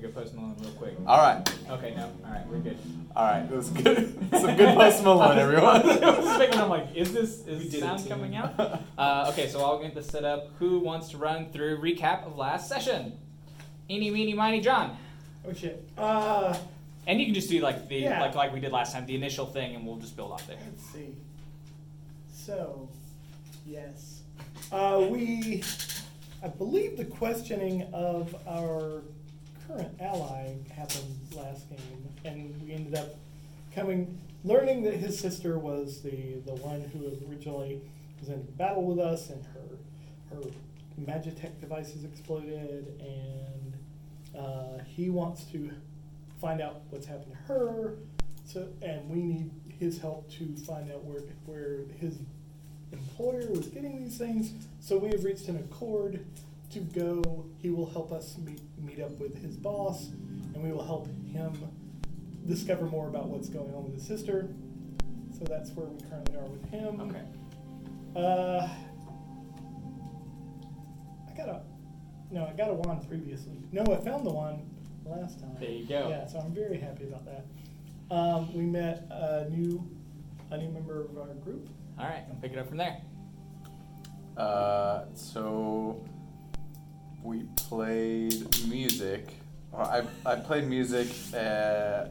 [0.00, 0.94] gonna go Post Malone real quick.
[1.06, 2.10] All right, Okay, no.
[2.24, 2.78] All right, we're good.
[3.16, 3.42] all right.
[3.44, 4.18] It was good.
[4.32, 5.82] Some good Post Malone, I everyone.
[5.86, 8.58] was expecting, I'm like, is this is did it sound coming out?
[8.96, 10.50] Uh, okay, so I'll get this set up.
[10.58, 13.14] Who wants to run through recap of last session?
[13.90, 14.96] Eeny, meeny, miny, John.
[15.46, 15.88] Oh shit.
[15.96, 16.56] Uh,
[17.06, 18.20] And you can just do like the Yeah.
[18.20, 20.58] like like we did last time, the initial thing, and we'll just build off there.
[20.66, 21.16] let's see.
[22.32, 22.88] So,
[23.66, 24.20] yes.
[24.72, 25.62] Uh, we,
[26.42, 29.02] I believe the questioning of our
[29.68, 33.14] current ally happened last game, and we ended up
[33.74, 37.80] coming, learning that his sister was the, the one who originally
[38.18, 40.50] was in battle with us, and her, her
[41.00, 43.74] Magitech devices exploded, and
[44.36, 45.70] uh, he wants to
[46.40, 47.94] find out what's happened to her.
[48.44, 52.18] So, and we need his help to find out where where his
[52.90, 54.52] employer was getting these things.
[54.80, 56.24] So we have reached an accord
[56.70, 57.46] to go.
[57.58, 60.08] He will help us meet meet up with his boss,
[60.54, 61.52] and we will help him
[62.46, 64.48] discover more about what's going on with his sister.
[65.36, 67.00] So that's where we currently are with him.
[67.00, 67.22] Okay.
[68.16, 68.68] Uh,
[71.28, 71.62] I got a
[72.30, 72.46] no.
[72.46, 73.58] I got a wand previously.
[73.72, 74.68] No, I found the wand
[75.04, 75.56] last time.
[75.60, 76.08] There you go.
[76.08, 77.44] Yeah, so I'm very happy about that.
[78.14, 79.88] Um, we met a new
[80.50, 81.68] a new member of our group.
[81.98, 83.00] All right, I'll pick it up from there.
[84.36, 86.02] Uh, so
[87.28, 89.28] we played music.
[89.76, 91.08] I I played music.
[91.34, 92.06] Uh,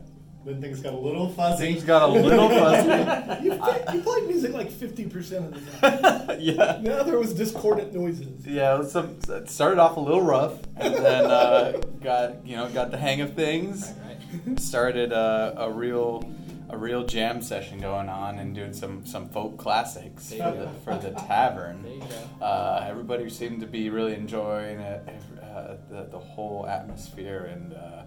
[0.46, 1.74] Then things got a little fuzzy.
[1.74, 3.44] things got a little fuzzy.
[3.44, 6.38] You, play, you played music like 50% of the time.
[6.50, 6.78] yeah.
[6.82, 8.46] Now there was discordant noises.
[8.46, 12.70] Yeah, it, some, it started off a little rough, and then uh, got you know
[12.70, 13.92] got the hang of things.
[14.06, 14.60] Right.
[14.60, 16.30] Started a, a real
[16.70, 20.98] a real jam session going on and doing some some folk classics for the, for
[21.02, 21.84] the tavern.
[21.84, 22.46] There you go.
[22.46, 25.08] Uh, everybody seemed to be really enjoying it,
[25.42, 28.04] uh, the the whole atmosphere, and uh,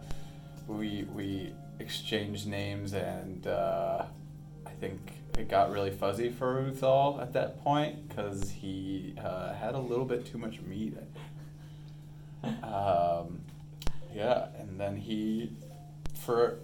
[0.67, 4.05] we we exchanged names, and uh,
[4.67, 5.01] I think
[5.39, 10.05] it got really fuzzy for Ruthal at that point because he uh, had a little
[10.05, 10.97] bit too much meat.
[12.43, 13.43] Um,
[14.15, 15.53] yeah, and then he
[16.15, 16.59] for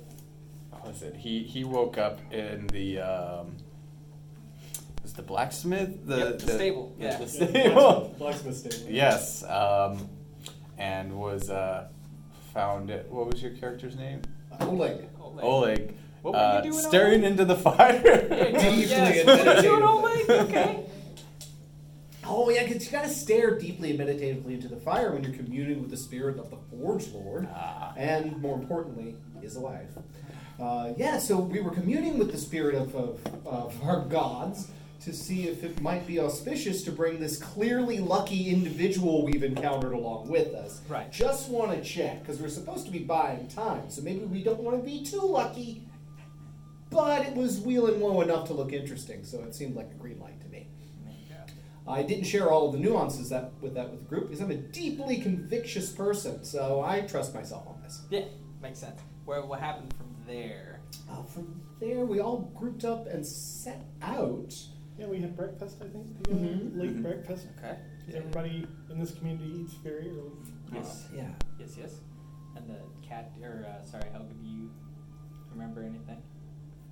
[0.87, 1.17] was it?
[1.17, 3.01] He he woke up in the.
[3.01, 3.57] Um,
[5.03, 7.17] was the blacksmith the, Yep, the stable, Yeah, yeah.
[7.19, 8.15] the Yeah, stable.
[8.19, 8.91] Blacksmith stable.
[8.93, 10.09] yes, um,
[10.79, 11.87] and was uh,
[12.53, 13.07] found it.
[13.09, 14.23] What was your character's name?
[14.61, 15.09] Oleg.
[15.21, 15.45] Oleg.
[15.45, 15.97] Oleg.
[16.23, 17.31] What were you uh, doing, Staring Oleg?
[17.33, 18.03] into the fire.
[18.03, 19.19] Deeply yes.
[19.21, 19.83] and What are you doing.
[19.85, 20.31] Oleg?
[20.31, 20.81] Okay.
[22.29, 25.81] Oh yeah, because you gotta stare deeply and meditatively into the fire when you're communing
[25.83, 27.95] with the spirit of the Forge Lord, Ah.
[27.97, 29.97] and more importantly, is alive.
[30.61, 34.69] Uh, yeah, so we were communing with the spirit of, of, of our gods
[35.01, 39.93] to see if it might be auspicious to bring this clearly lucky individual we've encountered
[39.93, 40.81] along with us.
[40.89, 41.13] Right.
[41.13, 44.61] Just want to check because we're supposed to be buying time, so maybe we don't
[44.61, 45.87] want to be too lucky.
[46.91, 50.19] But it was wheeling low enough to look interesting, so it seemed like a green
[50.19, 50.69] light to me.
[51.05, 51.93] There you go.
[51.93, 54.51] I didn't share all of the nuances that with that with the group because I'm
[54.51, 58.03] a deeply convictious person, so I trust myself on this.
[58.09, 58.25] Yeah,
[58.63, 59.01] makes sense.
[59.25, 59.93] Where what happened
[60.27, 60.81] there?
[61.11, 64.55] Uh, from there, we all grouped up and set out.
[64.99, 66.39] Yeah, we had breakfast, I think, together.
[66.41, 66.77] Mhm.
[66.79, 67.03] Late Mhm.
[67.03, 67.47] breakfast.
[67.59, 67.79] Okay.
[68.07, 70.31] 'Cause Everybody in this community eats very early.
[70.73, 71.09] Yes.
[71.13, 71.35] Uh, yeah.
[71.59, 72.01] Yes, yes.
[72.57, 74.71] And the cat, or uh, sorry, Helga, do you
[75.51, 76.23] remember anything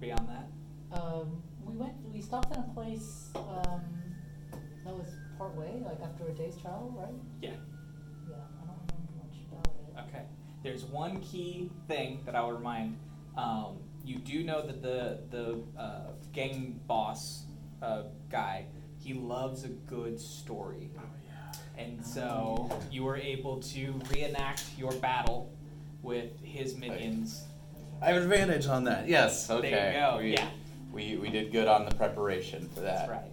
[0.01, 0.49] beyond that?
[1.01, 1.95] Um, we went.
[2.13, 3.83] We stopped in a place um,
[4.85, 7.15] that was part way, like after a day's travel, right?
[7.41, 7.51] Yeah.
[8.29, 10.09] Yeah, I don't remember much about it.
[10.09, 10.27] Okay.
[10.63, 12.99] There's one key thing that I'll remind.
[13.37, 17.45] Um, you do know that the the uh, gang boss
[17.83, 18.67] uh, guy,
[18.99, 20.91] he loves a good story.
[20.99, 21.03] Oh,
[21.79, 25.53] And so you were able to reenact your battle
[26.03, 27.45] with his minions.
[28.03, 29.09] I have advantage on that.
[29.09, 29.49] Yes.
[29.51, 29.71] Okay.
[29.71, 30.11] There you Okay.
[30.13, 30.49] go, We, yeah.
[30.93, 33.09] We we did good on the preparation for that.
[33.09, 33.33] That's right.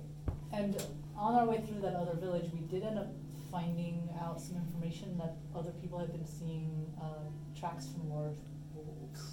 [0.53, 0.81] And
[1.15, 3.07] on our way through that other village, we did end up
[3.51, 7.25] finding out some information that other people had been seeing uh,
[7.59, 8.60] tracks from large wolves.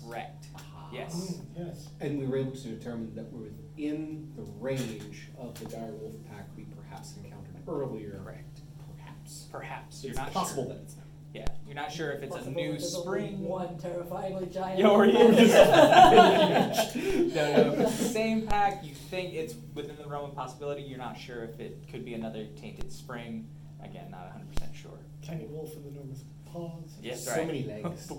[0.05, 0.47] Correct.
[0.57, 0.89] Ah.
[0.93, 1.15] Yes.
[1.15, 1.89] Mm, yes.
[2.01, 6.15] And we were able to determine that we're within the range of the dire wolf
[6.31, 8.21] pack we perhaps encountered earlier.
[8.25, 8.61] Correct.
[8.97, 9.47] Perhaps.
[9.53, 10.03] Perhaps.
[10.03, 10.73] You're It's not possible sure.
[10.75, 11.05] that it's not.
[11.35, 11.45] Yeah.
[11.67, 13.41] You're not sure if it's a new there's spring.
[13.45, 14.79] One terrifyingly giant.
[14.81, 15.37] Yeah, or you wolf.
[16.97, 17.89] no, no.
[17.91, 18.83] Same pack.
[18.83, 20.83] You think it's within the realm of possibility.
[20.83, 23.47] You're not sure if it could be another tainted spring.
[23.85, 24.99] Again, not 100 percent sure.
[25.25, 26.97] Tiny wolf with enormous paws.
[27.03, 27.47] Yes, So right.
[27.47, 28.11] many legs.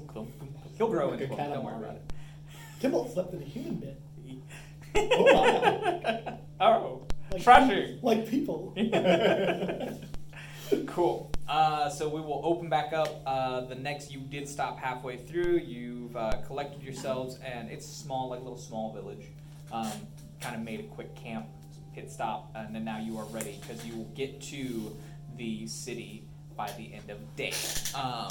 [0.80, 1.50] He'll grow Like into one.
[1.50, 2.14] Don't worry about it.
[2.80, 3.98] Kimball slept in a human bed.
[6.62, 8.00] oh, Like, trashy.
[8.02, 8.74] Like people.
[10.88, 11.32] cool.
[11.50, 13.22] Uh, so we will open back up.
[13.26, 15.58] Uh, the next, you did stop halfway through.
[15.58, 19.26] You've uh, collected yourselves, and it's small, like a little small village.
[19.74, 19.92] Um,
[20.40, 21.48] kind of made a quick camp,
[21.94, 24.96] pit stop, and then now you are ready because you will get to
[25.36, 26.24] the city
[26.56, 27.54] by the end of day.
[27.94, 28.30] Um,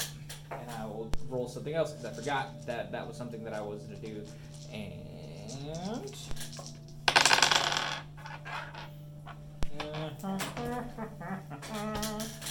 [0.51, 3.61] and I will roll something else because I forgot that that was something that I
[3.61, 4.23] was going to do.
[4.73, 5.05] And.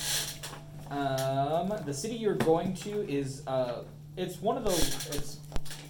[0.91, 3.83] Um, the city you're going to is uh,
[4.17, 5.07] it's one of those.
[5.15, 5.39] It's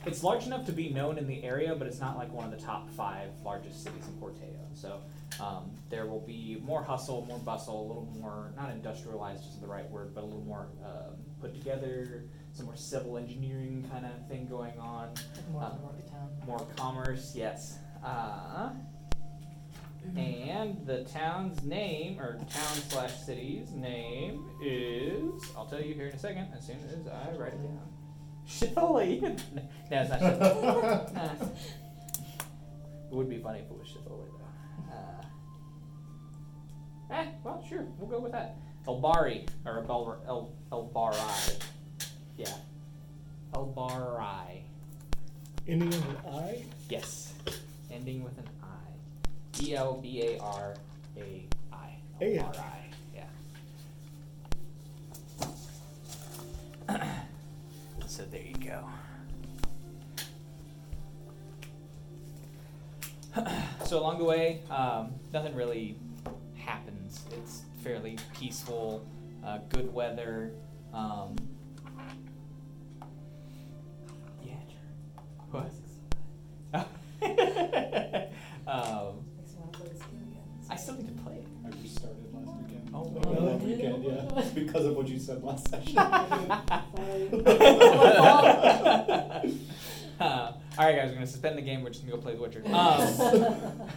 [0.07, 2.51] it's large enough to be known in the area, but it's not like one of
[2.51, 4.57] the top five largest cities in Porteo.
[4.75, 5.01] So
[5.41, 9.67] um, there will be more hustle, more bustle, a little more not industrialized isn't the
[9.67, 12.25] right word, but a little more um, put together.
[12.53, 15.15] Some more civil engineering kind of thing going on.
[15.53, 16.29] More Uh, of a market town.
[16.47, 17.79] More commerce, yes.
[18.05, 18.71] Uh,
[20.17, 26.15] and the town's name, or town slash city's name is, I'll tell you here in
[26.15, 27.81] a second, as soon as I write it down.
[28.49, 29.21] Shithole.
[29.55, 29.63] no,
[30.01, 31.17] it's not Shithole.
[31.17, 31.47] Uh,
[33.11, 34.28] it would be funny if it was Shithole, though.
[37.11, 38.57] Eh, well, sure, we'll go with that.
[38.87, 41.63] Elbari, or El, El, Elbari.
[42.37, 42.55] Yeah.
[43.53, 44.63] Elbari.
[45.67, 46.65] Ending with an I?
[46.89, 47.35] Yes.
[47.93, 49.63] Ending with an I.
[49.63, 50.75] E L B A R
[51.19, 51.91] A I.
[52.23, 52.87] A- R I.
[56.89, 56.99] Yeah.
[58.07, 58.83] so there you go.
[63.85, 65.99] so along the way, um, nothing really
[66.69, 67.25] happens.
[67.33, 69.07] It's fairly peaceful,
[69.45, 70.53] uh, good weather.
[70.93, 71.35] Um,
[74.43, 74.53] yeah.
[75.51, 75.71] What?
[76.75, 76.85] um,
[79.39, 80.43] Makes me want to play this game again.
[80.69, 81.47] I still need to play it.
[81.65, 82.91] I restarted last weekend.
[82.93, 83.47] Oh, Like, really?
[83.47, 84.43] that weekend, yeah.
[84.55, 85.97] Because of what you said last session.
[90.21, 91.83] Uh, all right, guys, we're gonna suspend the game.
[91.83, 92.63] We're just gonna go play The Witcher.
[92.67, 93.89] Um,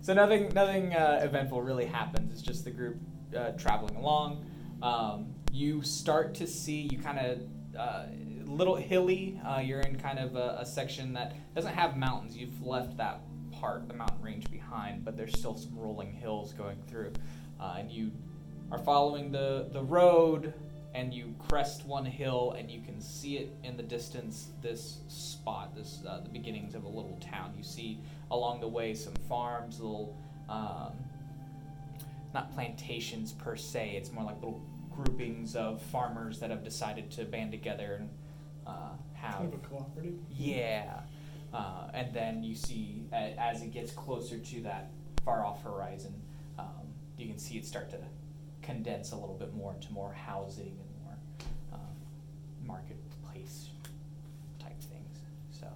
[0.00, 2.32] so nothing, nothing uh, eventful really happens.
[2.32, 2.96] It's just the group
[3.36, 4.44] uh, traveling along.
[4.82, 7.40] Um, you start to see you kind of
[7.78, 8.06] uh,
[8.46, 9.40] little hilly.
[9.46, 12.36] Uh, you're in kind of a, a section that doesn't have mountains.
[12.36, 13.20] You've left that
[13.52, 17.12] part, the mountain range, behind, but there's still some rolling hills going through,
[17.60, 18.10] uh, and you
[18.72, 20.54] are following the the road
[20.94, 25.74] and you crest one hill and you can see it in the distance this spot
[25.74, 28.00] this uh, the beginnings of a little town you see
[28.30, 30.16] along the way some farms little
[30.48, 30.92] um,
[32.34, 34.60] not plantations per se it's more like little
[34.90, 38.10] groupings of farmers that have decided to band together and
[38.66, 40.14] uh, have Kind of a cooperative.
[40.30, 41.00] yeah.
[41.52, 44.90] Uh, and then you see, as it gets closer to that
[45.24, 46.14] far off horizon,
[46.58, 46.86] um,
[47.18, 47.96] you can see it start to
[48.70, 51.16] condense a little bit more into more housing and more
[51.72, 53.70] um, marketplace
[54.58, 55.18] type things.
[55.50, 55.66] So,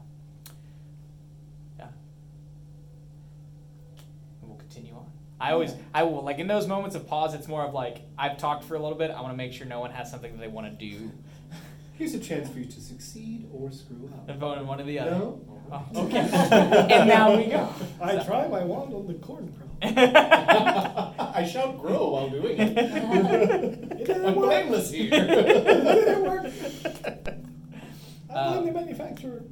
[1.79, 1.89] yeah.
[4.41, 5.07] And we'll continue on.
[5.41, 8.39] I always, I will, like in those moments of pause, it's more of like, I've
[8.39, 10.41] talked for a little bit, I want to make sure no one has something that
[10.41, 11.11] they want to do.
[11.95, 14.37] Here's a chance for you to succeed or screw up.
[14.39, 15.11] Vote in one or the other.
[15.13, 15.41] No?
[15.73, 16.19] Oh, okay.
[16.91, 17.69] and now we go.
[18.01, 19.65] I So- try my wand on the corn problem.
[21.19, 22.79] I shall grow while doing it.
[22.79, 25.09] It didn't I'm blameless here.
[25.13, 25.27] it
[25.65, 26.47] didn't work.
[28.31, 29.43] I Um, blame the manufacturer.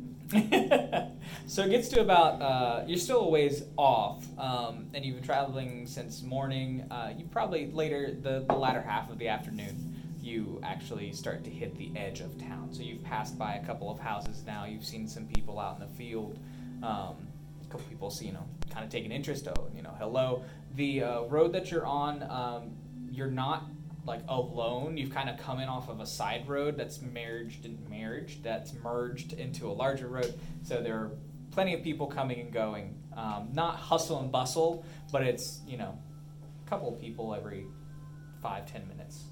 [1.46, 5.24] so it gets to about uh, you're still a ways off, um, and you've been
[5.24, 6.86] traveling since morning.
[6.90, 9.91] Uh, you probably later the, the latter half of the afternoon,
[10.22, 12.72] you actually start to hit the edge of town.
[12.72, 14.64] So you've passed by a couple of houses now.
[14.64, 16.38] You've seen some people out in the field.
[16.82, 17.28] Um,
[17.60, 19.48] a couple people see you know kind of taking interest.
[19.48, 20.44] Oh, you know, hello.
[20.76, 22.76] The uh, road that you're on, um,
[23.10, 23.64] you're not
[24.04, 24.96] like alone.
[24.96, 28.72] You've kind of come in off of a side road that's merged and merged that's
[28.74, 30.38] merged into a larger road.
[30.62, 31.10] So there are
[31.50, 32.96] plenty of people coming and going.
[33.16, 35.98] Um, not hustle and bustle, but it's you know
[36.64, 37.66] a couple of people every
[38.40, 39.24] five ten minutes.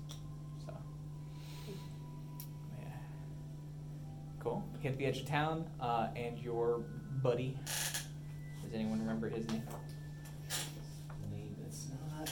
[4.41, 4.65] Cool.
[4.81, 6.83] Hit the edge of town, uh, and your
[7.23, 7.57] buddy.
[8.63, 9.63] Does anyone remember his name?
[11.33, 12.31] Name is not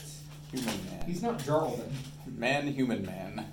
[0.51, 1.03] Human man.
[1.05, 1.89] He's not Jarlman.
[2.37, 3.45] Man, human man.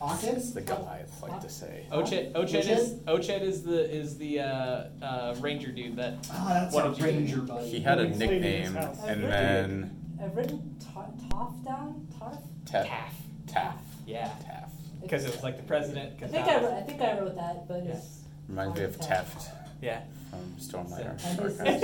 [0.00, 0.34] Ockhead?
[0.34, 1.86] That's the Goliath like to say.
[1.90, 6.74] Ochet, Ochet is Ochet is the is the uh, uh, ranger dude that Ah, that's
[6.74, 7.68] What our did you ranger buddy.
[7.68, 8.98] He had a stayed in his nickname, house.
[9.04, 12.06] and I've then I've written ta- Toff down.
[12.16, 12.38] Toff.
[12.66, 12.86] Taff.
[12.86, 13.14] Taff.
[13.48, 13.76] Taff.
[14.06, 14.70] Yeah, Taff.
[15.02, 16.14] Because it was like the president.
[16.16, 18.98] I 'cause think I, wrote, I think I wrote that, but it's Reminds me of
[19.00, 19.34] Taff.
[19.34, 19.50] Taft.
[19.80, 20.00] Yeah.
[20.30, 21.10] from Stormlighter.
[21.24, 21.82] And his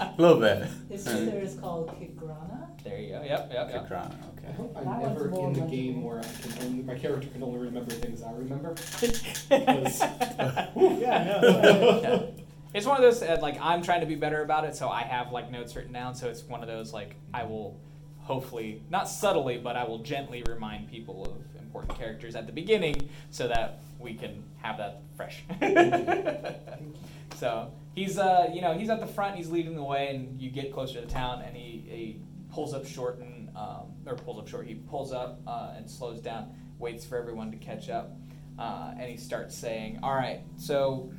[0.00, 0.66] A little bit.
[0.90, 2.66] his sister is called Kigrana.
[2.84, 3.22] There you go.
[3.22, 3.88] Yep, yep, yep.
[3.88, 4.52] Kikrana, I okay.
[4.56, 7.28] hope I'm That one's never more in the game where I can only, my character
[7.28, 8.74] can only remember things I remember.
[10.76, 12.00] Yeah, no.
[12.02, 12.22] Yeah.
[12.72, 15.02] It's one of those uh, like I'm trying to be better about it, so I
[15.02, 16.14] have like notes written down.
[16.14, 17.78] So it's one of those like I will
[18.18, 21.32] hopefully not subtly, but I will gently remind people of
[21.70, 25.44] important characters at the beginning so that we can have that fresh.
[27.36, 30.50] so he's uh you know he's at the front, he's leading the way, and you
[30.50, 32.20] get closer to the town, and he, he
[32.52, 34.66] pulls up short and um, or pulls up short.
[34.66, 36.50] He pulls up uh, and slows down,
[36.80, 38.16] waits for everyone to catch up,
[38.58, 41.12] uh, and he starts saying, "All right, so."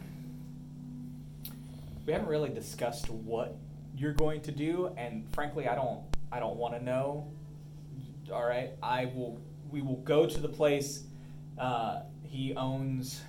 [2.03, 3.55] we haven't really discussed what
[3.95, 7.31] you're going to do and frankly i don't i don't want to know
[8.33, 9.39] all right i will
[9.71, 11.03] we will go to the place
[11.57, 13.21] uh, he owns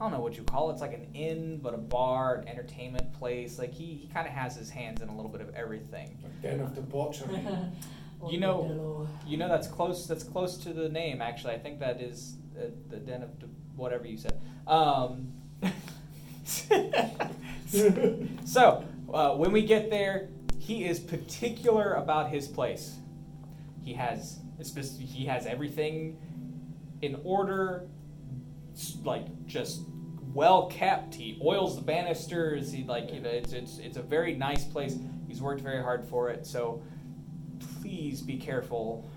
[0.00, 0.74] i don't know what you call it.
[0.74, 3.58] It's like an inn but a bar an entertainment place.
[3.58, 6.16] Like he, he kind of has his hands in a little bit of everything.
[6.40, 7.40] Den of debauchery.
[8.28, 11.54] you know you know that's close that's close to the name actually.
[11.54, 14.40] I think that is uh, the den of De- whatever you said.
[14.66, 15.32] Um,
[18.44, 22.96] so uh, when we get there he is particular about his place.
[23.82, 26.18] He has spec- he has everything
[27.02, 27.86] in order
[29.04, 29.82] like just
[30.34, 32.70] well kept he oils the banisters.
[32.72, 34.96] He like you know it's it's it's a very nice place.
[35.26, 36.46] He's worked very hard for it.
[36.46, 36.82] So
[37.80, 39.10] please be careful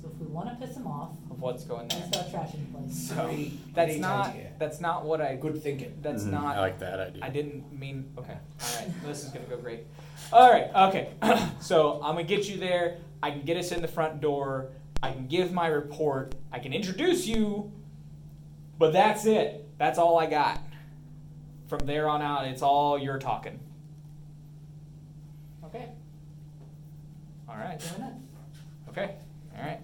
[0.00, 2.72] So if we want to piss him off, of what's going we there start trashing
[2.72, 3.08] the place.
[3.08, 4.52] so Great- that's great not idea.
[4.58, 5.98] that's not what i Good thinking.
[6.00, 7.24] that's Mhm, not I like that idea.
[7.24, 8.10] I didn't mean.
[8.18, 8.32] Okay.
[8.62, 8.90] All right.
[9.04, 9.84] This is gonna go great.
[10.32, 10.70] All right.
[10.88, 11.10] Okay.
[11.60, 12.98] so I'm gonna get you there.
[13.22, 14.70] I can get us in the front door.
[15.02, 16.34] I can give my report.
[16.52, 17.70] I can introduce you.
[18.78, 19.68] But that's it.
[19.78, 20.60] That's all I got.
[21.68, 23.60] From there on out, it's all you're talking.
[25.64, 25.88] Okay.
[27.48, 27.78] All right.
[27.78, 28.14] Doing it.
[28.90, 29.14] Okay.
[29.56, 29.80] All right.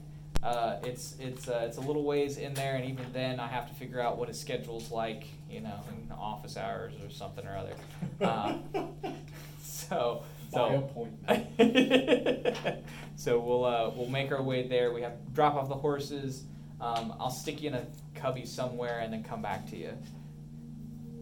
[0.46, 3.66] Uh, it's it's uh, it's a little ways in there, and even then, I have
[3.68, 5.24] to figure out what his schedule's like.
[5.50, 7.74] You know, in office hours or something or other.
[8.20, 8.54] Uh,
[9.60, 10.22] so
[10.52, 12.56] By so appointment.
[13.16, 14.92] so we'll uh, we'll make our way there.
[14.92, 16.44] We have to drop off the horses.
[16.80, 19.92] Um, I'll stick you in a cubby somewhere and then come back to you.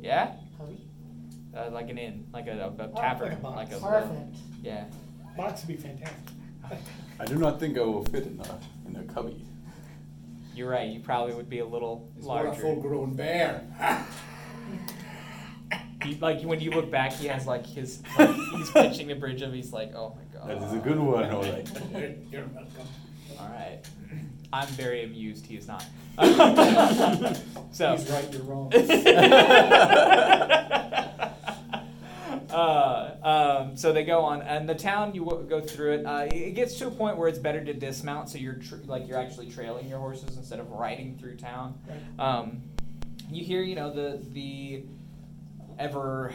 [0.02, 0.87] Yeah, Hubby.
[1.57, 3.57] uh, like an inn, like a, a, a Oh, tavern, like a box.
[3.57, 4.37] like a Perfect.
[4.62, 4.85] yeah.
[5.35, 6.19] Box would be fantastic.
[7.21, 9.44] I do not think I will fit in a in a cubby.
[10.54, 10.88] You're right.
[10.88, 12.61] You probably would be a little It's not a larger.
[12.61, 13.62] full-grown bear.
[16.04, 19.42] He, like when you look back, he has like his like, he's pitching the bridge
[19.42, 19.52] of.
[19.52, 20.49] He's like, oh my god.
[20.50, 21.68] That is a good one, all right.
[22.30, 22.87] You're welcome.
[23.40, 23.80] All right.
[24.52, 25.47] I'm very amused.
[25.47, 25.85] He is not.
[27.73, 28.71] so He's right, you're wrong.
[32.54, 33.16] uh,
[33.62, 36.06] um, so they go on, and the town you w- go through it.
[36.06, 39.08] Uh, it gets to a point where it's better to dismount, so you're tr- like
[39.08, 41.78] you're actually trailing your horses instead of riding through town.
[42.18, 42.62] Um,
[43.30, 44.84] you hear, you know, the the
[45.78, 46.32] ever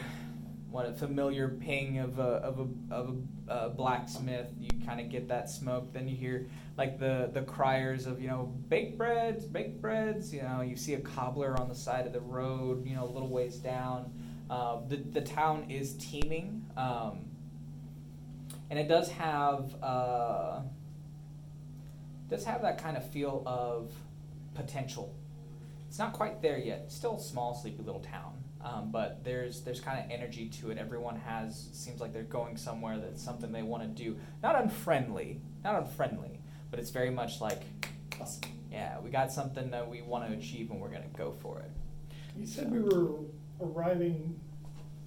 [0.70, 4.48] what a familiar ping of a of a of a uh, blacksmith.
[4.60, 5.92] You kind of get that smoke.
[5.94, 6.48] Then you hear
[6.78, 10.34] like the the criers of you know baked breads, baked breads.
[10.34, 12.86] You know, you see a cobbler on the side of the road.
[12.86, 14.12] You know, a little ways down.
[14.50, 17.20] Uh, the the town is teeming, um,
[18.70, 20.62] and it does have uh,
[22.30, 23.94] does have that kind of feel of
[24.56, 25.16] potential.
[25.88, 26.92] It's not quite there yet.
[26.92, 30.80] Still a small, sleepy little town, um, but there's there's kind of energy to it.
[30.80, 34.18] Everyone has seems like they're going somewhere that's something they want to do.
[34.42, 36.40] Not unfriendly, not unfriendly,
[36.72, 37.62] but it's very much like,
[38.72, 41.72] yeah, we got something that we want to achieve and we're gonna go for it.
[42.36, 43.20] You said we were
[43.62, 44.40] arriving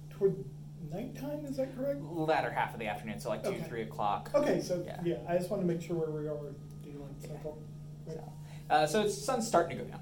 [0.09, 0.43] toward
[0.91, 2.01] nighttime, is that correct?
[2.01, 3.63] Latter half of the afternoon, so like two, Okay.
[3.63, 4.29] three o'clock.
[4.33, 4.99] Okay, so, Yeah.
[5.03, 7.57] yeah, I just want to make sure where we are with daylight cycle.
[8.05, 8.15] Right.
[8.17, 8.23] So,
[8.69, 10.01] uh, so it's sun's starting to go down.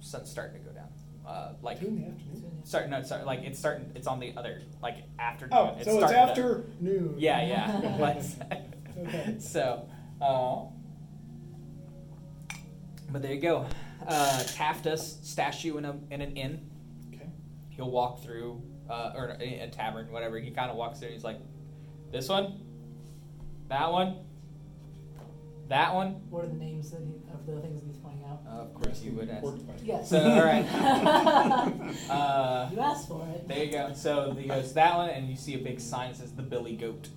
[0.00, 0.88] Sun's starting to go down.
[1.26, 2.64] Uh, like Two in the afternoon?
[2.64, 3.90] Start no, sorry, like it's starting.
[3.94, 5.56] It's on the other like afternoon.
[5.58, 7.14] Oh, so it's starting to- afternoon.
[7.18, 7.96] yeah, yeah.
[8.00, 8.36] Let's-
[8.98, 9.36] Okay.
[9.40, 9.88] So,
[10.20, 10.64] uh,
[13.10, 13.66] but there you go.
[14.06, 16.70] Uh, Taft does stash you in a in an inn.
[17.82, 17.84] Okay.
[17.84, 20.38] He'll walk through, uh, or a, a tavern, whatever.
[20.38, 21.08] He kind of walks through.
[21.08, 21.38] and He's like,
[22.10, 22.60] this one,
[23.68, 24.16] that one,
[25.68, 26.20] that one.
[26.28, 28.40] What are the names that he, of the things that he's pointing out?
[28.46, 29.46] Uh, of course, you would ask.
[29.82, 30.10] Yes.
[30.10, 30.66] So, all right.
[32.10, 33.46] Uh, you asked for it.
[33.48, 33.92] There you go.
[33.94, 36.76] So he goes that one, and you see a big sign that says the Billy
[36.76, 37.08] Goat,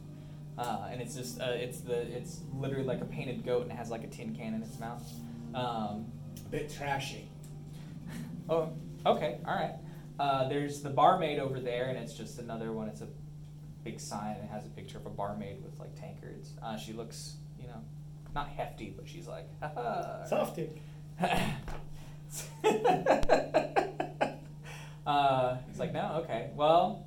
[0.58, 3.76] uh, and it's just uh, it's the it's literally like a painted goat, and it
[3.76, 5.04] has like a tin can in its mouth.
[5.54, 6.06] Um,
[6.46, 7.28] A bit trashy.
[8.50, 8.70] oh,
[9.06, 9.76] okay, all right.
[10.20, 12.88] Uh, there's the barmaid over there, and it's just another one.
[12.88, 13.08] It's a
[13.84, 14.38] big sign.
[14.38, 16.54] It has a picture of a barmaid with like tankards.
[16.62, 17.82] Uh, she looks, you know,
[18.34, 20.82] not hefty, but she's like, "Haha." Soft dick.
[25.06, 26.50] uh, it's like, no, okay.
[26.56, 27.06] Well,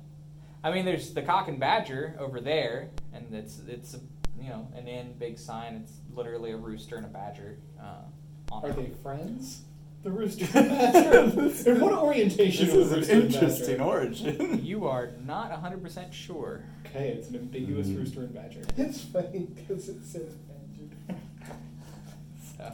[0.63, 3.99] I mean, there's the cock and badger over there, and it's it's a,
[4.41, 5.81] you know an inn, big sign.
[5.83, 7.57] It's literally a rooster and a badger.
[7.79, 8.03] Uh,
[8.51, 9.61] on Are they friends?
[10.01, 10.45] The rooster.
[10.57, 13.89] and what orientation This is is an rooster and interesting badger?
[13.89, 14.61] origin.
[14.65, 16.63] You are not 100% sure.
[16.85, 17.97] Okay, it's an ambiguous Mm.
[17.97, 18.61] rooster and badger.
[18.77, 21.19] it's funny because it says badger.
[22.57, 22.71] So.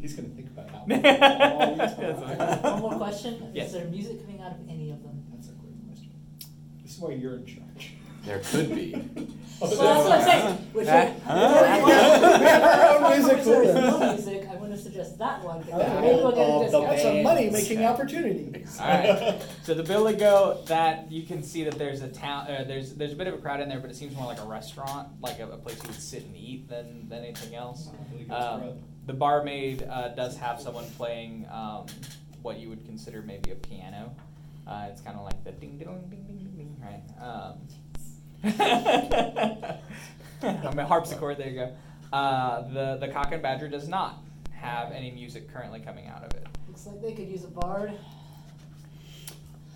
[0.00, 0.84] He's gonna think about how.
[0.88, 3.50] That's One more question.
[3.54, 3.68] Yes.
[3.68, 5.24] Is there music coming out of any of them?
[5.32, 6.10] That's a great question.
[6.82, 7.93] This is why you're in charge.
[8.24, 8.92] There could be.
[9.60, 10.56] Well, that's what I'm saying.
[10.72, 11.04] Which Huh?
[11.06, 12.38] one- Huh?
[12.40, 15.60] We have our own music one is no music, I'm going to suggest that one.
[15.62, 16.00] because Okay.
[16.00, 16.88] Maybe we'll get a Of the discount.
[16.90, 17.52] That's a money bands.
[17.70, 18.64] making opportunity.
[18.80, 19.42] All right.
[19.64, 23.12] So the Billy Goat, that you can see that there's a town, uh, there's there's
[23.12, 25.38] a bit of a crowd in there, but it seems more like a restaurant, like
[25.40, 27.88] a, a place you would sit and eat than than anything else.
[28.30, 28.74] Um,
[29.06, 31.86] the barmaid uh, does have someone playing um,
[32.42, 34.14] what you would consider maybe a piano.
[34.66, 37.02] Uh, it's kind of like the ding ding ding ding ding ding, right?
[37.22, 37.58] Um,
[40.42, 41.38] I'm a harpsichord.
[41.38, 41.72] There you go.
[42.12, 44.18] Uh, the the cock and badger does not
[44.52, 46.46] have any music currently coming out of it.
[46.68, 47.92] Looks like they could use a bard.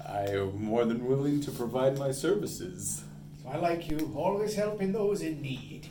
[0.06, 3.04] I am more than willing to provide my services.
[3.42, 5.86] So I like you, always helping those in need.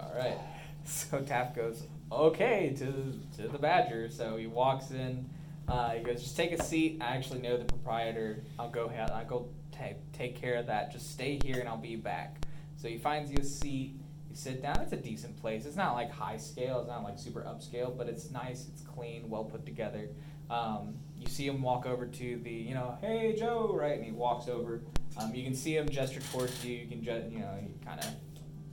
[0.00, 0.38] All right.
[0.84, 4.08] So Taft goes, okay, to to the Badger.
[4.10, 5.28] So he walks in.
[5.68, 6.98] Uh, he goes, just take a seat.
[7.02, 8.42] I actually know the proprietor.
[8.58, 8.88] I'll go.
[8.88, 9.48] Ha- I'll go
[9.82, 10.92] take take care of that.
[10.92, 12.44] Just stay here, and I'll be back.
[12.76, 13.94] So he finds you a seat.
[14.28, 14.80] You sit down.
[14.80, 15.66] It's a decent place.
[15.66, 16.80] It's not like high scale.
[16.80, 18.66] It's not like super upscale, but it's nice.
[18.68, 20.08] It's clean, well put together.
[20.50, 23.96] Um, you see him walk over to the, you know, hey Joe, right?
[23.96, 24.82] And he walks over.
[25.18, 26.76] Um, you can see him gesture towards you.
[26.76, 28.06] You can, ju- you know, you kind of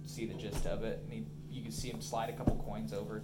[0.05, 1.03] see the gist of it.
[1.03, 3.21] And he, you can see him slide a couple coins over.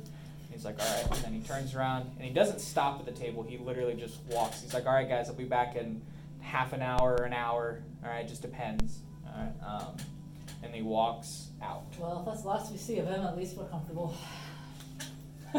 [0.51, 1.05] He's like, all right.
[1.11, 3.43] And then he turns around and he doesn't stop at the table.
[3.43, 4.61] He literally just walks.
[4.61, 6.01] He's like, all right, guys, I'll be back in
[6.45, 7.81] half an hour, or an hour.
[8.03, 8.99] All right, just depends.
[9.25, 9.53] All right.
[9.81, 9.97] Um,
[10.63, 11.83] and he walks out.
[11.99, 14.15] Well, if that's the last we see of him, at least we're comfortable.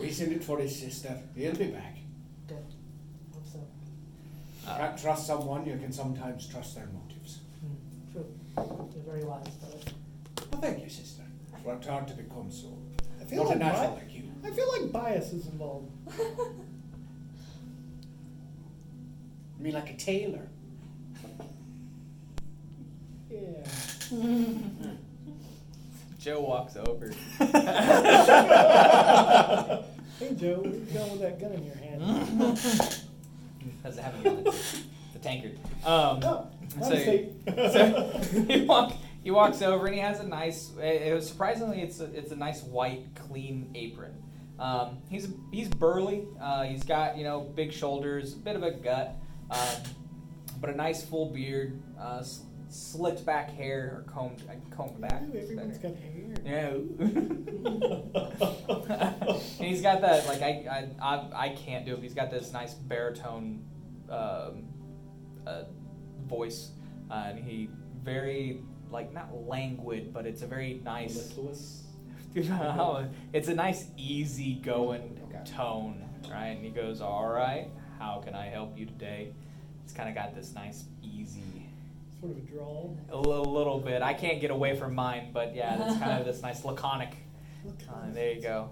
[0.00, 1.16] We send it for his sister.
[1.34, 1.96] He'll be back.
[2.48, 2.56] Good.
[3.32, 3.60] Hope so.
[4.68, 7.38] Uh, Can't trust someone, you can sometimes trust their motives.
[7.60, 8.26] Hmm, True.
[8.94, 9.78] You're very wise, brother.
[10.52, 11.22] Well, thank you, sister.
[11.54, 12.76] I've worked hard to become so.
[13.20, 14.24] I feel Not a like natural bi- like you.
[14.44, 15.90] I feel like bias is involved.
[19.58, 20.48] I mean, like a tailor.
[23.30, 23.64] Yeah.
[26.18, 27.12] Joe walks over.
[30.18, 32.00] Hey Joe, where you going with that gun in your hand?
[33.84, 34.44] Doesn't have a gun.
[34.46, 34.82] It's
[35.20, 35.58] tankard.
[35.84, 37.28] Um, Oh, so, I'm safe.
[37.46, 40.70] so he, walk, he walks over and he has a nice.
[40.80, 44.14] It, it was surprisingly, it's a, it's a nice white, clean apron.
[44.58, 46.24] Um, he's he's burly.
[46.40, 49.16] Uh, he's got you know big shoulders, a bit of a gut,
[49.50, 49.82] um,
[50.60, 55.22] but a nice full beard, uh, s- slicked back hair or combed uh, combed back.
[55.22, 56.34] Ooh, everyone's got hair.
[56.44, 56.74] Yeah.
[59.58, 62.00] and he's got that like I, I I I can't do it.
[62.02, 63.62] He's got this nice baritone
[64.10, 64.64] um,
[65.46, 65.64] uh,
[66.26, 66.70] voice,
[67.10, 67.68] uh, and he
[68.02, 71.32] very like not languid, but it's a very nice.
[73.32, 75.42] It's a nice easy going Okay.
[75.56, 76.48] tone, right?
[76.48, 79.32] And he goes, "All right, how can I help you today?"
[79.84, 81.66] It's kind of got this nice easy
[82.20, 82.96] Sort of a drawl.
[83.10, 84.02] a little, little bit.
[84.02, 87.14] I can't get away from mine, but yeah, that's kind of this nice laconic.
[87.88, 88.70] Uh, there you go.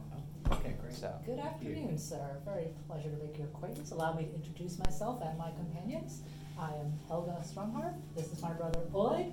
[0.51, 0.93] Okay, great.
[0.93, 2.39] So, Good afternoon, sir.
[2.45, 3.91] Very pleasure to make your acquaintance.
[3.93, 6.23] Allow me to introduce myself and my companions.
[6.59, 7.95] I am Helga Strongheart.
[8.17, 9.33] This is my brother Oleg.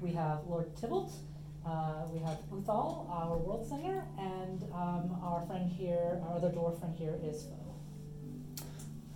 [0.00, 1.12] We have Lord Tybalt.
[1.66, 6.78] Uh, we have Uthal, our world singer, and um, our friend here, our other dwarf
[6.78, 7.67] friend here is Foe.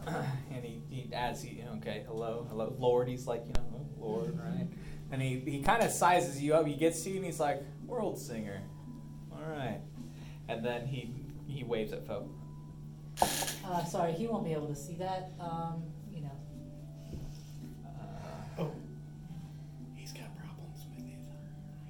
[0.53, 3.09] and he, he as he okay, hello, hello, Lord.
[3.09, 4.67] He's like, you know, oh, Lord, right?
[5.11, 6.67] And he, he kind of sizes you up.
[6.67, 8.61] He gets to you and he's like, world singer,
[9.33, 9.81] all right.
[10.49, 11.15] And then he
[11.47, 12.29] he waves at Foe.
[13.21, 15.33] Uh, sorry, he won't be able to see that.
[15.39, 16.31] Um, you know,
[17.87, 18.73] Uh, Oh,
[19.95, 21.19] He's got problems with it.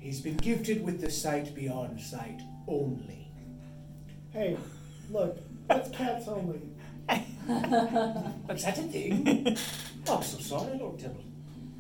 [0.01, 3.29] He's been gifted with the sight beyond sight only.
[4.33, 4.57] hey,
[5.11, 6.61] look, that's cats only.
[8.51, 9.57] Is that a thing?
[10.09, 11.25] oh, I'm so sorry, Lord Tibble.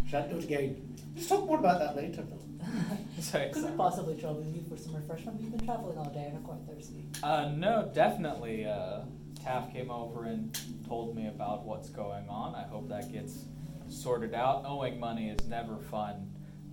[0.08, 0.96] Shan't do it again.
[1.14, 2.38] Let's talk more about that later, though.
[3.20, 5.40] So Could we possibly trouble you for some refreshment?
[5.40, 7.04] We've been traveling all day and are quite thirsty.
[7.22, 8.66] Uh, no, definitely.
[8.66, 9.02] Uh,
[9.44, 12.54] Taff came over and told me about what's going on.
[12.56, 13.44] I hope that gets
[13.88, 14.64] sorted out.
[14.66, 16.30] Owing money is never fun,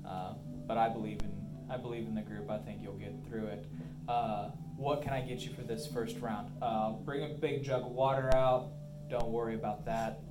[0.07, 0.33] uh,
[0.67, 2.49] but I believe in I believe in the group.
[2.49, 3.65] I think you'll get through it.
[4.07, 6.51] Uh, what can I get you for this first round?
[6.61, 8.69] Uh, bring a big jug of water out.
[9.09, 10.21] Don't worry about that.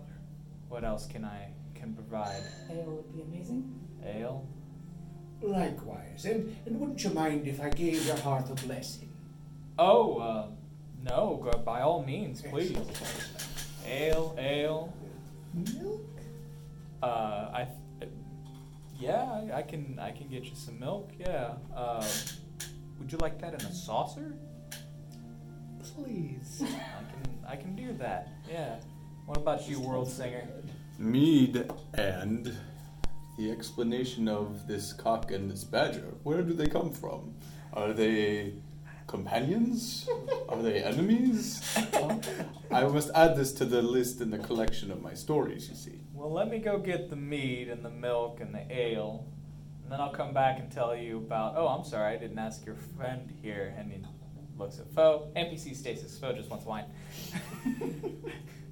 [0.68, 2.42] What else can I can provide?
[2.70, 3.78] Ale would be amazing.
[4.04, 4.46] Ale.
[5.42, 6.24] Likewise.
[6.24, 9.12] And, and wouldn't you mind if I gave your heart a blessing?
[9.78, 10.46] Oh, uh,
[11.04, 11.40] no.
[11.44, 12.78] Go, by all means, please.
[13.86, 14.92] Ale, ale.
[15.52, 16.00] Milk?
[17.02, 17.06] Uh,
[17.52, 17.68] I,
[18.00, 18.12] th-
[18.98, 21.10] yeah, I, I can, I can get you some milk.
[21.18, 21.52] Yeah.
[21.74, 22.04] Uh,
[22.98, 24.34] would you like that in a saucer?
[25.94, 26.62] Please.
[26.62, 28.28] I can, I can do that.
[28.50, 28.76] Yeah.
[29.26, 30.46] What about you, world singer?
[30.98, 32.54] Mead and
[33.38, 36.14] the explanation of this cock and this badger.
[36.22, 37.34] Where do they come from?
[37.72, 38.54] Are they
[39.06, 40.08] companions?
[40.48, 41.62] Are they enemies?
[42.70, 46.00] I must add this to the list in the collection of my stories, you see.
[46.12, 49.26] Well, let me go get the mead and the milk and the ale,
[49.88, 51.54] and then I'll come back and tell you about.
[51.56, 53.74] Oh, I'm sorry, I didn't ask your friend here.
[53.78, 54.02] And he
[54.58, 55.32] looks at Foe.
[55.34, 56.18] NPC stasis.
[56.18, 56.84] Foe just wants wine.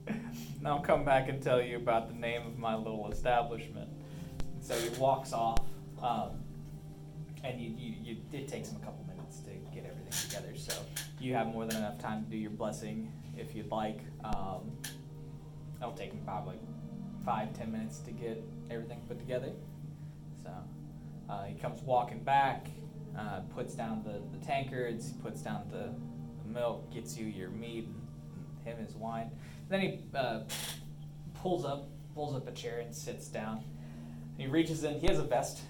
[0.07, 3.89] and I'll come back and tell you about the name of my little establishment.
[4.57, 5.61] And so he walks off,
[6.03, 6.33] um,
[7.43, 10.55] and you, you, you, it takes him a couple minutes to get everything together.
[10.55, 10.75] So
[11.19, 14.01] you have more than enough time to do your blessing if you'd like.
[14.23, 14.71] Um,
[15.81, 16.61] it'll take him like
[17.25, 19.53] five, ten minutes to get everything put together.
[20.43, 20.51] So
[21.29, 22.69] uh, he comes walking back,
[23.19, 25.91] uh, puts down the, the tankards, puts down the,
[26.43, 29.31] the milk, gets you your meat, and him his wine.
[29.69, 30.41] then he uh,
[31.35, 33.63] pulls up, pulls up a chair and sits down.
[34.33, 35.01] And he reaches in.
[35.01, 35.61] He has a vest.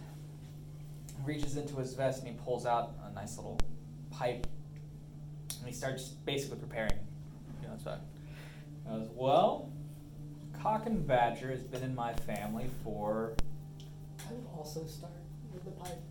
[1.25, 3.59] Reaches into his vest and he pulls out a nice little
[4.11, 4.47] pipe.
[5.59, 6.99] And he starts basically preparing.
[7.63, 7.97] You know, so
[8.89, 9.71] I goes, well,
[10.61, 13.35] cock and badger has been in my family for
[14.29, 15.26] I would also start with the pipe.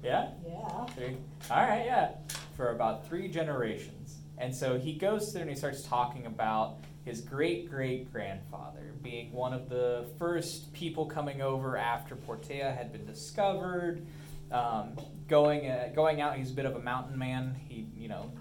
[0.03, 0.29] Yeah?
[0.47, 0.85] Yeah.
[0.85, 1.17] three.
[1.49, 2.11] All right yeah.
[2.55, 4.17] For about three generations.
[4.37, 9.31] And so he goes through and he starts talking about his great great grandfather being
[9.31, 14.05] one of the first people coming over after Portea had been discovered
[14.51, 16.35] um, going uh, going out.
[16.37, 17.55] He's a bit of a mountain man.
[17.67, 18.31] He you know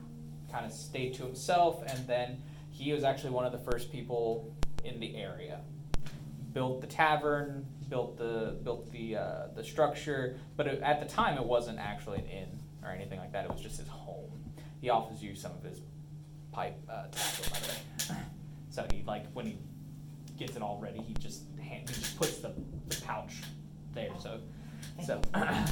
[0.51, 1.83] kind of stayed to himself.
[1.87, 5.61] And then he was actually one of the first people in the area.
[6.53, 11.39] Built the tavern, built the built the uh, the structure, but it, at the time
[11.39, 13.45] it wasn't actually an inn or anything like that.
[13.45, 14.33] It was just his home.
[14.81, 15.81] He offers you some of his
[16.51, 18.19] pipe uh, tobacco, by the way.
[18.71, 19.59] So he like when he
[20.37, 22.53] gets it all ready, he just hand, he just puts the,
[22.89, 23.35] the pouch
[23.95, 24.11] there.
[24.21, 24.41] So
[25.07, 25.21] so.
[25.35, 25.69] and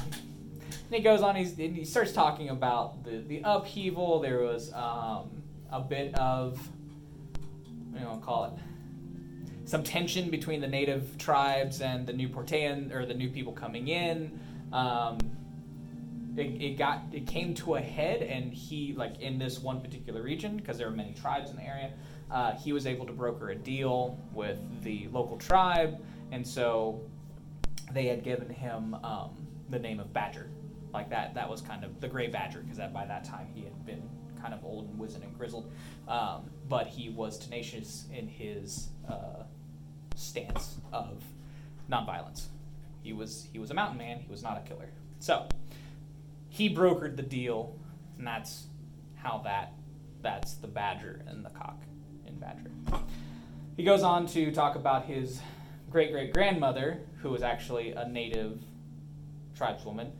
[0.92, 1.34] he goes on.
[1.34, 4.20] He's, and he starts talking about the, the upheaval.
[4.20, 6.56] There was um, a bit of,
[7.90, 8.52] what do you want to call it?
[9.64, 13.88] Some tension between the native tribes and the new Portean or the new people coming
[13.88, 14.38] in.
[14.72, 15.18] Um,
[16.36, 20.22] it, it got it came to a head, and he like in this one particular
[20.22, 21.92] region because there are many tribes in the area.
[22.30, 27.00] Uh, he was able to broker a deal with the local tribe, and so
[27.92, 29.30] they had given him um,
[29.68, 30.48] the name of Badger,
[30.94, 31.34] like that.
[31.34, 34.02] That was kind of the Gray Badger because by that time he had been
[34.42, 35.72] kind of old and wizened and grizzled,
[36.08, 39.44] um, but he was tenacious in his uh,
[40.16, 41.22] stance of
[41.90, 42.46] nonviolence.
[43.02, 44.18] He was he was a mountain man.
[44.18, 44.90] He was not a killer.
[45.20, 45.46] So
[46.48, 47.78] he brokered the deal,
[48.18, 48.66] and that's
[49.14, 49.72] how that
[50.20, 51.82] that's the badger and the cock
[52.26, 52.70] in Badger.
[53.76, 55.40] He goes on to talk about his
[55.90, 58.60] great great grandmother, who was actually a native
[59.56, 60.12] tribeswoman.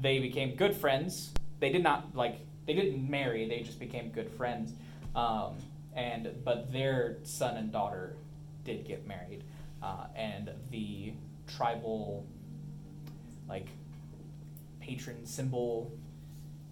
[0.00, 1.32] They became good friends.
[1.60, 3.48] They did not like they didn't marry.
[3.48, 4.74] They just became good friends.
[5.16, 5.56] Um,
[5.94, 8.14] and but their son and daughter
[8.62, 9.42] did get married,
[9.82, 11.14] uh, and the
[11.48, 12.26] tribal
[13.48, 13.66] like
[14.80, 15.90] patron symbol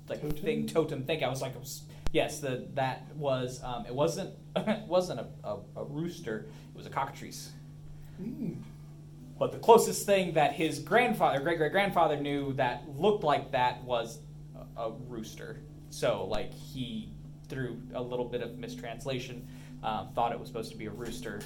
[0.09, 0.45] like Totem?
[0.45, 1.25] thing totem thing.
[1.25, 1.83] I was like, was,
[2.13, 6.47] yes, the that was um, it wasn't it wasn't a, a, a rooster.
[6.75, 7.53] It was a cockatrice.
[8.23, 8.59] Mm.
[9.39, 13.83] But the closest thing that his grandfather, great great grandfather, knew that looked like that
[13.83, 14.19] was
[14.77, 15.61] a, a rooster.
[15.97, 17.09] So, like, he,
[17.49, 19.49] through a little bit of mistranslation,
[19.83, 21.41] um, thought it was supposed to be a rooster,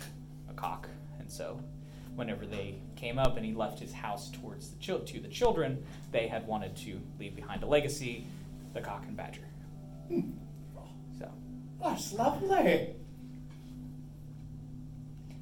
[0.49, 0.89] a cock.
[1.21, 1.61] And so,
[2.17, 5.85] whenever they came up and he left his house towards the chil- to the children,
[6.11, 8.27] they had wanted to leave behind a legacy,
[8.75, 9.47] the cock and badger.
[11.17, 11.31] So,
[11.81, 12.97] That's lovely.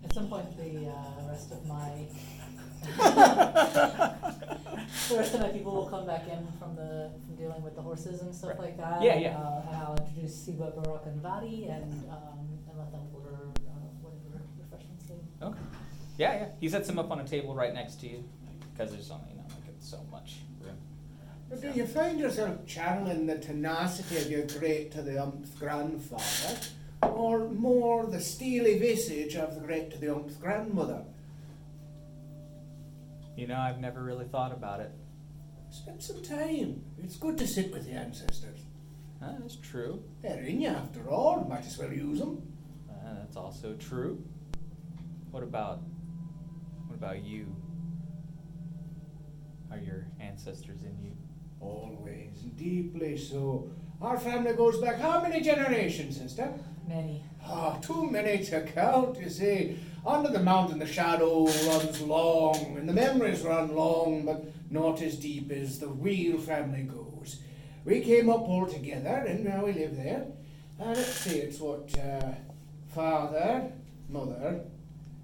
[0.04, 2.06] At some point, the uh, rest of my
[5.08, 7.82] the rest of my people will come back in from the from dealing with the
[7.82, 8.60] horses and stuff Right.
[8.60, 9.02] like that.
[9.02, 9.36] Yeah, yeah.
[9.38, 12.38] Uh, and I'll introduce Siba, Barak, and Vadi, and um,
[12.68, 13.36] and let them order
[13.66, 13.70] uh,
[14.02, 15.46] whatever refreshments they.
[15.46, 15.58] Okay.
[16.16, 16.46] Yeah, yeah.
[16.60, 18.24] He sets him up on a table right next to you
[18.72, 20.76] because there's only, you know, like it's so much room.
[21.48, 26.58] But do you find yourself channeling the tenacity of your great to the umpth grandfather,
[27.02, 31.04] or more the steely visage of the great to the umpth grandmother?
[33.38, 34.90] You know, I've never really thought about it.
[35.70, 36.82] Spend some time.
[36.98, 38.58] It's good to sit with the ancestors.
[39.22, 40.02] Uh, that's true.
[40.22, 41.46] They're in you after all.
[41.48, 42.42] Might as well use them.
[42.90, 44.20] Uh, that's also true.
[45.30, 45.82] What about,
[46.88, 47.54] what about you?
[49.70, 51.16] Are your ancestors in you?
[51.60, 53.70] Always, deeply so.
[54.02, 56.52] Our family goes back how many generations, sister?
[56.88, 57.22] Many.
[57.44, 59.78] Ah, too many to count, you see.
[60.06, 65.16] Under the mountain the shadow runs long, and the memories run long, but not as
[65.16, 67.40] deep as the real family goes.
[67.84, 70.26] We came up all together, and now we live there.
[70.80, 72.32] Uh, let's see, it's what, uh,
[72.94, 73.72] father,
[74.08, 74.60] mother,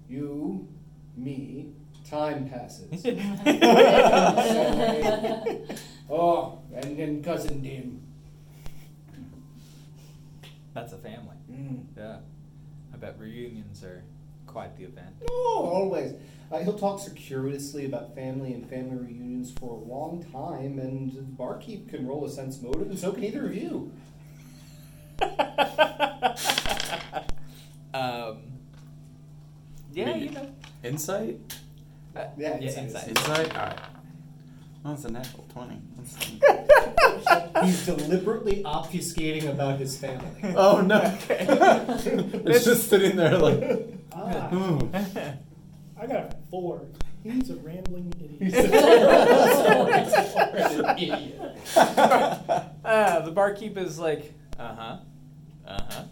[0.09, 0.67] you,
[1.15, 1.69] me,
[2.09, 3.03] Time passes.
[6.09, 7.99] oh, and then cousin Dim.
[10.75, 11.35] That's a family.
[11.51, 11.85] Mm.
[11.97, 12.17] Yeah.
[12.93, 14.03] I bet reunions are
[14.55, 15.13] quite the event.
[15.29, 16.13] Oh, always.
[16.49, 21.89] Uh, he'll talk circuitously about family and family reunions for a long time, and Barkeep
[21.89, 23.91] can roll a sense motive, and so can either of you.
[27.93, 28.43] um,
[29.91, 30.25] yeah, Maybe.
[30.27, 30.47] you know.
[30.85, 31.37] Insight?
[32.15, 32.83] Uh, Yeah, yeah, insight.
[32.85, 33.07] insight.
[33.09, 33.55] Insight?
[33.57, 33.79] Alright.
[34.85, 35.81] Well, it's a natural 20.
[37.65, 40.53] He's deliberately obfuscating about his family.
[40.55, 41.01] oh, no.
[41.29, 44.89] it's just sitting there like, Ah, ooh.
[45.99, 46.81] I got a four.
[47.23, 48.53] He's a rambling idiot.
[51.75, 54.97] uh, the barkeep is like, uh huh,
[55.67, 56.03] uh huh.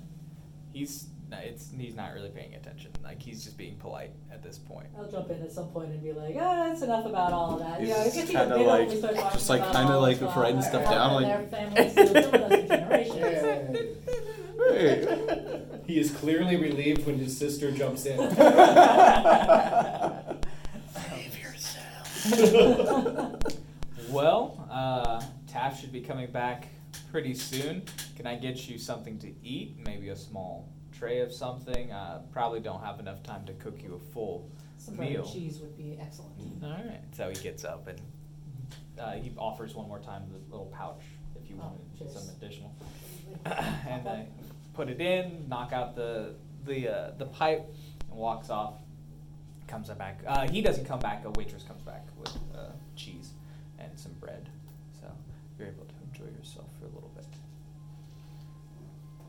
[0.74, 1.08] He's
[1.42, 2.92] it's he's not really paying attention.
[3.04, 4.88] Like he's just being polite at this point.
[4.98, 7.60] I'll jump in at some point and be like, ah, it's enough about all of
[7.60, 7.80] that.
[7.80, 9.98] He's you know, it just gets kinda bigger like- we start talking just like kinda
[10.00, 13.98] like of, writing stuff how down, Their like- families lived with us for generations.
[14.58, 15.62] Hey.
[15.86, 18.18] He is clearly relieved when his sister jumps in.
[20.94, 23.36] Save yourself.
[24.10, 26.68] Well, uh, Taff should be coming back
[27.12, 27.82] pretty soon.
[28.16, 29.76] Can I get you something to eat?
[29.84, 31.92] Maybe a small tray of something.
[31.92, 35.24] Uh, probably don't have enough time to cook you a full Some bread meal.
[35.24, 36.34] and cheese would be excellent.
[36.64, 37.02] All right.
[37.16, 38.00] So he gets up and
[39.00, 41.02] uh, he offers one more time the little pouch
[41.42, 42.14] if you Oh, wanted cheers.
[42.14, 42.76] some additional.
[43.46, 44.28] and I
[44.74, 47.66] put it in, knock out the the uh, the pipe,
[48.10, 48.76] and walks off.
[49.68, 50.20] Comes back.
[50.28, 51.24] Uh, he doesn't come back.
[51.26, 53.32] A waitress comes back with uh, cheese
[53.80, 54.50] and some bread.
[55.00, 55.08] So
[55.58, 57.26] you're able to enjoy yourself for a little bit.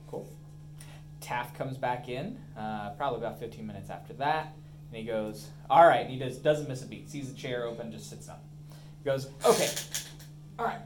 [0.09, 0.29] Cool.
[1.21, 4.55] Taff comes back in, uh, probably about 15 minutes after that,
[4.89, 7.09] and he goes, "All right." And he does doesn't miss a beat.
[7.09, 8.39] Sees the chair open, just sits down.
[8.99, 9.71] He goes, "Okay,
[10.59, 10.81] all right.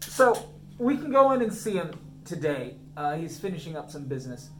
[0.00, 1.92] So we can go in and see him
[2.24, 2.76] today.
[2.96, 4.50] Uh, he's finishing up some business,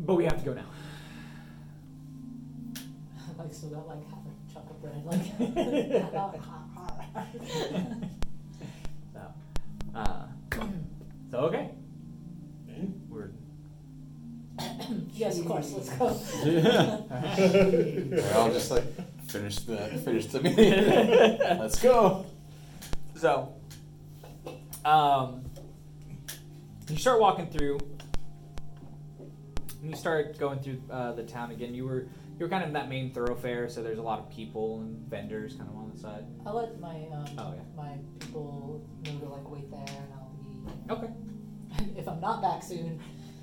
[0.00, 0.66] but we have to go now."
[3.30, 5.04] I've like still got like half a chunk of bread.
[5.04, 5.24] Like,
[9.12, 9.20] so,
[9.94, 10.26] uh,
[11.30, 11.70] so okay.
[13.08, 13.30] We're
[15.14, 15.72] yes, of course.
[15.72, 16.06] Let's go.
[16.44, 18.84] We're all just like,
[19.28, 21.38] finish the, finish the meeting.
[21.58, 22.26] Let's go.
[23.16, 23.54] So,
[24.84, 25.41] um,
[26.92, 27.78] you start walking through,
[29.80, 31.74] and you start going through uh, the town again.
[31.74, 32.00] You were
[32.38, 34.98] you were kind of in that main thoroughfare, so there's a lot of people and
[35.08, 36.24] vendors kind of on the side.
[36.44, 37.62] I'll let my um, Oh, yeah.
[37.76, 41.06] my people know to like wait there, and I'll be.
[41.06, 41.92] Okay.
[41.98, 43.00] if I'm not back soon,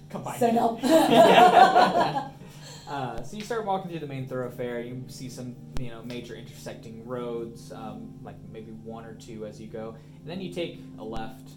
[0.09, 0.37] Come by.
[0.37, 0.57] send.
[2.89, 4.81] Uh, so you start walking through the main thoroughfare.
[4.81, 9.61] You see some, you know, major intersecting roads, um, like maybe one or two as
[9.61, 9.95] you go.
[10.21, 11.51] And then you take a left,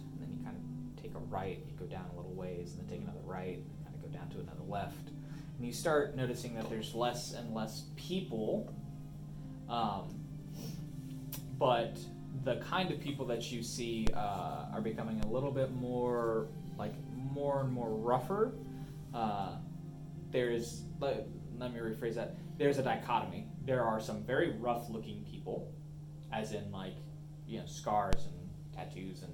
[1.32, 1.58] right.
[1.66, 4.08] You go down a little ways, and then take another right, and kind of go
[4.08, 5.08] down to another left.
[5.56, 8.72] And you start noticing that there's less and less people,
[9.68, 10.20] um,
[11.58, 11.98] but
[12.44, 16.94] the kind of people that you see uh, are becoming a little bit more, like
[17.32, 18.54] more and more rougher.
[19.14, 19.56] Uh,
[20.30, 21.26] there's let,
[21.58, 25.72] let me rephrase that there's a dichotomy there are some very rough looking people
[26.32, 26.96] as in like
[27.46, 29.32] you know scars and tattoos and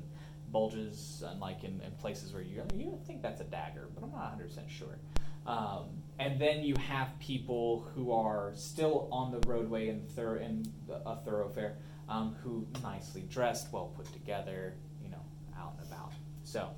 [0.53, 4.11] bulges and like in, in places where you you think that's a dagger but i'm
[4.13, 4.99] not 100% sure
[5.47, 5.85] Um,
[6.19, 10.67] and then you have people who are still on the roadway in, thor- in
[11.07, 11.77] a thoroughfare,
[12.09, 15.23] um, who nicely dressed, well put together, you know,
[15.59, 16.13] out and about.
[16.45, 16.69] So,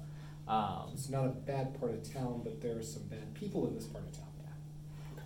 [0.47, 3.75] um, It's not a bad part of town, but there are some bad people in
[3.75, 4.27] this part of town.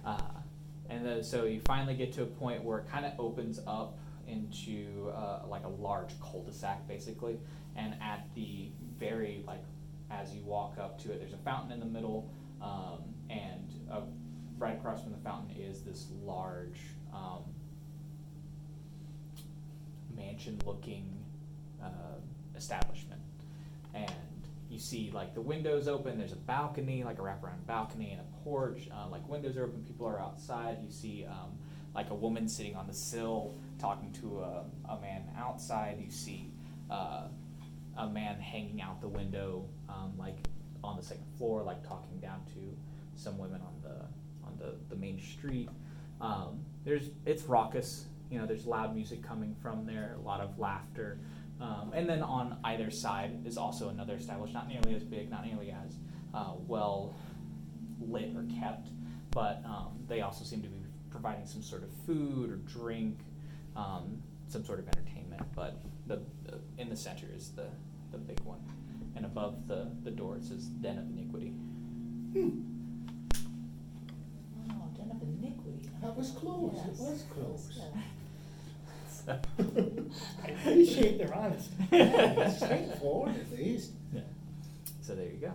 [0.04, 0.40] Uh,
[0.88, 3.98] and then, so you finally get to a point where it kind of opens up
[4.28, 7.38] into uh, like a large cul-de-sac, basically.
[7.76, 9.62] And at the very like,
[10.10, 12.30] as you walk up to it, there's a fountain in the middle,
[12.62, 14.02] um, and uh,
[14.58, 16.78] right across from the fountain is this large
[17.12, 17.42] um,
[20.16, 21.04] mansion-looking
[21.82, 22.18] uh,
[22.56, 23.20] establishment.
[23.92, 24.10] And
[24.70, 26.18] you see like the windows open.
[26.18, 28.88] There's a balcony, like a wraparound balcony, and a porch.
[28.92, 29.82] Uh, like windows are open.
[29.84, 30.78] People are outside.
[30.82, 31.58] You see um,
[31.94, 36.00] like a woman sitting on the sill talking to a, a man outside.
[36.04, 36.50] You see
[36.90, 37.28] uh,
[37.96, 40.36] a man hanging out the window, um, like
[40.82, 42.76] on the second floor, like talking down to
[43.16, 44.04] some women on the
[44.46, 45.68] on the, the main street.
[46.20, 48.06] Um, there's it's raucous.
[48.30, 50.16] You know, there's loud music coming from there.
[50.18, 51.18] A lot of laughter.
[51.60, 55.46] Um, and then on either side is also another establishment, not nearly as big, not
[55.46, 55.96] nearly as
[56.34, 57.14] uh, well
[58.00, 58.88] lit or kept,
[59.30, 63.20] but um, they also seem to be providing some sort of food or drink,
[63.76, 65.42] um, some sort of entertainment.
[65.54, 67.66] But the, the in the center is the,
[68.12, 68.60] the big one,
[69.16, 71.52] and above the, the door it says Den of Iniquity.
[74.70, 75.88] Oh, Den of Iniquity.
[76.02, 76.72] That was close.
[76.74, 77.80] Yes, It was close.
[79.26, 79.38] yeah.
[80.44, 81.72] I appreciate their honesty.
[81.90, 83.92] Yeah, straightforward at least.
[84.12, 84.20] yeah.
[85.00, 85.52] So there you go.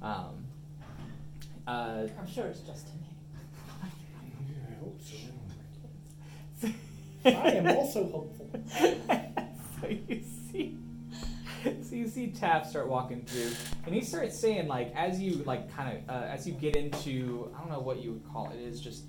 [0.00, 0.46] Um,
[1.66, 3.16] uh, I'm sure it's just a name.
[4.70, 6.68] I hope so.
[7.26, 8.48] I am also hopeful.
[10.10, 10.76] so you see,
[11.82, 13.50] so you see Taff start walking through,
[13.86, 17.50] and he starts saying like, as you like kind of uh, as you get into,
[17.56, 18.56] I don't know what you would call it.
[18.60, 19.04] It is just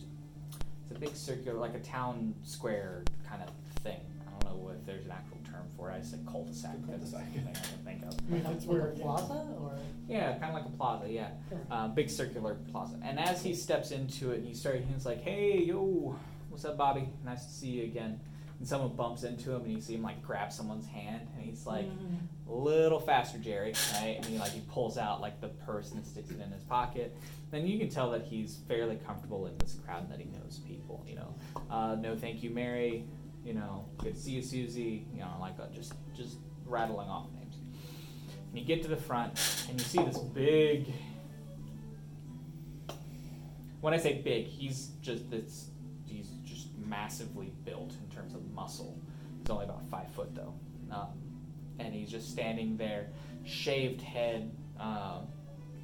[0.89, 3.49] it's a big circular, like a town square kind of
[3.81, 3.99] thing.
[4.27, 5.95] I don't know if there's an actual term for it.
[5.95, 6.75] I said cul-de-sac.
[6.85, 8.13] because it's the thing I can think of.
[8.19, 9.77] I mean, Like that's a- where like a plaza or?
[10.07, 11.11] Yeah, kind of like a plaza.
[11.11, 11.59] Yeah, Sure.
[11.71, 12.99] uh, big circular plaza.
[13.03, 16.15] And as he steps into it, and he starts, he's like, "Hey, yo,
[16.49, 17.09] what's up, Bobby?
[17.25, 18.19] Nice to see you again."
[18.59, 21.65] And someone bumps into him, and you see him like grab someone's hand, and he's
[21.65, 22.19] like, Mm.
[22.47, 24.15] "A little faster, Jerry." Right?
[24.15, 27.15] And he like he pulls out like the purse and sticks it in his pocket.
[27.51, 30.59] Then you can tell that he's fairly comfortable in this crowd, and that he knows
[30.65, 31.05] people.
[31.07, 31.35] You know,
[31.69, 33.05] uh, no, thank you, Mary.
[33.43, 35.05] You know, good to see you, Susie.
[35.13, 37.57] You know, like uh, just just rattling off names.
[38.49, 39.33] And you get to the front,
[39.69, 40.93] and you see this big.
[43.81, 45.69] When I say big, he's just this.
[46.85, 48.97] He's just massively built in terms of muscle.
[49.39, 50.53] He's only about five foot though,
[50.91, 51.09] um,
[51.79, 53.07] and he's just standing there,
[53.43, 55.27] shaved head, um,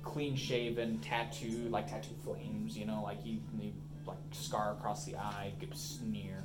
[0.04, 2.78] clean shaven, tattoo like tattoo flames.
[2.78, 3.74] You know, like he, he
[4.06, 6.44] like scar across the eye, good sneer.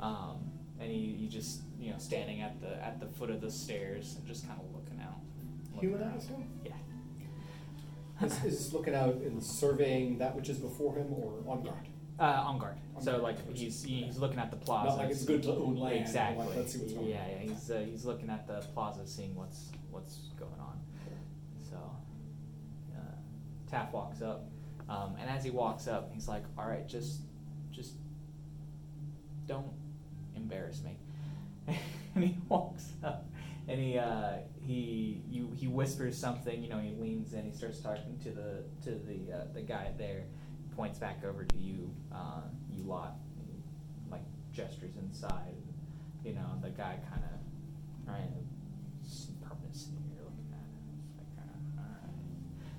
[0.00, 3.50] Um, and he, he just you know standing at the at the foot of the
[3.50, 5.20] stairs and just kind of looking out.
[5.74, 6.18] looking Human, I around.
[6.18, 6.48] assume?
[6.64, 6.72] Yeah.
[8.20, 11.88] Is, is looking out and surveying that which is before him or on guard?
[12.18, 12.76] Uh, on guard.
[12.96, 13.22] On So guard.
[13.22, 14.88] like he's he's looking at the plaza.
[14.90, 15.96] Not like it's good to own land.
[16.00, 16.46] Exactly.
[16.46, 17.28] Like, let's see what's going yeah, on.
[17.30, 17.38] yeah.
[17.52, 20.80] He's uh, he's looking at the plaza, seeing what's what's going on.
[21.70, 21.76] So,
[22.96, 23.00] uh,
[23.70, 24.46] Taff walks up,
[24.88, 27.20] um, and as he walks up, he's like, "All right, just
[27.70, 27.94] just
[29.46, 29.70] don't
[30.34, 30.96] embarrass me."
[32.14, 33.26] and he walks up,
[33.68, 36.62] and he uh, he you he whispers something.
[36.62, 39.92] You know, he leans in, he starts talking to the to the uh, the guy
[39.98, 40.24] there,
[40.78, 43.62] points back over to you, uh, you lot, and,
[44.12, 45.56] like gestures inside.
[46.24, 48.30] You know, the guy kind of right,
[49.04, 51.74] s- permanent sneer looking at him.
[51.76, 51.82] Like.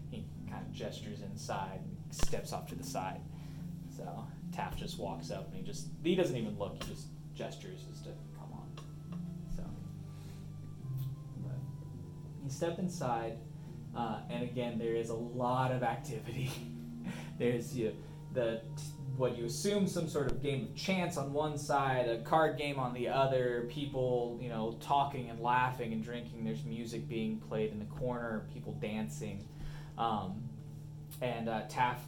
[0.10, 3.20] He kind of gestures inside and steps off to the side.
[3.96, 6.82] So Taft just walks up and he just he doesn't even look.
[6.82, 8.70] He just gestures as to come on.
[9.58, 9.64] So,
[11.44, 11.52] but
[12.46, 13.40] you step inside,
[13.94, 16.50] uh, and again there is a lot of activity.
[17.40, 17.94] There's you,
[18.34, 18.62] the
[19.18, 22.80] what you assume some sort of game of chance on one side, a card game
[22.80, 23.68] on the other.
[23.70, 26.46] People, you know, talking and laughing and drinking.
[26.46, 28.46] There's music being played in the corner.
[28.54, 29.46] People dancing.
[29.98, 30.44] Um,
[31.22, 31.64] and uh,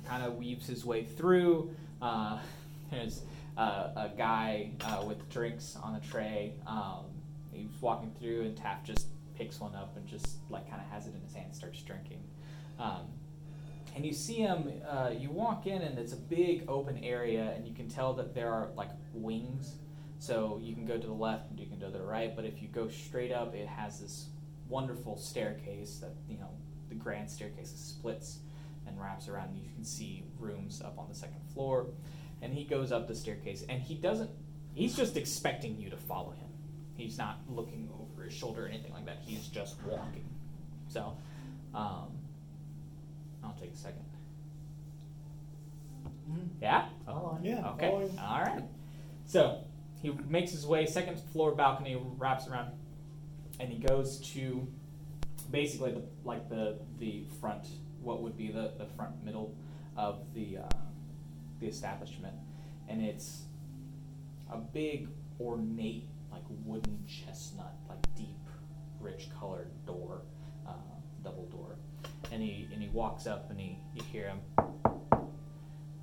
[0.07, 1.75] kind of weaves his way through.
[2.01, 2.39] Uh,
[2.91, 3.23] there's
[3.57, 6.53] uh, a guy uh, with drinks on a tray.
[6.65, 7.05] Um,
[7.51, 11.07] he's walking through, and Taft just picks one up and just like kind of has
[11.07, 12.23] it in his hand, and starts drinking.
[12.79, 13.07] Um,
[13.95, 14.71] and you see him.
[14.87, 18.33] Uh, you walk in, and it's a big open area, and you can tell that
[18.33, 19.75] there are like wings.
[20.19, 22.45] So you can go to the left and you can go to the right, but
[22.45, 24.27] if you go straight up, it has this
[24.69, 26.49] wonderful staircase that you know
[26.89, 28.37] the grand staircase splits
[28.85, 29.49] and wraps around.
[29.49, 31.87] And you can see rooms up on the second floor,
[32.41, 34.29] and he goes up the staircase, and he doesn't.
[34.73, 36.47] He's just expecting you to follow him.
[36.95, 39.17] He's not looking over his shoulder or anything like that.
[39.25, 40.29] He's just walking.
[40.87, 41.17] So,
[41.73, 42.11] um,
[43.43, 44.05] I'll take a second.
[46.61, 46.87] Yeah.
[47.07, 47.45] Oh, Follow him.
[47.45, 47.69] Yeah.
[47.71, 47.89] Okay.
[47.89, 48.63] following- All right.
[49.25, 49.63] So
[50.01, 52.71] he makes his way second floor balcony, wraps around,
[53.59, 54.67] and he goes to
[55.49, 57.67] basically the, like the the front,
[58.01, 59.55] what would be the, the front middle
[59.97, 60.69] of the uh,
[61.59, 62.35] the establishment,
[62.87, 63.43] and it's
[64.51, 65.07] a big
[65.39, 68.37] ornate like wooden chestnut, like deep,
[68.99, 70.21] rich colored door,
[70.67, 70.71] uh,
[71.23, 71.75] double door,
[72.31, 74.39] and he and he walks up and he you hear him.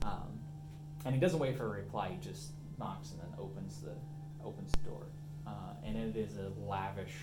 [0.02, 0.38] Um,
[1.04, 2.10] and he doesn't wait for a reply.
[2.10, 3.94] He just knocks and then opens the
[4.44, 5.06] opens the door.
[5.46, 7.14] Uh, and it is a lavish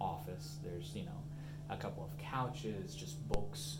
[0.00, 0.58] office.
[0.62, 1.22] There's you know
[1.70, 3.78] a couple of couches, just books,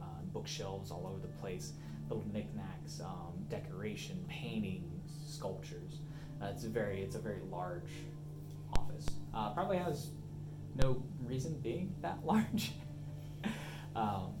[0.00, 1.72] uh, bookshelves all over the place,
[2.08, 6.00] little knickknacks, um, decoration, paintings, sculptures.
[6.42, 7.92] Uh, it's a very it's a very large
[8.76, 9.06] office.
[9.32, 10.10] Uh, probably has
[10.74, 12.72] no reason being that large.
[13.94, 14.34] Um,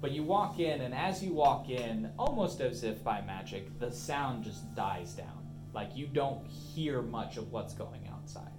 [0.00, 3.90] but you walk in, and as you walk in, almost as if by magic, the
[3.90, 5.48] sound just dies down.
[5.72, 8.52] Like you don't hear much of what's going outside.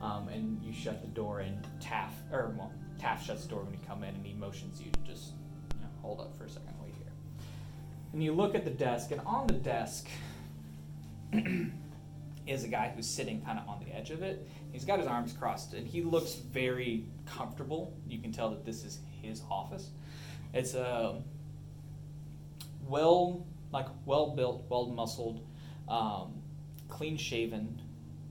[0.00, 3.72] Um, and you shut the door, and Taff, or well, Taff shuts the door when
[3.72, 5.32] you come in, and he motions you to just
[5.74, 7.12] you know, hold up for a second, wait here.
[8.12, 10.06] And you look at the desk, and on the desk
[12.46, 14.46] is a guy who's sitting kind of on the edge of it.
[14.72, 17.96] He's got his arms crossed, and he looks very comfortable.
[18.06, 18.98] You can tell that this is
[19.28, 19.90] his office.
[20.52, 21.20] It's a
[22.86, 25.46] well, like well built, well muscled,
[25.88, 26.34] um,
[26.88, 27.80] clean shaven,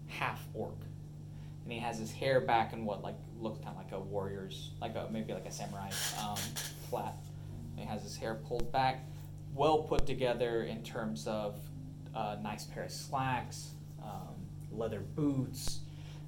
[0.07, 0.77] half orc,
[1.63, 4.71] and he has his hair back in what like looks kind of like a warrior's,
[4.81, 5.89] like a maybe like a samurai
[6.21, 6.37] um,
[6.89, 7.15] flat.
[7.75, 9.05] He has his hair pulled back,
[9.53, 11.55] well put together in terms of
[12.15, 13.71] a nice pair of slacks,
[14.03, 14.35] um,
[14.71, 15.79] leather boots,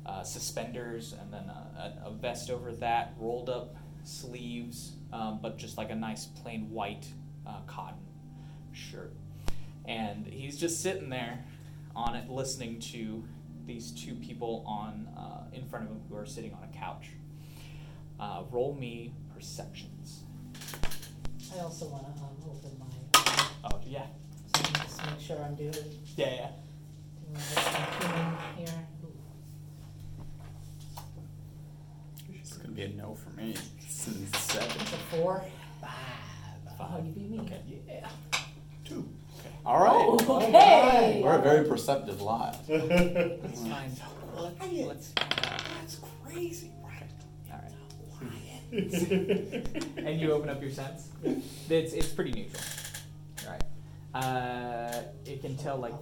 [0.05, 3.75] uh, suspenders, and then a, a vest over that, rolled up
[4.05, 7.07] sleeves, um, but just like a nice plain white
[7.45, 7.99] uh, cotton
[8.71, 9.13] shirt.
[9.85, 11.43] And he's just sitting there
[11.95, 13.23] on it, listening to
[13.65, 17.09] these two people on uh, in front of him who are sitting on a couch.
[18.19, 20.23] Uh, roll me perceptions.
[21.55, 22.85] I also want to um, open my.
[23.19, 24.05] Uh, Oh yeah,
[24.53, 25.71] so let me just make sure I'm doing.
[25.71, 25.85] doing
[26.17, 26.49] yeah, yeah.
[27.33, 27.39] my
[27.99, 28.87] human here.
[32.33, 33.55] It's gonna be a no for me.
[34.05, 34.69] Since seven.
[34.81, 35.43] It's a four.
[35.81, 35.89] Five.
[36.79, 37.39] Oh, you beat me.
[37.39, 37.59] Okay.
[37.87, 38.07] Yeah.
[38.83, 39.09] Two.
[39.65, 40.19] All right.
[40.27, 41.21] Oh, okay.
[41.23, 42.59] We're a very perceptive lot.
[42.69, 43.99] Let's find.
[44.71, 45.11] Let's.
[45.11, 46.71] That's crazy.
[46.83, 47.09] Right?
[47.51, 47.59] All
[48.21, 49.97] right.
[49.97, 51.09] and you open up your sense.
[51.67, 52.61] It's it's pretty neutral,
[53.47, 53.63] right?
[54.13, 55.93] Uh, it can tell like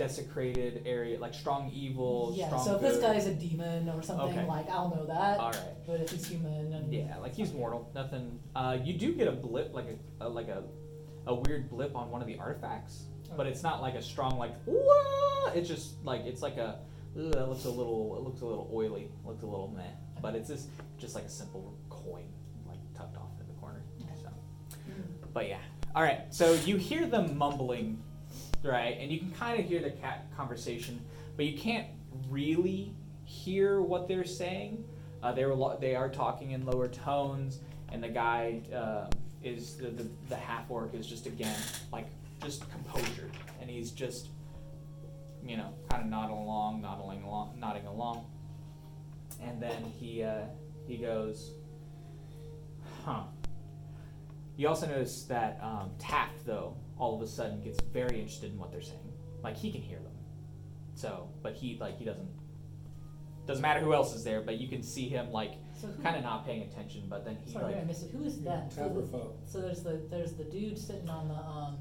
[0.00, 2.46] desecrated area, like strong evil, Yeah.
[2.46, 4.46] strong So if this guy's a demon or something, Okay.
[4.46, 5.38] like I'll know that.
[5.38, 5.86] All right.
[5.86, 7.90] But if he's human and Yeah, like he's mortal.
[7.94, 8.40] Nothing.
[8.56, 10.62] Uh, you do get a blip, like a, a like a,
[11.26, 13.04] a weird blip on one of the artifacts,
[13.36, 14.54] but it's not like a strong like.
[14.66, 15.50] Wah!
[15.54, 16.78] It's just like it's like a.
[17.18, 18.16] Ugh, that looks a little.
[18.16, 19.10] It looks a little oily.
[19.26, 19.82] Looks a little meh.
[20.22, 22.24] But it's just just like a simple coin,
[22.66, 23.82] like tucked off in the corner.
[24.22, 24.30] So.
[25.34, 25.58] But yeah.
[25.94, 26.22] All right.
[26.30, 28.02] So you hear them mumbling,
[28.62, 28.96] right?
[28.98, 31.00] And you can kind of hear the cat conversation,
[31.36, 31.86] but you can't
[32.28, 32.94] really
[33.24, 34.84] hear what they're saying.
[35.22, 37.60] Uh, they were lo- they are talking in lower tones,
[37.92, 39.06] and the guy uh,
[39.42, 41.56] is the, the the half orc is just again
[41.92, 42.06] like
[42.42, 43.30] just composure,
[43.60, 44.28] and he's just
[45.46, 48.24] you know kind of nodding along, nodding along, nodding along,
[49.42, 50.42] and then he uh,
[50.86, 51.52] he goes,
[53.04, 53.22] huh.
[54.56, 58.58] You also notice that um, Taft, though, all of a sudden gets very interested in
[58.58, 59.12] what they're saying.
[59.42, 60.12] Like he can hear them.
[60.94, 62.28] So, but he like he doesn't.
[63.46, 66.22] Doesn't matter who else is there, but you can see him like So kind of
[66.22, 67.04] not paying attention.
[67.08, 68.10] But then he Sorry, I like, missed it.
[68.12, 68.72] Who is that?
[68.72, 69.08] So,
[69.46, 71.76] so there's the there's the dude sitting on the um.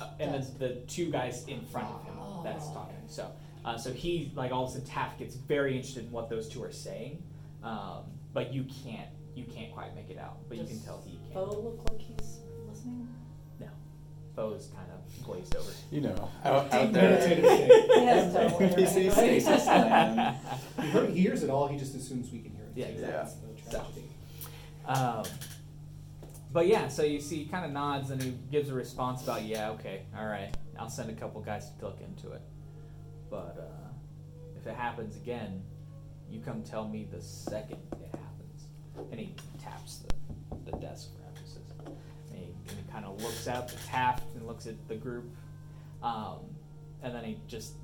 [0.00, 2.74] uh, and then the two guys in front of him that's Oh.
[2.74, 2.96] talking.
[3.06, 3.30] So,
[3.64, 6.48] uh, so he like all of a sudden Taft gets very interested in what those
[6.48, 7.22] two are saying,
[7.62, 8.02] um,
[8.34, 10.36] but you can't you can't quite make it out.
[10.48, 11.58] But you can tell he Bo can.
[11.60, 12.30] look like he's listening?
[12.33, 12.33] No,
[14.34, 15.70] Bo's kind of glazed over.
[15.90, 17.68] You know, out, out Meditative there.
[17.68, 17.90] state.
[18.00, 20.36] He has terrible He hearing, sees stasis land.
[20.82, 21.68] He, heard, he hears it all.
[21.68, 22.72] He just assumes we can hear it.
[22.74, 22.92] Yeah, too.
[22.92, 23.12] exactly.
[23.16, 24.08] That's the So- tragedy.
[24.86, 25.24] Um,
[26.52, 29.42] but yeah, so you see, he kind of nods and he gives a response about,
[29.44, 32.42] yeah, okay, all right, I'll send a couple guys to look into it.
[33.30, 33.88] But uh,
[34.60, 35.62] if it happens again,
[36.30, 38.66] you come tell me the second it happens.
[39.10, 41.23] And he taps the, the desk for emphasis.
[42.68, 45.24] And he, kind of looks up at Taft and looks at the group,
[46.02, 46.38] um,
[47.02, 47.74] and then he just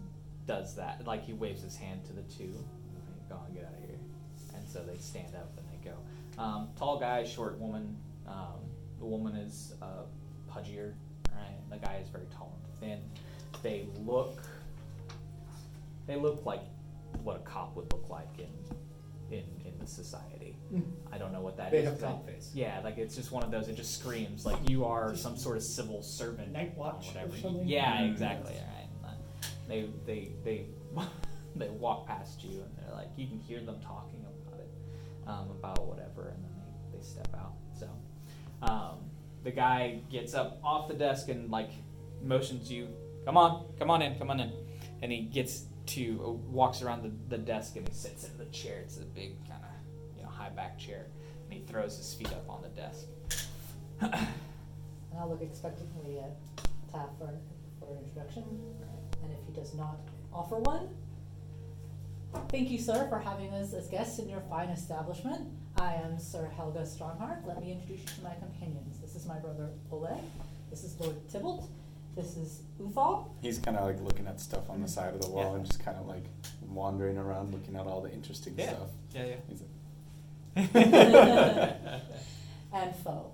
[0.47, 1.07] does that.
[1.07, 2.53] Like he waves his hand to the two.
[2.55, 3.99] Like, Go on, get out of here.
[4.55, 5.97] And so they stand up and they go.
[6.43, 7.97] Um, tall guy, short woman.
[8.27, 8.61] Um,
[8.99, 10.05] the woman is uh,
[10.51, 10.95] pudgier,
[11.35, 11.59] right?
[11.71, 13.01] The guy is very tall and thin.
[13.63, 14.43] They look.
[16.07, 16.63] They look like
[17.23, 20.40] what a cop would look like in in in the society.
[21.13, 21.81] I don't know what that is.
[21.81, 22.51] They have but- cop face.
[22.55, 23.69] Yeah, like it's just one of those.
[23.69, 26.53] It just screams like you are some sort of civil servant.
[26.53, 27.37] Night watch or whatever.
[27.39, 27.69] something?
[27.69, 28.53] Yeah, exactly.
[28.55, 28.87] Right.
[29.03, 30.67] And, uh, They they they
[31.57, 34.71] they walk past you and they're like you can hear them talking about it,
[35.27, 36.53] um, about whatever, and then
[36.93, 37.55] they, they step out.
[37.79, 37.89] So
[38.63, 38.99] um,
[39.43, 41.71] the guy gets up off the desk and like
[42.23, 42.89] motions you,
[43.25, 44.53] come on, come on in, come on in,
[45.03, 48.45] and he gets to uh, walks around the, the desk and he sits in the
[48.47, 48.81] chair.
[48.85, 49.70] It's a big kind of you know
[50.41, 51.07] high back chair,
[51.45, 53.07] and he throws his feet up on the desk.
[54.01, 56.37] And I'll look expectantly at
[56.91, 57.29] Taft for,
[57.79, 58.45] for an introduction.
[59.23, 59.99] And if he does not
[60.33, 60.89] offer one,
[62.49, 65.49] thank you, sir, for having us as guests in your fine establishment.
[65.79, 67.47] I am Sir Helga Strongheart.
[67.47, 68.99] Let me introduce you to my companions.
[69.01, 70.19] This is my brother Oleg.
[70.71, 71.69] This is Lord Tybalt.
[72.17, 73.29] This is Uthal.
[73.43, 75.57] He's kind of like looking at stuff on the side of the wall Yeah.
[75.59, 76.25] and just kind of like
[76.69, 78.71] wandering around looking at all the interesting Yeah.
[78.71, 78.89] stuff.
[79.15, 79.37] Yeah, yeah.
[80.57, 81.77] He's like,
[82.73, 83.33] and Foe.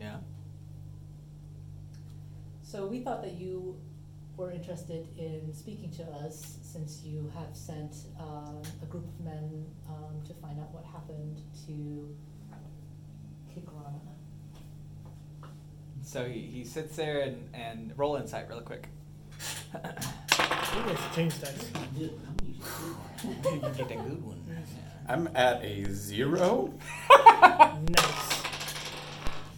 [0.00, 0.16] yeah.
[2.62, 3.76] So we thought that you
[4.36, 9.66] were interested in speaking to us since you have sent um, a group of men
[9.88, 12.14] um, to find out what happened to
[13.52, 13.98] Kigrana.
[16.02, 18.88] So he, he sits there and, and roll insight real quick.
[19.74, 21.70] Maybe I should change dice.
[21.96, 22.10] you
[23.76, 24.37] get a good one.
[25.08, 26.72] I'm at a zero.
[27.10, 28.42] Nice.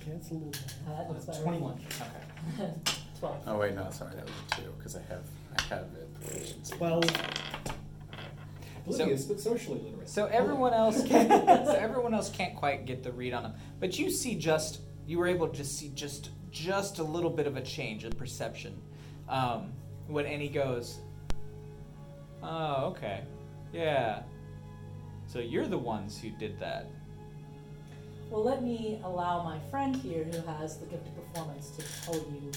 [0.01, 0.53] Okay, that's a little
[0.89, 1.43] Uh, that looks better.
[1.43, 1.81] 21.
[2.59, 2.71] Okay.
[3.19, 3.37] Twelve.
[3.47, 5.25] Oh wait, no, sorry, that was a two because I have
[5.59, 6.75] I have it proficiency.
[6.77, 7.05] Twelve.
[8.87, 10.09] Oblivious, but socially literate.
[10.09, 13.53] So everyone else can so everyone else can't quite get the read on them.
[13.79, 17.47] But you see just you were able to just see just just a little bit
[17.47, 18.81] of a change in perception.
[19.29, 19.73] Um,
[20.07, 20.99] when Annie goes,
[22.43, 23.23] Oh, okay.
[23.73, 24.23] Yeah.
[25.33, 26.89] So you're the ones who did that.
[28.31, 32.17] Well, let me allow my friend here, who has the gift of performance, to tell
[32.17, 32.51] you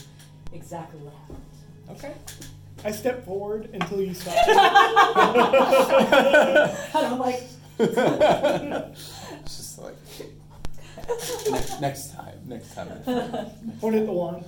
[0.53, 1.45] exactly what happened.
[1.91, 2.15] Okay.
[2.84, 4.34] I step forward until you stop.
[6.95, 7.43] and I'm like,
[7.78, 7.95] it's
[9.45, 9.95] just like
[11.47, 12.88] next, next time, next time.
[13.80, 14.45] Point at the wand.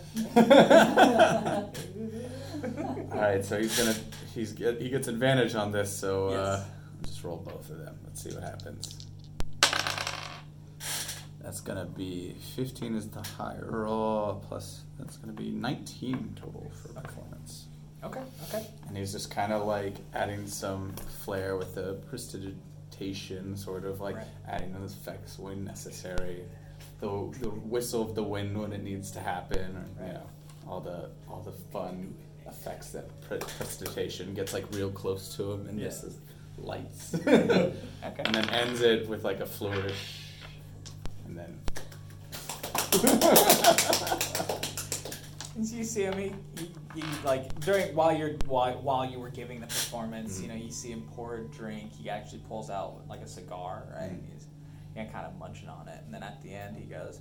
[3.12, 3.94] All right, so he's gonna
[4.34, 6.66] he's get, he gets advantage on this, so uh, Yes.
[7.04, 7.98] Just roll both of them.
[8.06, 9.06] Let's see what happens.
[11.42, 16.88] That's gonna be 15 is the higher roll plus that's gonna be 19 total for
[17.00, 17.68] performance.
[18.04, 18.22] Okay.
[18.50, 18.66] Okay.
[18.88, 20.94] And he's just kind of like adding some
[21.24, 24.28] flair with the prestidigitation, sort of like Right.
[24.48, 26.44] adding those effects when necessary.
[27.00, 27.08] The,
[27.40, 30.24] the whistle of the wind when it needs to happen, or you know,
[30.68, 32.16] all the all the fun
[32.48, 35.86] effects that pre- prestidigitation gets like real close to him and Yeah.
[35.88, 36.18] just says
[36.58, 37.74] lights, Okay.
[38.24, 40.20] and then ends it with like a flourish,
[41.26, 41.60] and then
[45.58, 49.20] And so you see him, he, he, he like during while you're while, while you
[49.20, 51.92] were giving the performance, you know, you see him pour a drink.
[51.94, 54.12] He actually pulls out like a cigar, right?
[54.12, 54.34] Mhm.
[54.34, 54.48] He's
[54.96, 57.20] you know, kind of munching on it, and then at the end he goes,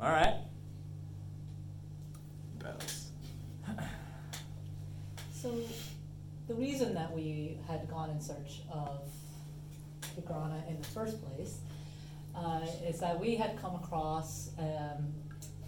[0.00, 0.36] "All right."
[2.58, 3.03] bells.
[5.44, 5.52] So,
[6.48, 9.02] the reason that we had gone in search of
[10.16, 11.58] Tigrana in the first place
[12.34, 15.12] uh, is that we had come across um,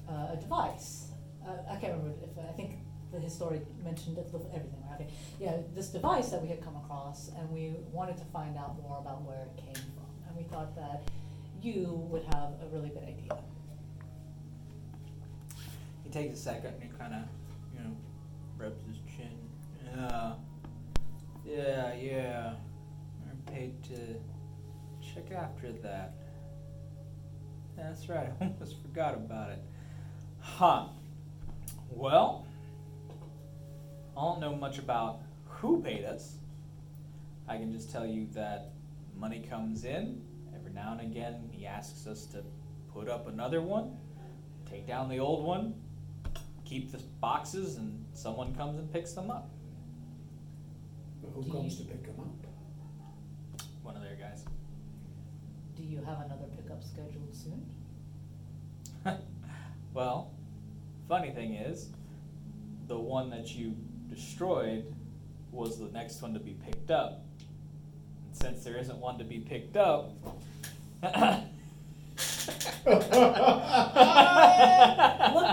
[0.08, 1.08] uh, a device.
[1.46, 2.78] Uh, I can't remember if I think
[3.12, 4.82] the historic mentioned it, everything.
[4.88, 4.94] Right?
[4.94, 5.10] Okay.
[5.38, 8.96] Yeah, this device that we had come across, and we wanted to find out more
[8.96, 11.02] about where it came from, and we thought that
[11.60, 13.36] you would have a really good idea.
[16.02, 17.24] He takes a second and kind of,
[17.74, 17.94] you know,
[18.56, 18.96] rubs his
[19.96, 20.04] chin.
[20.04, 20.34] Yeah,
[21.44, 22.52] yeah, yeah.
[23.24, 23.96] We're paid to
[25.00, 26.14] check after that.
[27.76, 28.30] That's right.
[28.40, 29.62] I almost forgot about it.
[30.40, 30.86] Huh.
[31.90, 32.46] Well,
[34.16, 36.36] I don't know much about who paid us.
[37.48, 38.72] I can just tell you that
[39.16, 40.22] money comes in.
[40.54, 42.42] Every now and again, he asks us to
[42.92, 43.96] put up another one,
[44.68, 45.74] take down the old one,
[46.64, 49.50] keep the boxes, and someone comes and picks them up.
[51.26, 52.26] But who Do comes you- to pick him up?
[53.82, 54.44] One of their guys.
[55.76, 57.62] Do you have another pickup scheduled soon?
[59.94, 60.30] well,
[61.08, 61.90] funny thing is,
[62.88, 63.74] the one that you
[64.08, 64.92] destroyed
[65.52, 67.22] was the next one to be picked up.
[68.26, 70.12] And since there isn't one to be picked up,
[71.02, 71.12] Look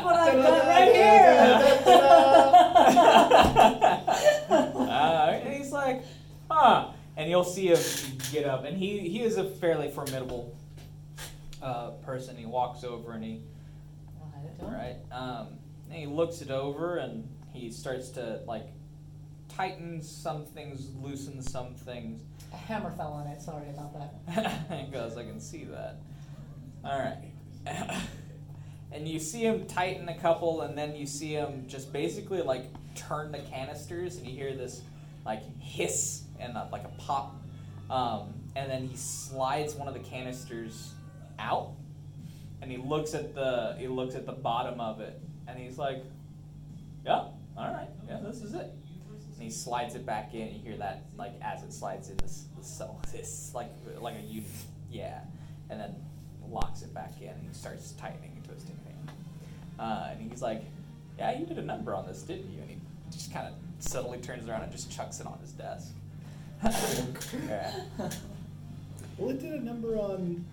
[0.03, 1.13] what I've got right here!
[7.15, 7.79] and you'll see him
[8.31, 10.55] get up, and he, he is a fairly formidable
[11.61, 12.35] uh, person.
[12.35, 13.41] He walks over and he,
[14.21, 14.73] I'll hand it to him.
[14.73, 15.47] right, um,
[15.89, 18.67] and he looks it over and he starts to like
[19.47, 22.21] tighten some things, loosen some things.
[22.51, 24.67] A hammer fell on it, sorry about that.
[24.85, 25.97] he goes, I can see that.
[26.83, 27.31] All right.
[28.91, 32.65] and you see him tighten a couple, and then you see him just basically like
[32.95, 34.81] turn the canisters, and you hear this
[35.25, 37.35] like hiss and a, like a pop.
[37.89, 40.93] Um, and then he slides one of the canisters
[41.39, 41.71] out,
[42.61, 46.03] and he looks at the he looks at the bottom of it, and he's like,
[47.05, 48.71] "Yeah, all right, yeah, this is it."
[49.35, 50.53] And he slides it back in.
[50.53, 54.21] You hear that like as it slides in this this, so- this like like a
[54.21, 54.49] unit,
[54.91, 55.21] yeah,
[55.69, 55.95] and then
[56.49, 59.11] locks it back in and he starts tightening and twisting it.
[59.79, 60.63] Uh, and he's like,
[61.17, 62.77] "Yeah, you did a number on this, didn't you?" And he
[63.11, 65.93] just kind of subtly turns around and just chucks it on his desk.
[67.47, 67.71] Yeah.
[69.17, 70.43] Well, it did a number on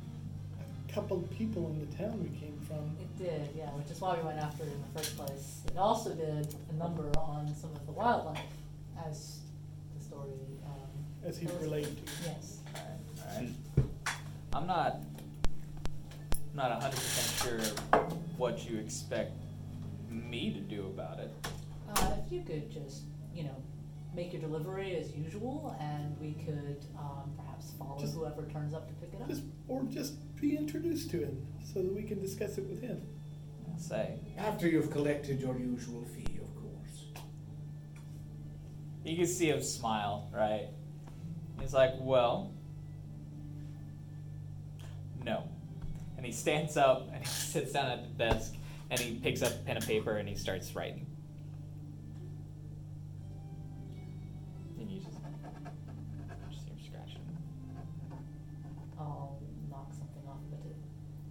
[0.88, 2.96] a couple of people in the town we came from.
[3.00, 5.60] It did, yeah, which is why we went after it in the first place.
[5.66, 8.38] It also did a number on some of the wildlife,
[9.06, 9.38] as
[9.96, 10.30] the story,
[10.66, 11.26] um.
[11.26, 11.62] As he goes.
[11.62, 12.12] relayed to.
[12.26, 12.58] Yes.
[12.74, 13.50] All right.
[14.52, 15.00] I'm not
[16.54, 17.86] not hundred percent sure
[18.36, 19.32] what you expect
[20.10, 21.30] me to do about it.
[21.94, 23.02] Uh, if you could just,
[23.34, 23.56] you know,
[24.14, 28.88] make your delivery as usual, and we could, um, perhaps follow Just- whoever turns up
[28.88, 29.28] to pick it up.
[29.28, 33.00] Just, or just be introduced to him so that we can discuss it with him.
[33.70, 37.06] I'll say After you've collected your usual fee, of course.
[39.04, 40.68] you can see him smile, right?
[41.60, 42.52] He's like, "Well,
[45.24, 45.44] no,"
[46.16, 48.54] and he stands up and he sits down at the desk
[48.90, 51.06] and he picks up a pen and paper and he starts writing.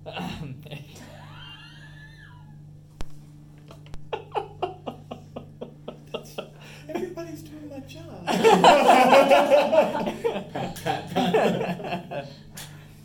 [6.89, 8.27] Everybody's doing my job.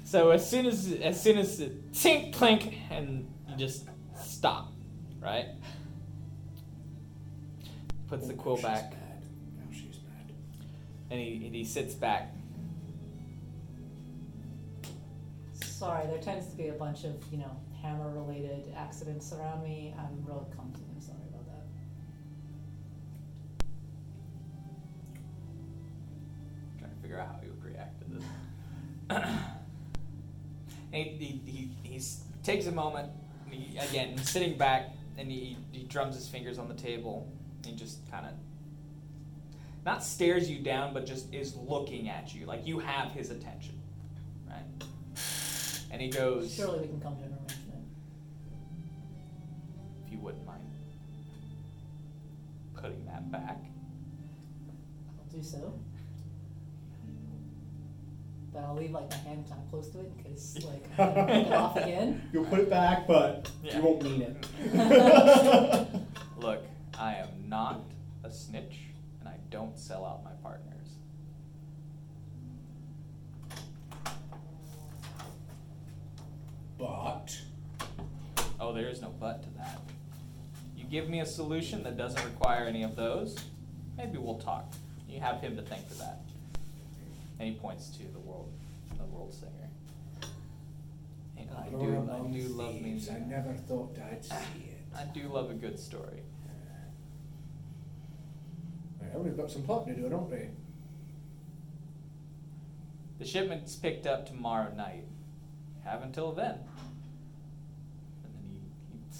[0.04, 3.86] so as soon as as soon as it tink clink and you just
[4.22, 4.72] stop,
[5.20, 5.46] right?
[8.08, 9.22] Puts the Oh, quill back mad.
[9.58, 10.32] Now oh, she's mad.
[11.10, 12.32] and he and he sits back.
[15.84, 19.94] Sorry, there tends to be a bunch of, you know, hammer-related accidents around me.
[19.98, 20.82] I'm real clumsy.
[20.94, 21.66] I'm sorry about that.
[26.78, 28.24] trying to figure out how he would react to this.
[29.10, 32.02] and he, he, he, he
[32.42, 33.10] takes a moment,
[33.50, 37.66] he, again, he's sitting back, and he, he drums his fingers on the table, and
[37.66, 38.32] he just kind of,
[39.84, 43.74] not stares you down, but just is looking at you, like you have his attention,
[43.74, 43.83] right?
[45.94, 47.86] And he goes, Surely we can come to an arrangement.
[50.04, 50.58] if you wouldn't mind
[52.74, 53.58] putting that back.
[55.16, 55.72] I'll do so.
[58.52, 61.12] But I'll leave like my hand kind of close to it in case like I
[61.14, 62.28] can pick it off again.
[62.32, 63.76] You'll put it back, but Yeah.
[63.76, 64.46] you won't mean it.
[66.36, 66.64] Look,
[66.98, 67.82] I am not
[68.24, 68.78] a snitch,
[69.20, 70.73] and I don't sell out my partners.
[76.84, 77.40] But
[78.60, 79.80] Oh, there is no but to that.
[80.76, 83.36] You give me a solution that doesn't require any of those,
[83.96, 84.72] maybe we'll talk.
[85.08, 86.20] You have him to thank for that.
[87.38, 88.52] And he points to the world,
[88.98, 90.30] the world singer.
[91.36, 93.14] And I do, I do love music.
[93.14, 94.96] I never thought I'd see ah, it.
[94.96, 96.22] I do love a good story.
[99.12, 100.48] Well, we've got some plotting to do, don't we?
[103.18, 105.04] The shipment's picked up tomorrow night.
[105.84, 106.58] Have until then.
[106.64, 106.73] And then he, he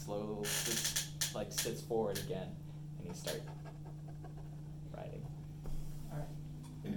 [0.05, 2.49] slowly sits, like sits forward again,
[2.99, 3.41] and he starts
[4.97, 5.27] writing.
[6.13, 6.29] Alright.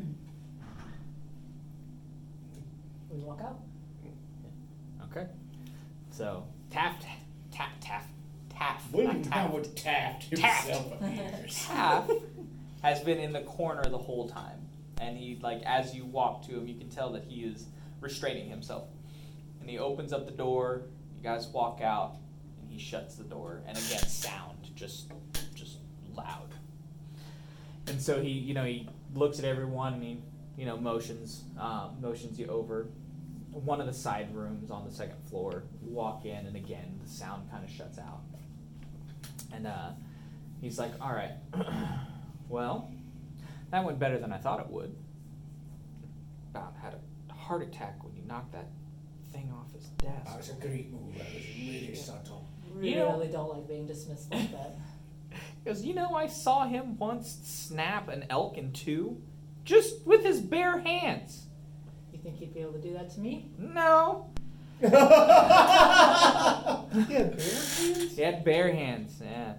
[3.10, 3.60] we walk out.
[5.12, 5.28] Okay.
[6.12, 7.05] So Taft,
[7.51, 8.10] Taft, Taft,
[8.49, 8.91] Taft.
[8.93, 9.36] William not Taft.
[9.49, 10.68] Howard Taft Taft.
[10.68, 11.66] himself appears.
[11.66, 12.12] Taft
[12.82, 14.60] has been in the corner the whole time,
[14.99, 17.66] and he like as you walk to him, you can tell that he is
[18.01, 18.89] restraining himself.
[19.62, 20.84] and he opens up the door.
[21.18, 22.26] You guys walk out, and
[22.78, 23.61] he shuts the door.
[23.67, 25.11] And again, sound just
[25.55, 25.78] just
[26.15, 26.53] loud.
[27.88, 30.19] And so he, you know, he looks at everyone and he,
[30.57, 32.88] you know, motions um, motions you over
[33.51, 35.63] one of the side rooms on the second floor.
[35.84, 38.21] You walk in, and again, the sound kind of shuts out.
[39.53, 39.91] And uh,
[40.61, 41.32] he's like, "All right,
[42.49, 42.91] well,
[43.71, 44.95] that went better than I thought it would.
[46.51, 46.95] About had
[47.30, 48.67] a heart attack when you knocked that
[49.32, 50.25] thing off his desk.
[50.25, 51.17] That was a great move.
[51.17, 52.47] That was really subtle.
[52.78, 54.75] Really, You know- really don't like being dismissed like that.
[55.63, 59.21] Because you know, I saw him once snap an elk in two,
[59.65, 61.47] just with his bare hands.
[62.13, 63.49] You think he'd be able to do that to me?
[63.57, 64.30] No,
[64.82, 64.95] He had
[67.36, 68.15] bare hands?
[68.15, 69.21] he had bare hands.
[69.21, 69.53] Yeah.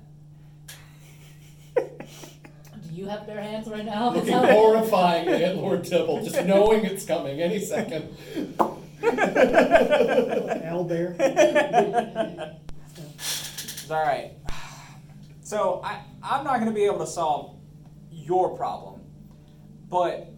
[1.76, 4.06] Do you have bare hands right now?
[4.06, 8.16] Looking Is that- horrifyingly at Lord Tybalt, just knowing it's coming any second.
[10.64, 11.14] Al Bear?
[11.18, 12.67] It's
[13.91, 14.32] all right.
[15.41, 17.57] So I, I'm not going to be able to solve
[18.11, 19.01] your problem,
[19.89, 20.30] but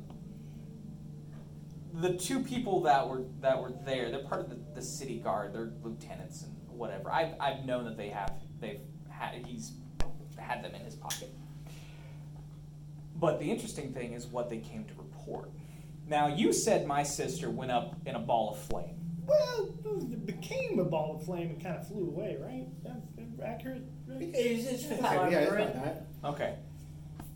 [1.94, 5.52] the two people that were that were there, they're part of the, the city guard.
[5.52, 7.10] They're lieutenants and whatever.
[7.10, 9.72] I've, I've known that they have they've had he's
[10.38, 11.34] had them in his pocket.
[13.16, 15.50] But the interesting thing is what they came to report.
[16.06, 18.99] Now you said my sister went up in a ball of flame.
[19.30, 19.74] Well,
[20.12, 22.66] it became a ball of flame and kind of flew away, right?
[22.82, 23.82] That's accurate.
[24.06, 24.22] Right?
[24.34, 25.10] It's, it's That's fair.
[25.10, 26.02] how I Yeah, it's remember not it.
[26.22, 26.28] that.
[26.30, 26.54] Okay.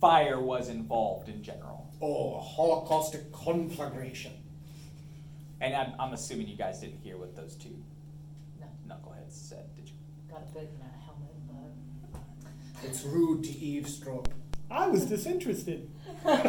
[0.01, 1.91] Fire was involved in general.
[2.03, 4.33] Oh, a holocaustic conflagration.
[5.61, 7.77] And I'm, I'm assuming you guys didn't hear what those two
[8.61, 9.95] No, knuckleheads said, did you?
[10.31, 11.33] got a bit in a helmet,
[12.13, 12.21] but
[12.89, 14.29] It's rude to eavesdrop.
[14.71, 15.89] I was disinterested.
[16.25, 16.41] All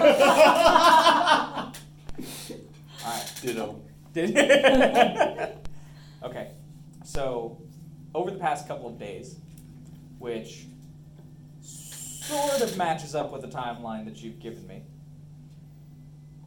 [3.06, 3.32] right.
[3.42, 3.82] Ditto.
[4.16, 4.38] Did
[6.24, 6.52] okay.
[7.04, 7.62] So,
[8.16, 9.36] over the past couple of days,
[10.20, 10.68] which
[11.62, 14.84] sort of matches up with the timeline that you've given me.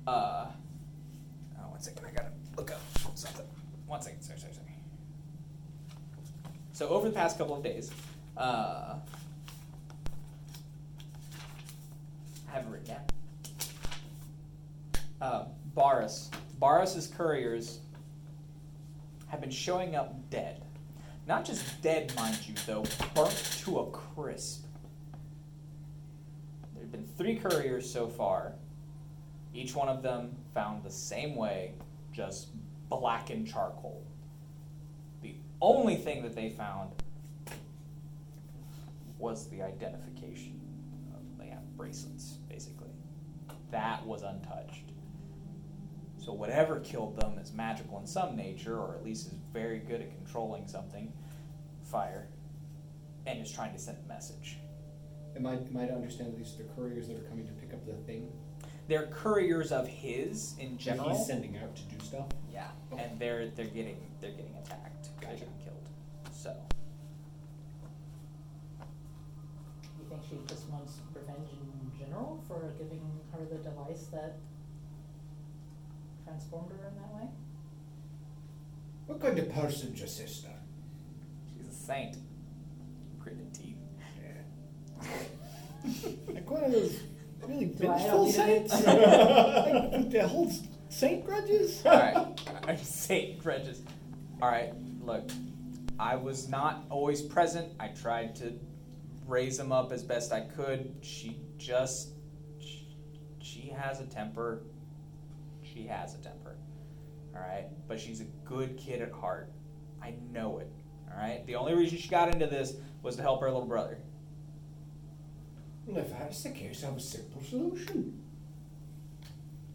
[0.06, 0.46] Uh,
[1.60, 2.06] oh, one second.
[2.06, 2.80] I gotta look up
[3.14, 3.44] something.
[3.86, 4.22] One second.
[4.22, 4.66] Sorry, sorry, sorry.
[6.72, 7.90] So, over the past couple of days,
[8.38, 8.94] uh,
[12.48, 13.04] I have it written down.
[15.20, 15.44] Uh,
[15.76, 16.30] Barus.
[16.58, 17.78] Barus's couriers
[19.28, 20.62] have been showing up dead.
[21.26, 22.84] Not just dead, mind you, though,
[23.14, 24.64] burnt to a crisp.
[26.74, 28.54] There have been three couriers so far.
[29.52, 31.74] Each one of them found the same way,
[32.12, 32.48] just
[32.88, 34.02] blackened charcoal.
[35.22, 36.90] The only thing that they found
[39.18, 40.60] was the identification.
[41.14, 42.90] Of, have bracelets, basically.
[43.70, 44.87] That was untouched.
[46.28, 50.02] So whatever killed them is magical in some nature, or at least is very good
[50.02, 51.10] at controlling something,
[51.90, 52.28] fire,
[53.26, 54.58] and is trying to send a message.
[55.36, 57.52] Am I, am I to understand that these are the couriers that are coming to
[57.54, 58.30] pick up the thing?
[58.88, 61.16] They're couriers of his in that general.
[61.16, 62.26] He's sending out to do stuff?
[62.52, 62.68] Yeah,
[62.98, 65.08] and they're they're getting they're getting attacked.
[65.22, 65.44] They're Gotcha.
[65.46, 65.88] getting killed.
[66.30, 66.54] So
[69.98, 73.00] you think she just wants revenge in general for giving
[73.32, 74.36] her the device that
[76.28, 77.28] transformed her in that way?
[79.06, 80.48] What kind of person's your sister?
[81.56, 82.16] she's a saint.
[83.18, 83.76] Gritted teeth.
[86.28, 87.00] Like one of those
[87.46, 88.80] really Do I vengeful need saints?
[88.80, 88.86] it?
[88.86, 90.52] like, with the whole
[90.88, 91.82] saint grudges?
[91.86, 93.80] All right, I saint grudges.
[94.42, 95.30] All right, look,
[95.98, 97.72] I was not always present.
[97.80, 98.52] I tried to
[99.26, 100.94] raise him up as best I could.
[101.00, 102.10] She just,
[102.58, 102.86] she,
[103.40, 104.62] she has a temper.
[105.78, 106.56] She has a temper.
[107.34, 109.52] All right, but she's a good kid at heart.
[110.02, 110.72] I know it.
[111.08, 111.46] All right.
[111.46, 113.98] The only reason she got into this was to help her little brother.
[115.86, 118.20] Well, if that's the case, I have a simple solution.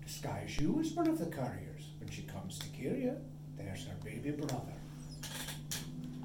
[0.06, 1.92] Disguise you as one of the couriers.
[2.00, 3.16] When she comes to kill you,
[3.58, 4.74] there's her baby brother.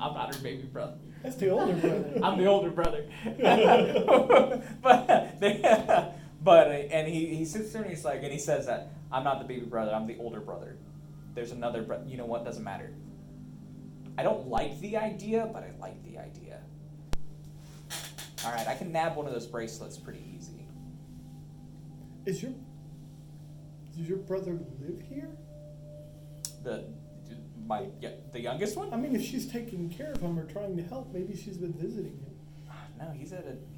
[0.01, 0.99] I'm not her baby brother.
[1.23, 2.21] That's the older brother.
[2.21, 3.05] I'm the older brother.
[4.83, 5.07] but
[5.41, 8.93] they, but uh, and he, he sits there and he's like and he says that
[9.11, 9.93] I'm not the baby brother.
[9.93, 10.77] I'm the older brother.
[11.35, 12.05] There's another brother.
[12.07, 12.45] You know what?
[12.45, 12.93] Doesn't matter.
[14.17, 16.61] I don't like the idea, but I like the idea.
[18.45, 20.67] All right, I can nab one of those bracelets pretty easy.
[22.25, 22.53] Is your
[23.97, 25.31] does your brother live here?
[26.63, 26.85] The
[27.67, 28.93] my yeah, the youngest one?
[28.93, 31.73] I mean, if she's taking care of him or trying to help, maybe she's been
[31.73, 32.35] visiting him.
[32.99, 33.57] No, he's at a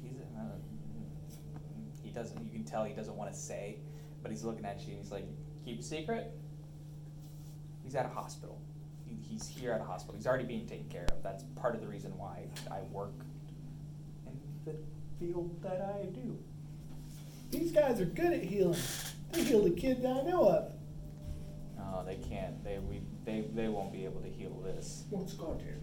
[2.11, 3.77] he doesn't you can tell he doesn't want to say,
[4.21, 5.25] but he's looking at you and he's like,
[5.63, 6.31] keep a secret.
[7.83, 8.61] He's at a hospital.
[9.05, 10.15] he, he's here at a hospital.
[10.15, 11.23] He's already being taken care of.
[11.23, 13.13] That's part of the reason why I work
[14.27, 14.75] in the
[15.19, 16.37] field that I do.
[17.49, 18.79] These guys are good at healing.
[19.31, 20.73] They heal the kids I know of.
[21.77, 22.61] No, they can't.
[22.63, 25.05] They we they they won't be able to heal this.
[25.09, 25.79] What's got him?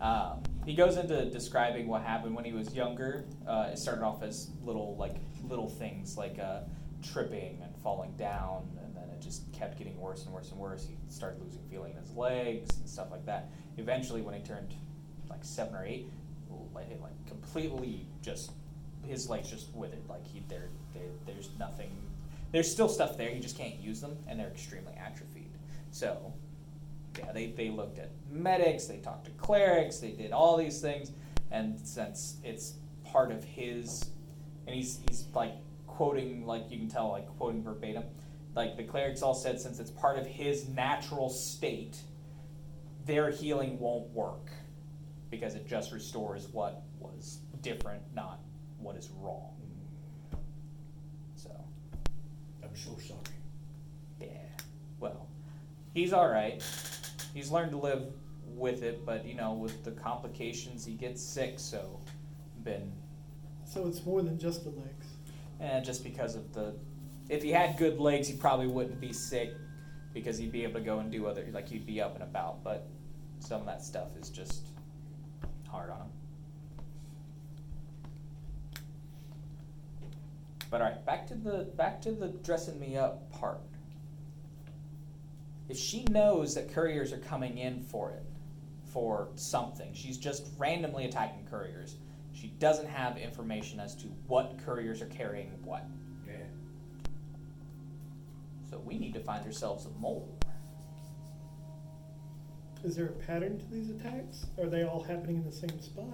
[0.00, 3.24] Um, he goes into describing what happened when he was younger.
[3.46, 5.16] Uh, it started off as little like
[5.48, 6.60] little things like uh,
[7.02, 10.86] tripping and falling down, and then it just kept getting worse and worse and worse.
[10.86, 13.50] He started losing feeling in his legs and stuff like that.
[13.76, 14.74] Eventually, when he turned
[15.28, 16.08] like seven or eight,
[16.74, 18.52] like, like completely just
[19.06, 20.06] his legs just withered.
[20.08, 20.68] Like he there
[21.26, 21.90] there's nothing.
[22.52, 23.30] There's still stuff there.
[23.30, 25.50] He just can't use them, and they're extremely atrophied.
[25.90, 26.32] So
[27.18, 31.12] yeah, they, they looked at medics, they talked to clerics, they did all these things,
[31.50, 34.10] and since it's part of his,
[34.66, 35.54] and he's he's like
[35.86, 38.04] quoting like you can tell like quoting verbatim,
[38.54, 41.98] like the clerics all said since it's part of his natural state,
[43.06, 44.50] their healing won't work
[45.30, 48.40] because it just restores what was different, not
[48.78, 49.54] what is wrong.
[51.34, 51.50] So
[52.62, 53.20] I'm so sorry.
[54.20, 54.28] yeah,
[55.00, 55.26] well,
[55.94, 56.62] he's all right.
[57.38, 58.02] He's learned to live
[58.48, 61.60] with it, but you know, with the complications, he gets sick.
[61.60, 62.00] So,
[62.64, 62.90] been
[63.64, 65.06] So it's more than just the legs.
[65.60, 66.74] and just because of the,
[67.28, 69.52] if he had good legs, he probably wouldn't be sick
[70.12, 72.64] because he'd be able to go and do other like he'd be up and about.
[72.64, 72.88] But
[73.38, 74.62] some of that stuff is just
[75.68, 76.10] hard on him.
[80.72, 83.60] But all right, back to the back to the dressing me up part.
[85.68, 88.24] If she knows that couriers are coming in for it,
[88.92, 91.96] for something, she's just randomly attacking couriers.
[92.32, 95.84] She doesn't have information as to what couriers are carrying what.
[96.26, 96.34] Yeah.
[98.70, 100.38] So we need to find ourselves a mole.
[102.84, 104.46] Is there a pattern to these attacks?
[104.58, 106.06] Are they all happening in the same spot?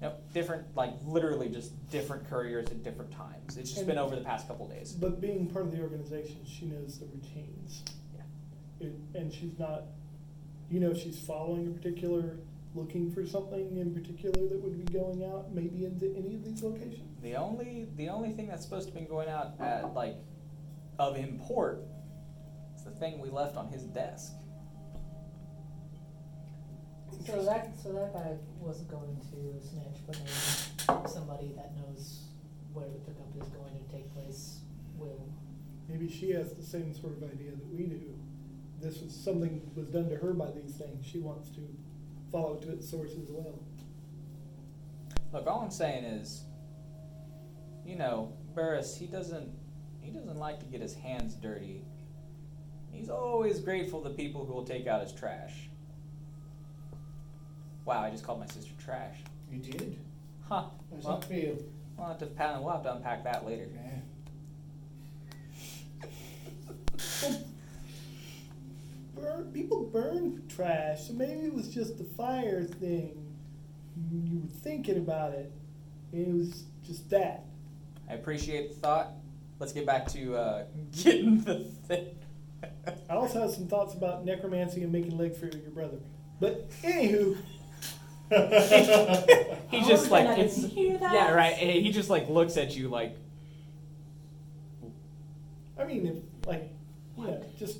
[0.00, 3.56] Nope, different, like literally just different couriers at different times.
[3.56, 4.92] It's just And- been over the past couple days.
[4.92, 7.84] But being part of the organization, she knows the routines.
[8.80, 8.86] Yeah.
[8.88, 9.84] It, and she's not,
[10.70, 12.38] you know, she's following a particular,
[12.74, 16.62] looking for something in particular that would be going out, maybe into any of these
[16.62, 17.22] locations.
[17.22, 20.16] The only the only thing that's supposed to be going out at like
[20.98, 21.82] of import
[22.76, 24.32] is the thing we left on his desk.
[27.26, 32.20] So that, so that guy wasn't going to snitch, but maybe somebody that knows
[32.72, 34.60] where the pickup is going to take place
[34.96, 35.28] will.
[35.88, 38.17] Maybe she has the same sort of idea that we do.
[38.80, 41.04] This was something was done to her by these things.
[41.04, 41.60] She wants to
[42.30, 43.58] follow to its source as well.
[45.32, 46.42] Look, all I'm saying is,
[47.84, 49.50] you know, Burris, he doesn't
[50.00, 51.84] he doesn't like to get his hands dirty.
[52.92, 55.68] He's always grateful to people who will take out his trash.
[57.84, 59.16] Wow, I just called my sister trash.
[59.50, 59.98] You did?
[60.48, 60.64] Huh.
[60.94, 61.56] How's Well, that feel?
[61.96, 63.66] we'll have to pa- we'll have to unpack that later.
[63.74, 64.00] Yeah.
[69.20, 73.24] Burn, people burn trash, so maybe it was just the fire thing.
[74.12, 75.50] You were thinking about it,
[76.12, 77.44] and it was just that.
[78.08, 79.12] I appreciate the thought.
[79.58, 80.64] Let's get back to uh,
[81.02, 82.06] getting the thing.
[83.08, 85.98] I also have some thoughts about necromancy and making legs for your brother.
[86.40, 87.36] But anywho,
[89.70, 91.54] he just Oh, like it's yeah right.
[91.54, 93.16] He just like looks at you like
[95.78, 96.70] I mean, if like,
[97.16, 97.78] you know, just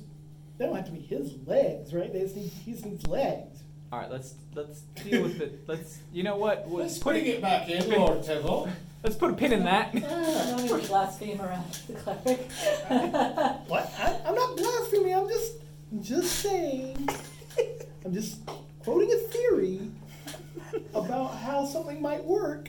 [0.59, 2.11] they don't have to be his legs, right?
[2.11, 3.63] They just need he just needs legs.
[3.91, 4.11] all right.
[4.11, 5.63] Let's let's deal with it.
[5.67, 6.67] Let's you know what?
[6.67, 8.69] We'll Let's put bring it back in, Lord Tevil.
[9.01, 9.93] Let's put a pin in that.
[9.93, 12.49] No need to blaspheme around the cleric.
[13.69, 13.93] What?
[13.97, 15.15] I, I'm not blaspheming.
[15.15, 15.53] I'm just,
[15.91, 17.09] I'm just saying.
[18.03, 18.41] I'm just
[18.79, 19.89] quoting a theory
[20.93, 22.67] about how something might work.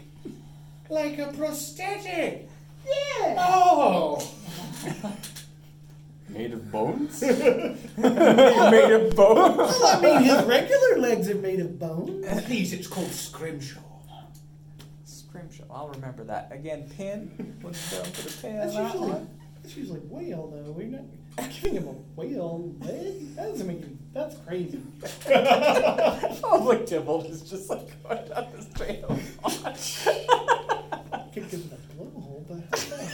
[0.88, 2.49] Like a prosthetic.
[2.86, 3.34] Yeah.
[3.38, 4.24] Oh!
[6.33, 7.20] Made of bones?
[7.22, 9.57] Made of bones?
[9.57, 12.24] Well, I mean, his regular legs are made of bones.
[12.45, 13.81] Please, it's called Scrimshaw.
[15.05, 15.64] Scrimshaw.
[15.70, 16.49] I'll remember that.
[16.53, 17.57] Again, pin.
[17.62, 19.28] Let's go put a pin That's in that usually, one.
[19.62, 20.72] that's usually whale, though.
[20.72, 21.05] We're not
[21.51, 23.35] giving him a whale leg.
[23.37, 24.81] That doesn't make any, That's crazy.
[26.53, 31.33] Oh, look, Tybalt is just like going down this trail of thought.
[31.33, 33.05] Could give him a blowhole, but how's that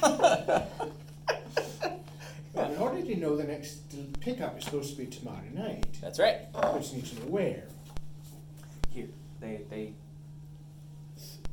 [0.00, 0.68] help?
[3.18, 3.80] Know the next
[4.20, 5.86] pickup is supposed to be tomorrow night.
[6.00, 6.42] That's right.
[6.54, 7.64] We just need to know where.
[8.90, 9.08] Here,
[9.40, 9.92] they they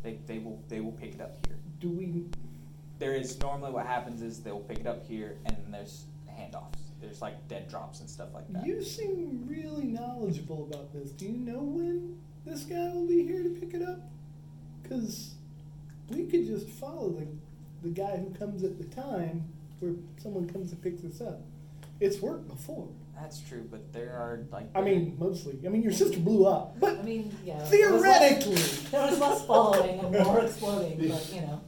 [0.04, 1.58] they they will they will pick it up here.
[1.80, 2.26] Do we?
[3.00, 6.78] There is normally what happens is they'll pick it up here, and then there's handoffs.
[7.02, 8.66] there's like dead drops and stuff like that.
[8.66, 11.12] You seem really knowledgeable about this.
[11.12, 14.00] Do you know when this guy will be here to pick it up?
[14.84, 15.34] Because
[16.10, 17.28] we could just follow the,
[17.84, 19.44] the guy who comes at the time
[19.80, 21.42] where someone comes and picks us up.
[22.00, 22.90] It's worked before.
[23.16, 24.68] That's true, but there are like.
[24.76, 25.58] I mean, mostly.
[25.66, 27.64] I mean, your sister blew up, but I mean, yeah.
[27.72, 28.90] there was less- theoretically.
[28.92, 31.62] There was less following and more exploding, but you know.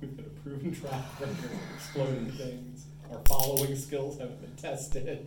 [0.00, 2.86] We've got a proven track record of exploding things.
[3.12, 5.26] Our following skills haven't been tested.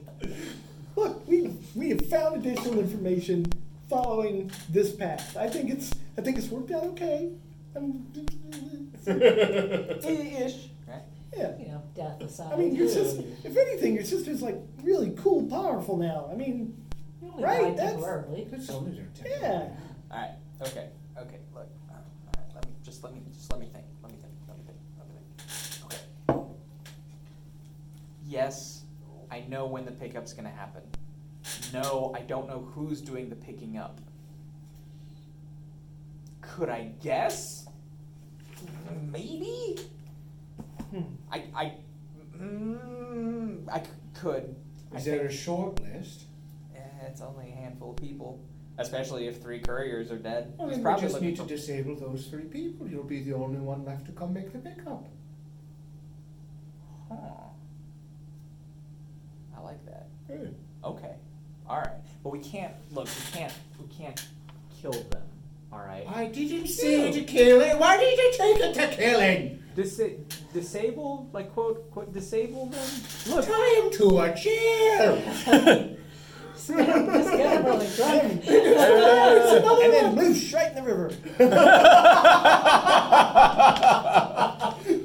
[0.95, 3.45] Look, we we have found additional information
[3.89, 5.37] following this path.
[5.37, 7.31] I think it's I think it's worked out okay.
[7.75, 8.05] Um,
[9.07, 10.72] ish, right?
[11.35, 11.57] Yeah.
[11.57, 12.53] You know, death aside.
[12.53, 13.23] I mean, your sister.
[13.43, 16.29] If anything, your sister's like really cool, powerful now.
[16.31, 16.75] I mean,
[17.21, 18.47] You only right, died that's- temporarily.
[18.51, 19.07] It's only their
[19.41, 19.69] yeah.
[20.11, 20.31] All right.
[20.61, 20.89] Okay.
[21.17, 21.39] Okay.
[21.53, 21.67] Look.
[21.89, 21.99] Uh, all
[22.37, 22.55] right.
[22.55, 23.85] Let me just let me just let me think.
[24.01, 24.33] Let me think.
[24.47, 24.77] Let me think.
[24.97, 25.15] Let me
[25.87, 26.37] think.
[26.37, 26.43] Okay.
[28.27, 28.83] Yes,
[29.31, 30.81] I know when the pickup's gonna happen.
[31.73, 33.99] No, I don't know who's doing the picking up.
[36.41, 37.67] Could I guess?
[39.11, 39.77] Maybe.
[40.93, 41.01] Hmm.
[41.31, 41.73] I I
[42.37, 44.55] mm, I c- could.
[44.93, 46.25] I Is there think- a short list?
[46.75, 48.39] Eh, it's only a handful of people,
[48.77, 50.53] especially if three couriers are dead.
[50.57, 52.87] Well, He's then we probably just looking need to for- disable those three people.
[52.87, 55.05] You'll be the only one left to come make the pickup.
[57.09, 57.15] Huh.
[59.57, 60.07] I like that.
[60.83, 61.15] Okay.
[61.67, 61.91] All right.
[62.23, 63.05] But we can't look.
[63.07, 63.53] We can't.
[63.79, 64.27] We can't
[64.81, 65.21] kill them.
[65.71, 66.05] All right.
[66.07, 67.79] I didn't say to kill it.
[67.79, 69.62] Why did you take it to killing?
[69.75, 70.11] Disa-
[70.53, 72.87] disable, like quote, quote, disable them.
[73.27, 73.45] Look.
[73.45, 75.97] Tie him to a chair.
[76.55, 78.45] Just get him really drunk.
[78.47, 81.09] and then loose right in the river.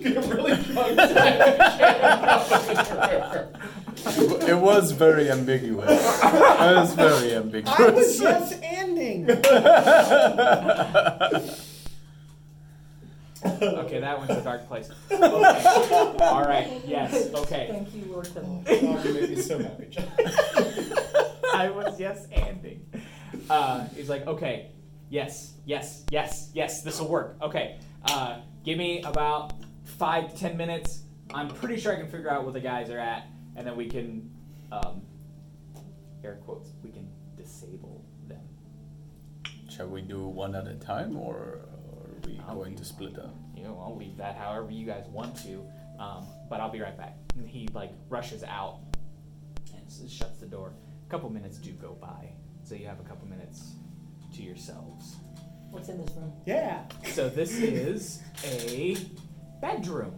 [0.03, 0.99] Get really drunk.
[4.49, 5.91] It was very ambiguous.
[5.91, 7.79] It was very ambiguous.
[7.79, 9.27] I was just ending.
[13.45, 14.91] Okay, that one's a dark place.
[15.11, 16.25] Okay.
[16.25, 16.83] All right.
[16.87, 17.33] Yes.
[17.35, 17.69] Okay.
[17.71, 18.65] Thank you, Lord Tim.
[18.67, 20.05] Oh, you make me so happy, John.
[21.55, 22.81] I was yes anding.
[23.49, 24.71] Uh, he's like, okay,
[25.11, 27.37] yes, yes, yes, yes, this will work.
[27.43, 29.53] Okay, uh, give me about
[29.85, 31.03] five to ten minutes.
[31.33, 33.27] I'm pretty sure I can figure out where the guys are at,
[33.57, 34.31] and then we can,
[34.73, 35.03] um,
[36.25, 38.41] air quotes, we can disable them.
[39.69, 41.68] Shall we do one at a time, or are we
[42.49, 43.35] I'll going be- to split up?
[43.57, 45.65] You know, I'll leave that however you guys want to,
[45.99, 47.17] um, but I'll be right back.
[47.37, 48.81] And he like rushes out
[49.75, 50.73] and shuts the door.
[51.07, 52.31] A couple minutes do go by,
[52.65, 53.73] so you have a couple minutes
[54.35, 55.17] to yourselves.
[55.71, 56.33] What's in this room?
[56.47, 56.85] Yeah.
[57.13, 58.97] So this is a
[59.61, 60.15] bedroom.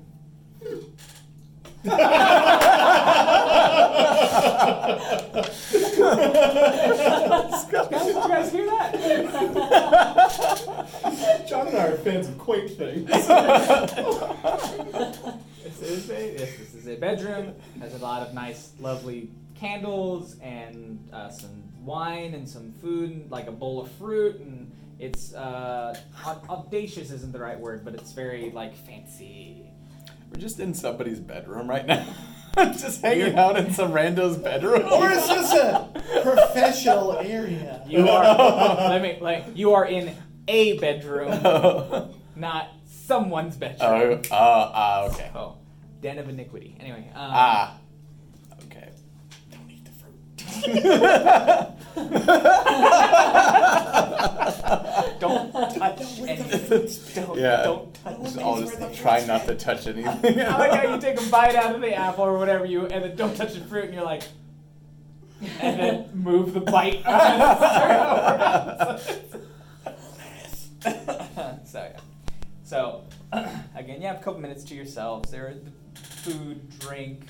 [1.83, 1.83] guys,
[7.91, 10.16] did you guys hear that?
[11.61, 13.11] John and I are fans of quaint things.
[15.63, 17.55] This is a this, this is a bedroom.
[17.81, 23.31] Has a lot of nice, lovely candles and uh, some wine and some food, and
[23.31, 25.97] like a bowl of fruit, and it's uh,
[26.27, 29.71] au- audacious isn't the right word, but it's very like fancy.
[30.31, 32.07] We're just in somebody's bedroom right now.
[32.57, 34.87] just hanging out in some rando's bedroom.
[34.91, 35.91] Or is this a
[36.23, 37.83] professional area?
[37.87, 40.15] You are let me like you are in
[40.51, 44.23] a bedroom, oh, not someone's bedroom.
[44.31, 45.31] Oh, uh, uh, okay.
[45.35, 45.57] Oh,
[46.03, 46.77] den of iniquity.
[46.81, 47.79] Anyway, um, Ah.
[48.65, 48.89] Okay.
[49.51, 50.17] Don't eat the fruit.
[55.21, 56.89] don't touch anything.
[57.25, 57.63] Don't, Yeah.
[57.63, 58.39] don't touch.
[58.39, 60.41] I'll just try not to touch anything.
[60.47, 63.05] I like how you take a bite out of the apple or whatever you, and
[63.05, 64.23] then don't touch the fruit, and you're like,
[65.61, 67.03] and then move the bite.
[71.64, 72.01] so yeah.
[72.64, 73.05] So
[73.74, 75.31] again, you have a couple minutes to yourselves.
[75.31, 75.70] There are the
[76.01, 77.24] food, drink,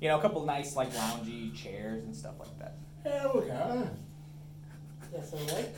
[0.00, 2.76] you know, a couple nice like loungy chairs and stuff like that.
[3.04, 3.90] Helga,
[5.12, 5.68] Yes, sir, right?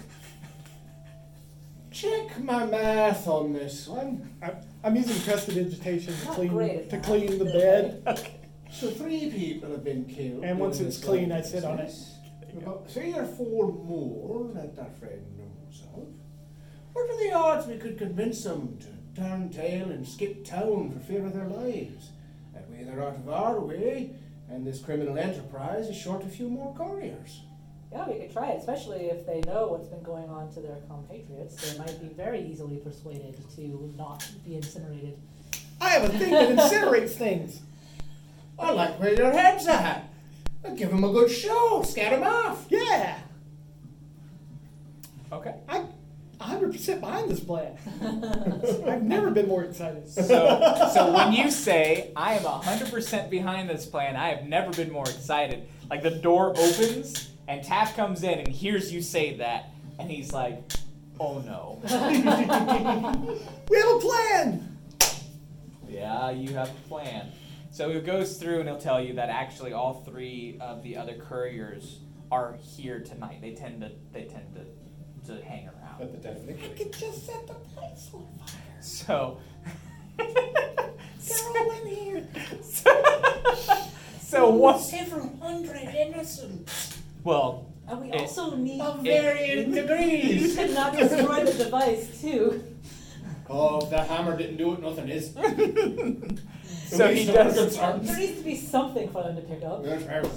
[1.90, 4.30] check my math on this one.
[4.42, 4.53] I,
[4.84, 7.05] I'm using prestidigitation to clean great to that.
[7.05, 8.26] clean the bed.
[8.72, 10.44] So three people have been killed.
[10.44, 11.86] And once it's this clean, I of sit on it.
[11.86, 12.14] business.
[12.57, 15.39] About three or four more that our friend knows of.
[16.93, 20.99] What are the odds we could convince them to turn tail and skip town for
[21.01, 22.11] fear of their lives?
[22.53, 24.11] That way they're out of our way,
[24.49, 27.41] and this criminal enterprise is short a few more couriers.
[27.93, 30.76] Yeah, we could try it, especially if they know what's been going on to their
[30.88, 31.57] compatriots.
[31.72, 35.16] They might be very easily persuaded to not be incinerated.
[35.80, 37.61] I have a thing that incinerates things.
[38.59, 40.11] I like where your head's are at.
[40.76, 41.82] Give them a good show.
[41.84, 42.66] Scat him off.
[42.68, 43.18] Yeah,
[45.32, 45.55] Okay.
[45.68, 45.86] I'm
[46.41, 47.76] 100% behind this plan.
[48.88, 50.09] I've never been more excited.
[50.09, 54.70] So, so when you say I am hundred percent behind this plan, I have never
[54.72, 55.68] been more excited.
[55.91, 60.32] Like the door opens and Taff comes in and hears you say that, and he's
[60.32, 60.62] like,
[61.18, 61.80] "Oh no."
[63.68, 64.78] we have a plan.
[65.88, 67.32] Yeah, you have a plan.
[67.72, 71.14] So he goes through and he'll tell you that actually all three of the other
[71.14, 71.99] couriers
[72.30, 73.41] are here tonight.
[73.41, 75.80] They tend to they tend to, to hang around.
[76.01, 78.57] At the den of I could just set the place on fire.
[78.80, 79.38] So
[80.16, 80.26] They're
[81.48, 82.26] all in here.
[84.20, 84.80] so what?
[84.80, 88.80] Several hundred innocents Well, And we It- also need.
[88.80, 90.55] of It- varying You degrees.
[90.57, 92.64] cannot destroy the device, too.
[93.48, 95.32] Oh, if the hammer didn't do it, nothing is.
[96.86, 97.76] so he does.
[97.76, 99.84] There needs to be something for them to pick up.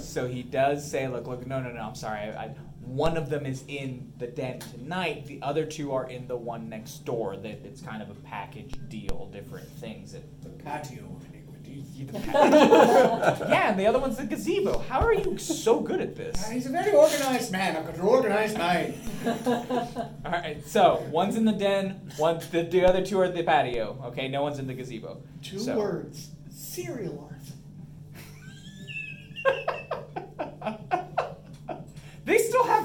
[0.00, 1.80] So he does say, "Look, look, no, no, no.
[1.80, 2.18] I'm sorry.
[2.20, 2.54] I, I,
[2.86, 5.26] one of them is in the den tonight.
[5.26, 7.36] The other two are in the one next door.
[7.36, 10.12] That it's kind of a package deal, different things.
[10.12, 11.84] That The patio of iniquity.
[12.22, 14.78] yeah, and the other one's the gazebo.
[14.80, 16.48] How are you so good at this?
[16.50, 17.76] He's a very organized man.
[17.76, 18.94] I've got an organized mind.
[19.46, 22.10] All right, so one's in the den.
[22.16, 23.98] One, the, the other two are at the patio.
[24.06, 25.22] Okay, no one's in the gazebo.
[25.42, 26.30] Two So- words.
[26.50, 27.32] Serial.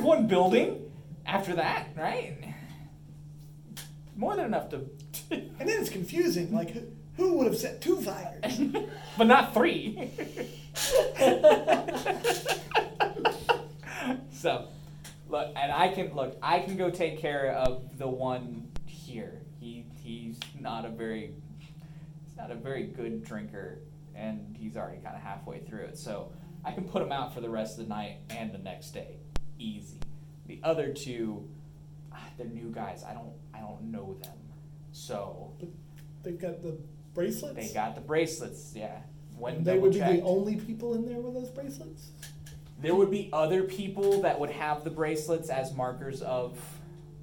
[0.10, 0.92] One building
[1.26, 2.36] after that, right?
[4.16, 4.78] More than enough to,
[5.32, 6.52] And then it's confusing.
[6.52, 6.82] Like, who,
[7.16, 8.60] who would have set two fires?
[9.18, 10.10] but not three.
[14.32, 14.68] so,
[15.30, 16.36] look, and I can look.
[16.42, 19.44] I can go take care of the one here.
[19.60, 23.78] He he's not a very he's not a very good drinker,
[24.16, 26.00] and he's already kind of halfway through it.
[26.00, 26.32] So
[26.66, 29.19] I can put him out for the rest of the night and the next day,
[29.60, 29.98] easy.
[30.48, 31.48] The other two,
[32.12, 33.04] ah, they're new guys.
[33.08, 34.38] I don't I don't know them,
[34.92, 35.70] so But
[36.24, 36.78] they've got the
[37.14, 37.56] bracelets.
[37.56, 38.74] they got the bracelets.
[38.76, 38.98] Yeah,
[39.38, 42.12] when they would be the only people in there with those bracelets.
[42.82, 46.58] There would be other people that would have the bracelets as markers of,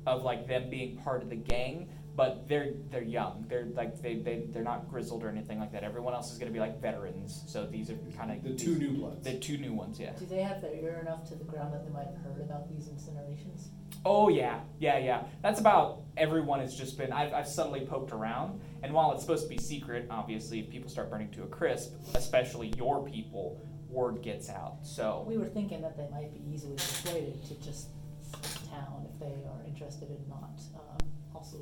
[0.06, 3.44] of like them being part of the gang, but they're they're young.
[3.48, 5.84] They're like they they they're not grizzled or anything like that.
[5.84, 7.42] Everyone else is gonna be like veterans.
[7.46, 9.24] So these are kind of The two new bloods.
[9.24, 10.12] The two new ones, yeah.
[10.18, 12.68] Do they have their ear enough to the ground that they might have heard about
[12.68, 13.68] these incinerations?
[14.04, 15.24] Oh yeah, yeah, yeah.
[15.42, 17.12] That's about everyone has just been.
[17.12, 20.88] I've, I've subtly poked around, and while it's supposed to be secret, obviously, if people
[20.88, 24.78] start burning to a crisp, especially your people, word gets out.
[24.82, 27.88] So We were thinking that they might be easily persuaded to just
[28.32, 31.56] leave town if they are interested in not um, also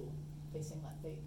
[0.54, 1.18] facing that fate.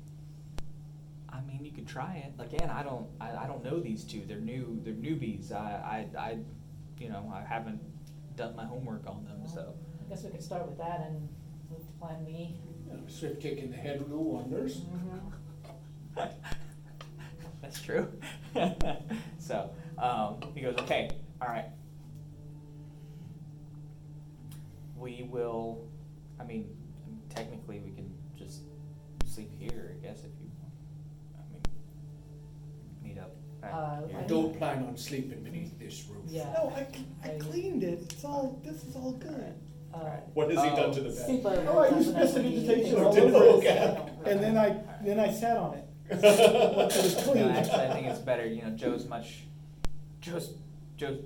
[1.29, 2.41] I mean, you could try it.
[2.41, 4.23] Again, I don't, I, I don't know these two.
[4.27, 4.79] They're new.
[4.83, 5.51] They're newbies.
[5.51, 6.37] I, I, I,
[6.99, 7.81] you know, I haven't
[8.35, 9.41] done my homework on them.
[9.53, 9.73] So
[10.05, 11.27] I guess we could start with that and
[11.69, 12.55] move to plan B.
[13.07, 14.81] Swift kick in the head will do wonders.
[17.61, 18.07] that's true.
[19.39, 21.11] so um, he goes, okay,
[21.41, 21.65] all right.
[24.97, 25.85] We will.
[26.39, 26.69] I mean,
[27.29, 28.06] technically, we can just
[29.37, 29.95] sleep here.
[29.95, 30.49] I guess if you.
[31.37, 31.61] I mean,
[33.03, 33.35] meet up.
[33.61, 34.17] Back Uh, here.
[34.19, 36.23] I don't plan on sleeping beneath this roof.
[36.27, 36.51] Yeah.
[36.53, 36.87] No, I,
[37.27, 37.99] I cleaned it.
[38.11, 38.59] It's all.
[38.63, 39.53] This is all good.
[39.93, 39.99] Uh,
[40.33, 41.25] What has he done to the bed?
[41.25, 43.49] Sleeper Oh, I used definitely prestidigitation thinks all it's over it.
[43.57, 44.31] okay.
[44.31, 44.67] And then I
[45.03, 45.83] then I sat on it.
[46.09, 47.43] It was No, clean.
[47.49, 48.45] actually, I think it's better.
[48.45, 49.43] You know, Joe's much,
[50.21, 50.53] Joe's,
[50.97, 51.19] Joe's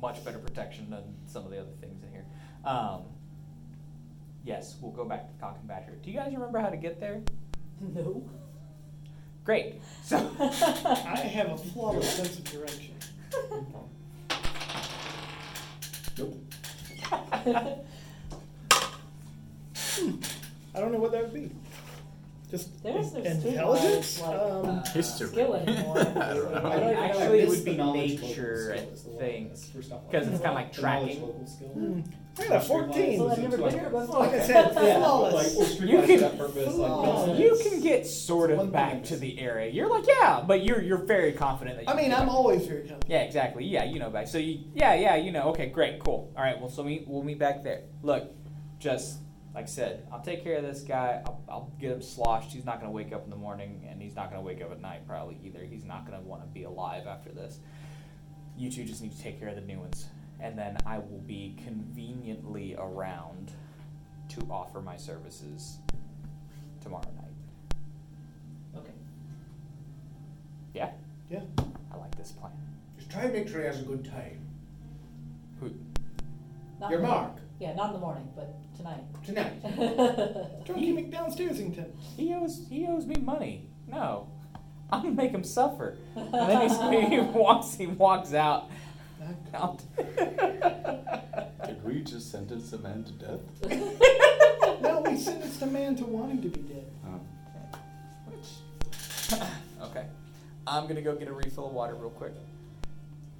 [0.00, 2.26] much better protection than some of the other things in here.
[2.64, 3.02] Um,
[4.44, 5.96] yes, we'll go back to Cock and Badger.
[6.02, 7.22] Do you guys remember how to get there?
[7.94, 8.22] No.
[9.44, 9.80] Great.
[10.04, 12.94] So, I have a flawless sense of direction.
[16.18, 16.36] Nope.
[20.74, 21.50] I don't know what that would be.
[22.50, 24.20] Just There's there's intelligence.
[24.20, 25.28] like, Um, uh, History.
[25.28, 25.98] skill anymore.
[26.00, 26.70] I don't know.
[26.70, 27.00] I don't even know.
[27.02, 28.28] Actually, it would be nature, local
[28.72, 31.16] I skill is the one think, that's like because it's kind of like The knowledge
[31.16, 32.14] tracking.
[32.48, 32.76] Local skill.
[32.76, 33.18] I got a fourteen.
[33.18, 34.18] So I've never been here before.
[34.20, 35.56] Like I said, flawless.
[35.80, 37.34] like, You can- purpose, like, Oh.
[37.36, 39.70] You can get sort of back to the area.
[39.70, 41.84] You're like, yeah, but you're you're very confident that.
[41.86, 42.34] You I mean, I'm back.
[42.34, 43.04] always very confident.
[43.08, 43.64] Yeah, exactly.
[43.64, 44.28] Yeah, you know back.
[44.28, 45.48] So you, yeah, yeah, you know.
[45.50, 46.32] Okay, great, cool.
[46.36, 47.82] All right, well, so we we'll meet back there.
[48.02, 48.30] Look,
[48.78, 49.18] just
[49.54, 51.22] like I said, I'll take care of this guy.
[51.26, 52.52] I'll, I'll get him sloshed.
[52.52, 54.80] He's not gonna wake up in the morning, and he's not gonna wake up at
[54.80, 55.64] night probably either.
[55.64, 57.58] He's not gonna want to be alive after this.
[58.56, 60.06] You two just need to take care of the new ones,
[60.42, 63.52] and then I will be conveniently around
[64.30, 65.78] to offer my services
[66.82, 67.78] tomorrow night.
[68.78, 68.92] Okay.
[70.74, 70.90] Yeah,
[71.30, 71.40] Yeah.
[71.92, 72.52] I like this plan.
[72.96, 74.38] Just try and make sure he has a good time.
[75.60, 75.70] Who?
[76.80, 77.36] Not Your in the- mark.
[77.58, 79.02] Yeah, not in the morning, but tonight.
[79.22, 79.62] Tonight.
[80.64, 81.92] Don't keep me downstairsington.
[82.16, 83.68] He owes he owes me money.
[83.86, 84.28] No,
[84.90, 85.98] I'm gonna make him suffer.
[86.16, 86.78] And then he's,
[87.10, 88.70] he walks he walks out.
[89.54, 89.82] Out.
[91.66, 93.40] Did we just sentence a man to death?
[94.82, 96.86] No, we sentenced a man to wanting to be dead.
[98.26, 98.46] Which?
[99.32, 99.50] Oh.
[99.90, 100.06] okay,
[100.66, 102.32] I'm gonna go get a refill of water real quick.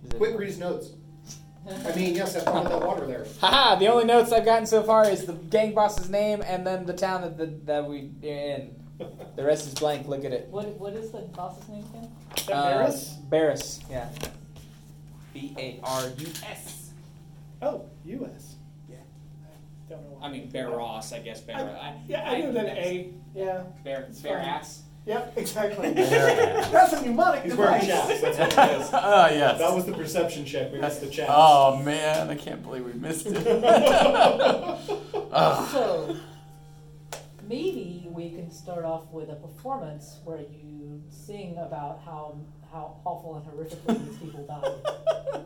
[0.04, 0.90] Is it- Quick read his notes.
[1.68, 3.26] I mean, yes, I found that water there.
[3.40, 3.76] Haha!
[3.76, 6.94] The only notes I've gotten so far is the gang boss's name and then the
[6.94, 8.74] town that the, that we are in.
[9.36, 10.08] The rest is blank.
[10.08, 10.48] Look at it.
[10.48, 12.08] What what is the boss's name again?
[12.50, 13.14] Uh, Barris?
[13.28, 13.80] Barris.
[13.90, 14.08] Yeah.
[15.32, 16.90] B A R U S.
[17.62, 18.54] Oh, U.S.
[18.88, 18.96] Yeah.
[18.96, 20.28] I don't know why.
[20.28, 21.40] I mean, Barros, I guess.
[21.40, 23.12] Bar- I, Yeah, I knew that A.
[23.34, 23.64] Yeah.
[23.84, 24.82] Bear, bear ass.
[25.06, 25.92] Yep, exactly.
[25.94, 28.20] That's a mnemonic He's wearing device.
[28.20, 28.20] chaps.
[28.38, 28.90] That's what it is.
[28.92, 29.58] Ah, yes.
[29.58, 30.72] That was the perception check.
[30.72, 31.30] We missed the chaps.
[31.34, 33.46] Oh man, I can't believe we missed it.
[35.32, 35.68] Ugh.
[35.70, 36.16] So
[37.48, 42.36] maybe we can start off with a performance where you sing about how
[42.70, 45.44] how awful and horrifically these people died.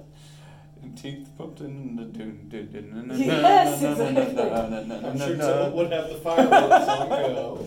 [0.83, 4.51] And teeth pumped in the dun- dun- dun- dun- Yes, dun- dun- exactly.
[5.09, 5.73] I'm sure dun- Tybalt dun.
[5.75, 7.67] would have the fireworks on go.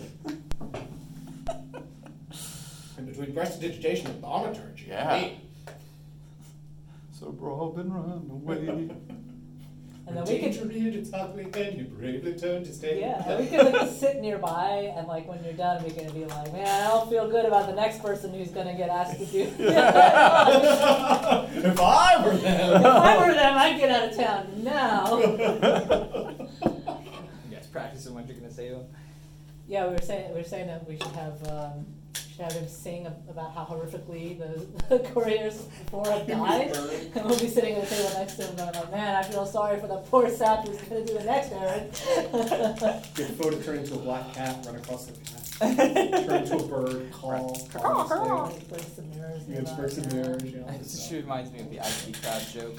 [2.96, 4.86] And between prestidigitation and thaumaturgy.
[4.88, 5.16] Yeah.
[5.18, 5.40] hey,
[7.12, 8.90] So Robin run away.
[10.08, 12.96] And then we Teacher could reared its ugly head, he bravely turned his tail.
[12.98, 16.24] yeah, and we could like sit nearby and like when you're done we can be
[16.24, 19.26] like, Man, I don't feel good about the next person who's gonna get asked to
[19.26, 19.68] do if if
[21.80, 22.80] I were them.
[22.80, 25.18] if I were them, I'd get out of town now.
[27.50, 28.86] You guys practicing what you're gonna say to him.
[29.66, 31.84] Yeah, we were saying we were saying that we should have um,
[32.38, 34.66] should have him sing about how horrifically the,
[34.98, 36.70] the couriers before have died,
[37.14, 39.44] and we'll be sitting at the table next to him going like, "Man, I feel
[39.44, 41.90] sorry for the poor sap who's going to do the next errand."
[43.18, 46.26] Your photo turn into a black cat, run across the path.
[46.26, 48.46] turn into a bird, call, call.
[48.46, 49.48] Like, break some mirrors.
[49.48, 49.70] You nearby.
[49.70, 50.80] have some mirrors, you know.
[51.08, 52.76] She reminds me of the IT crowd joke.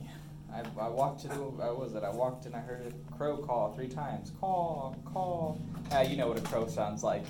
[0.00, 0.06] Yeah.
[0.54, 2.02] I, I walked to the, I was it?
[2.02, 4.32] I walked and I heard a crow call three times.
[4.40, 5.60] Call, call.
[5.92, 7.24] Uh, you know what a crow sounds like.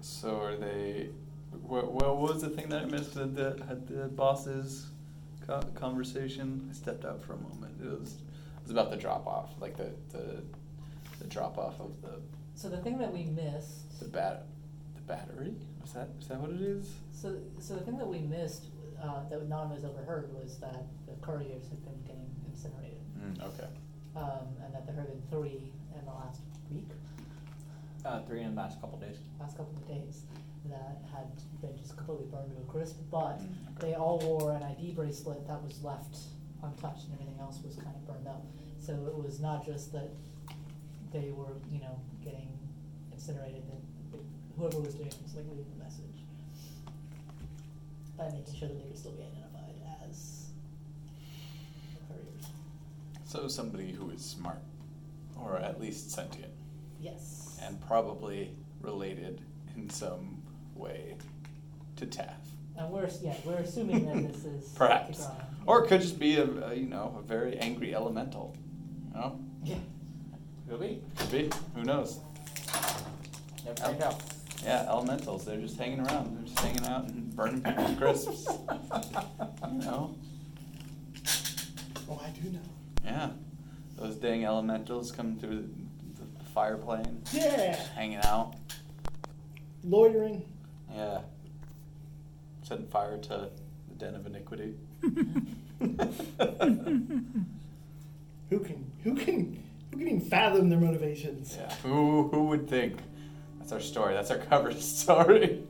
[0.00, 1.10] So are they?
[1.62, 4.86] What, what was the thing that I missed at the at the boss's
[5.74, 6.66] conversation?
[6.70, 7.74] I stepped out for a moment.
[7.82, 10.42] It was it was about the drop off, like the the,
[11.18, 12.20] the drop off of the
[12.54, 14.00] So the thing that we missed.
[14.00, 14.46] the bat
[14.94, 15.54] the battery.
[15.84, 16.90] Is that is that what it is?
[17.12, 18.66] So so the thing that we missed
[19.02, 22.97] uh, that none of us overheard was that the couriers had been getting incinerated,
[23.28, 23.68] Mm, okay.
[24.16, 26.40] um, and that there had been three in the last
[26.70, 26.88] week.
[28.04, 29.18] Uh, three in the last couple days.
[29.40, 30.22] last couple of days
[30.66, 31.28] that had
[31.60, 35.46] been just completely burned to a crisp, but Mm, they all wore an ID bracelet
[35.46, 36.16] that was left
[36.62, 38.44] untouched and everything else was kind of burned up.
[38.80, 40.10] So it was not just that
[41.12, 42.48] they were, you know, getting
[43.12, 44.20] incinerated, that that
[44.56, 46.18] whoever was doing it was like leaving a message
[48.16, 49.74] by making sure that they could still be identified
[50.08, 50.46] as
[51.94, 52.46] the couriers.
[53.28, 54.56] So somebody who is smart,
[55.38, 56.50] or at least sentient,
[56.98, 57.58] Yes.
[57.62, 59.42] and probably related
[59.76, 60.40] in some
[60.74, 61.14] way
[61.96, 62.36] to Taff.
[62.78, 64.68] And we're, yeah, we're assuming that this is.
[64.76, 65.20] Perhaps.
[65.26, 65.44] Tigrana.
[65.66, 68.56] Or it could just be a, a you know a very angry elemental.
[69.12, 69.76] You know, Yeah.
[70.70, 71.02] Could be.
[71.18, 71.50] could be.
[71.74, 72.20] Who knows?
[73.66, 74.22] Never find out.
[74.64, 75.44] Yeah, elementals.
[75.44, 76.34] They're just hanging around.
[76.34, 78.46] They're just hanging out and burning people's crisps.
[79.70, 80.14] you know.
[82.10, 82.60] Oh, I do know.
[83.04, 83.30] Yeah.
[83.96, 85.68] Those dang elementals come through
[86.16, 87.74] the, the fire plane, Yeah.
[87.94, 88.54] hanging out.
[89.84, 90.42] Loitering.
[90.94, 91.20] Yeah.
[92.62, 93.28] Setting fire to
[93.88, 94.74] the den of iniquity.
[98.50, 101.54] Who can who can who can even fathom their motivations?
[101.58, 101.72] Yeah.
[101.82, 102.98] Who who would think?
[103.58, 104.14] That's our story.
[104.14, 105.62] That's our cover story.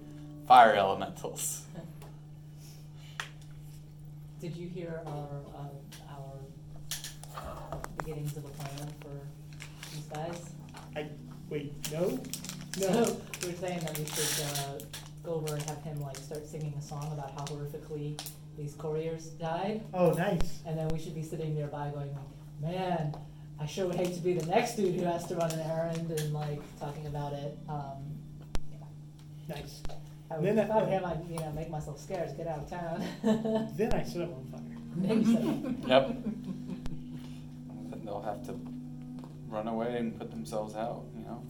[0.47, 1.63] Fire elementals.
[4.41, 5.71] Did you hear our, uh, our
[8.09, 10.51] beginnings of a plan for these guys?
[10.97, 11.07] I
[11.51, 12.19] wait, no?
[12.79, 13.17] So, No.
[13.43, 14.79] we were saying that we should, uh,
[15.25, 18.19] go over and have him like start singing a song about how horrifically
[18.57, 19.83] these couriers died.
[19.93, 20.61] Oh nice.
[20.65, 22.17] And then we should be sitting nearby going,
[22.63, 23.15] man,
[23.61, 26.11] I sure would hate to be the next dude who has to run an errand
[26.11, 27.59] and like talking about it.
[27.69, 28.15] Um,
[29.49, 29.83] Nice.
[30.31, 32.59] I would, Then if I were him, I'd, you know, make myself scarce, get out
[32.59, 33.03] of town.
[33.77, 34.79] Then I set up on fire.
[34.95, 35.75] Maybe so.
[35.89, 36.17] Yep.
[38.09, 38.59] And then they'll have to
[39.49, 41.05] run away and put themselves out.
[41.17, 41.43] You know.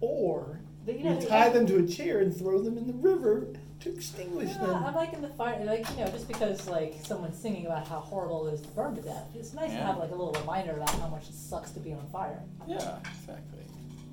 [0.00, 2.94] Or But, you you know, tie them to a chair and throw them in the
[2.94, 3.48] river
[3.80, 4.84] to extinguish Yeah, them.
[4.84, 5.62] I'm like in the fire.
[5.64, 8.94] Like you know, just because like someone's singing about how horrible it is to burn
[8.96, 9.86] to death, it's nice to Yeah.
[9.86, 12.42] have like a little reminder about how much it sucks to be on fire.
[12.66, 12.98] Yeah.
[13.20, 13.64] Exactly.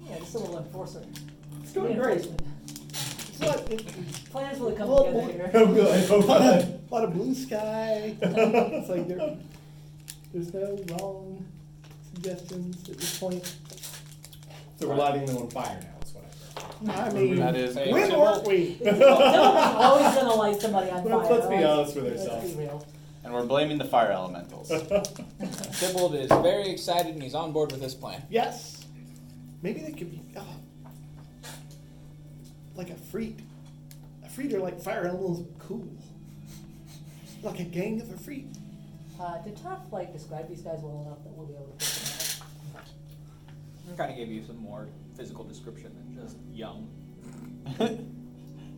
[0.09, 1.03] Yeah, just a little enforcer.
[1.61, 2.25] It's doing great.
[2.25, 2.41] Reinforcement.
[3.29, 3.85] It's not, it,
[4.31, 5.51] Plans really come Well, together here.
[5.53, 6.09] Oh, good.
[6.09, 8.15] A, lot of, lot of blue sky.
[8.21, 9.37] it's like there,
[10.37, 11.45] there's no wrong
[12.13, 13.55] suggestions at this point.
[14.79, 16.05] So we're lighting them on fire now.
[16.05, 16.25] Is what
[16.95, 17.13] I heard.
[17.13, 18.77] I mean, That is- when Hey, weren't we?
[18.77, 21.35] Someone's always gonna light somebody on Let's- fire.
[21.37, 21.63] let's be right?
[21.65, 22.53] honest with Let's ourselves.
[22.55, 22.85] real.
[23.23, 24.69] And we're blaming the fire elementals.
[25.79, 28.23] Tybalt is very excited and he's on board with this plan.
[28.29, 28.85] Yes.
[29.63, 30.45] Maybe they could be oh,
[32.75, 33.39] like a freak.
[34.23, 35.87] A freak are like fire animals, but cool.
[37.43, 38.47] Like a gang of a freak.
[39.19, 42.39] Uh, did Taff like describe these guys well enough that we'll be able to pick
[42.39, 43.97] them out?
[43.97, 46.89] Kind of gave you some more physical description than just young.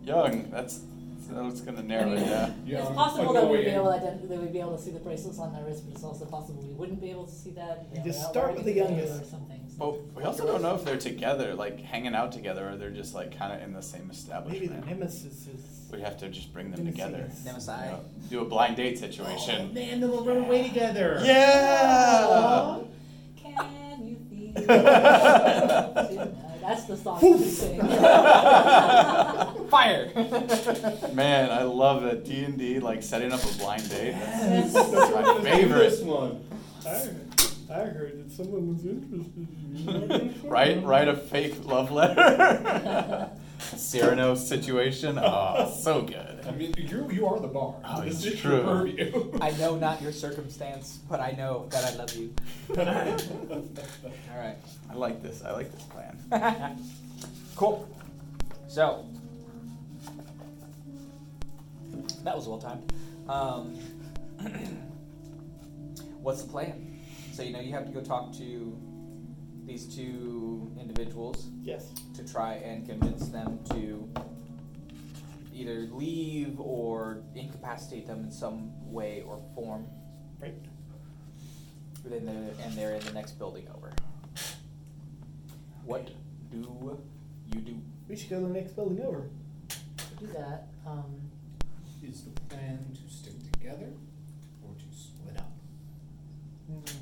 [0.04, 0.50] Young.
[0.50, 0.82] That's
[1.30, 2.64] that's gonna narrow it down.
[2.66, 4.92] Yeah, it's possible that we'd be able to ident- that we'd be able to see
[4.92, 7.52] the bracelets on their wrist, but it's also possible we wouldn't be able to see
[7.52, 7.86] that.
[7.92, 9.22] You know, just start with the youngest.
[9.22, 9.59] Or something.
[9.80, 12.90] So- But we also don't know if they're together, like hanging out together, or they're
[12.92, 14.52] just like kind of in the same establishment.
[14.62, 15.00] Maybe the establishment.
[15.24, 15.92] nemesis is.
[15.92, 17.04] We have to just bring them Nemesis.
[17.04, 17.32] together.
[17.46, 17.68] Nemesis.
[17.68, 18.00] You know,
[18.30, 19.74] do a blind date Oh, situation.
[19.74, 21.20] man, then we'll run away together.
[21.24, 22.82] Yeah.
[23.42, 24.54] Can you feel?
[26.62, 27.80] That's the song we sing.
[29.70, 30.12] Fire!
[31.14, 32.26] Man, I love it.
[32.26, 34.12] D and D, like setting up a blind date.
[34.12, 34.74] That's, Yes.
[34.74, 35.90] that's We're my favorite.
[35.90, 36.44] This one.
[37.72, 39.48] I heard, that someone was interested.
[39.88, 40.50] in you.
[40.50, 43.30] Write write a fake love letter.
[43.60, 45.20] Cyrano situation.
[45.22, 46.46] Oh, so good.
[46.48, 47.76] I mean, you you are the bar.
[47.86, 48.56] Oh, it's is true.
[48.56, 49.32] your purview.
[49.42, 52.34] I know not your circumstance, but I know that I love you.
[52.76, 52.86] All
[54.38, 54.56] right.
[54.90, 55.44] I like this.
[55.44, 56.80] I like this plan.
[57.56, 57.88] cool.
[58.68, 59.06] So
[62.24, 62.92] that was well timed.
[63.28, 63.76] Um,
[66.22, 66.89] what's the plan?
[67.40, 68.78] So you know you have to go talk to
[69.66, 71.94] these two individuals Yes.
[72.16, 74.10] to try and convince them to
[75.56, 79.88] either leave or incapacitate them in some way or form.
[80.42, 80.54] Right.
[82.04, 83.94] Within the, and they're in the next building over.
[85.86, 86.10] What
[86.52, 86.58] do
[87.54, 87.82] you do?
[88.10, 89.30] We should go to the next building over.
[89.70, 91.06] To do that, um,
[92.04, 93.94] Is the plan to stick together
[94.62, 95.54] or to split up?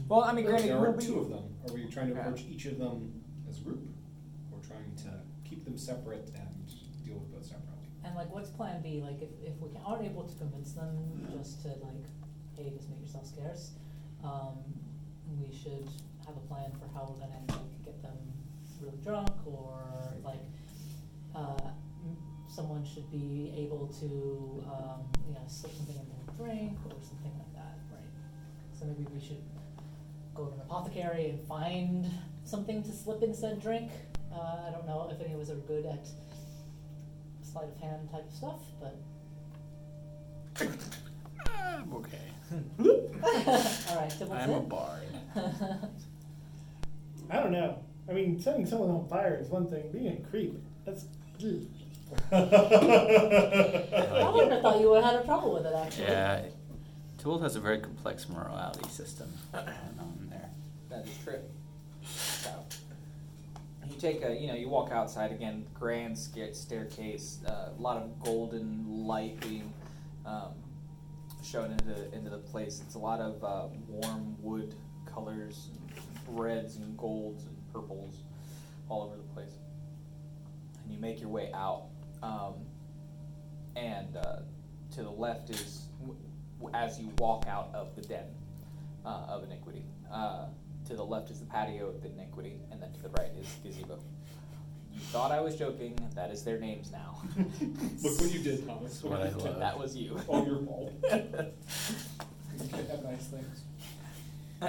[0.08, 1.44] Well, I mean, granted, there we'll are be- two of them.
[1.68, 2.22] Are we trying to Yeah.
[2.22, 3.88] approach each of them as a group,
[4.52, 6.68] or trying to keep them separate and
[7.06, 7.74] deal with both separately?
[8.04, 9.02] and like, what's Plan B?
[9.02, 12.06] Like, if, if we can, aren't able to convince them just to like,
[12.56, 13.72] hey, just make yourself scarce,
[14.24, 14.56] um,
[15.42, 15.84] we should
[16.26, 18.16] have a plan for how we're gonna like get them
[18.82, 19.78] really drunk or
[20.24, 20.40] like,
[21.36, 21.58] uh,
[22.06, 22.18] m-
[22.48, 27.34] someone should be able to, um, you know, slip something in their drink or something
[27.38, 28.08] like that, right?
[28.72, 29.44] So maybe we should
[30.38, 32.10] go to an apothecary and find
[32.44, 33.92] something to slip in said drink.
[34.32, 36.08] Uh, I don't know if any of us are good at
[37.42, 38.96] sleight of hand type of stuff, but
[41.58, 42.20] I'm okay.
[42.80, 44.12] all right.
[44.12, 44.70] So what's I'm a it?
[44.70, 45.02] bard.
[47.30, 47.84] I don't know.
[48.10, 49.92] I mean, setting someone on fire is one thing.
[49.92, 50.56] Being a creep,
[50.86, 51.06] that's.
[51.44, 51.66] ugh.
[52.32, 52.36] I
[54.34, 56.06] wouldn't have thought you would have had a problem with it actually.
[56.06, 56.42] Yeah,
[57.18, 60.17] Tool has a very complex morality system going on there.
[60.98, 61.40] That is true.
[62.02, 62.50] So,
[63.88, 68.20] you take a, you know, you walk outside again, grand staircase, uh, a lot of
[68.20, 69.72] golden light being
[70.26, 70.54] um,
[71.44, 72.82] shown into into the place.
[72.84, 74.74] It's a lot of uh, warm wood
[75.06, 78.24] colors, and reds and golds and purples,
[78.90, 79.54] all over the place.
[80.84, 81.90] And you make your way out,
[82.24, 82.56] um,
[83.76, 84.38] and uh,
[84.96, 85.84] to the left is
[86.74, 88.26] as you walk out of the den
[89.06, 89.86] uh, of iniquity.
[90.88, 94.00] To the left is the patio of iniquity, and then to the right is gazebo.
[94.94, 96.00] You thought I was joking.
[96.16, 97.22] That is their names now.
[97.38, 99.04] Look what you did, Thomas.
[99.04, 99.60] What I love.
[99.60, 100.18] that was you.
[100.28, 100.94] All your fault.
[102.60, 103.62] You can't have nice things.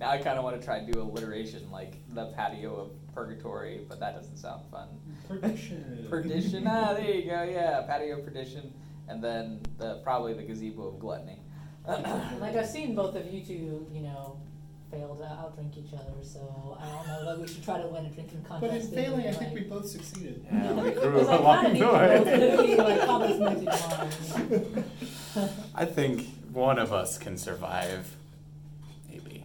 [0.00, 3.82] now I kind of want to try and do alliteration, like the patio of purgatory,
[3.88, 4.88] but that doesn't sound fun.
[5.28, 6.06] Perdition.
[6.10, 6.66] Perdition.
[6.66, 7.44] ah, there you go.
[7.44, 8.72] Yeah, patio perdition,
[9.06, 11.38] and then the probably the gazebo of gluttony.
[12.40, 14.36] like I've seen both of you two, you know,
[14.90, 18.06] fail to outdrink each other, so I don't know that we should try to win
[18.06, 18.90] a drinking contest.
[18.90, 20.44] But in failing, I like- think we both succeeded.
[20.52, 22.56] Yeah, we grew Because I along the way.
[22.56, 24.84] both be like common music line.
[25.74, 28.14] I think one of us can survive.
[29.08, 29.44] Maybe.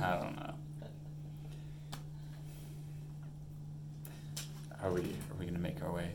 [0.00, 0.54] I don't know.
[4.82, 6.10] Are we are we gonna make our way?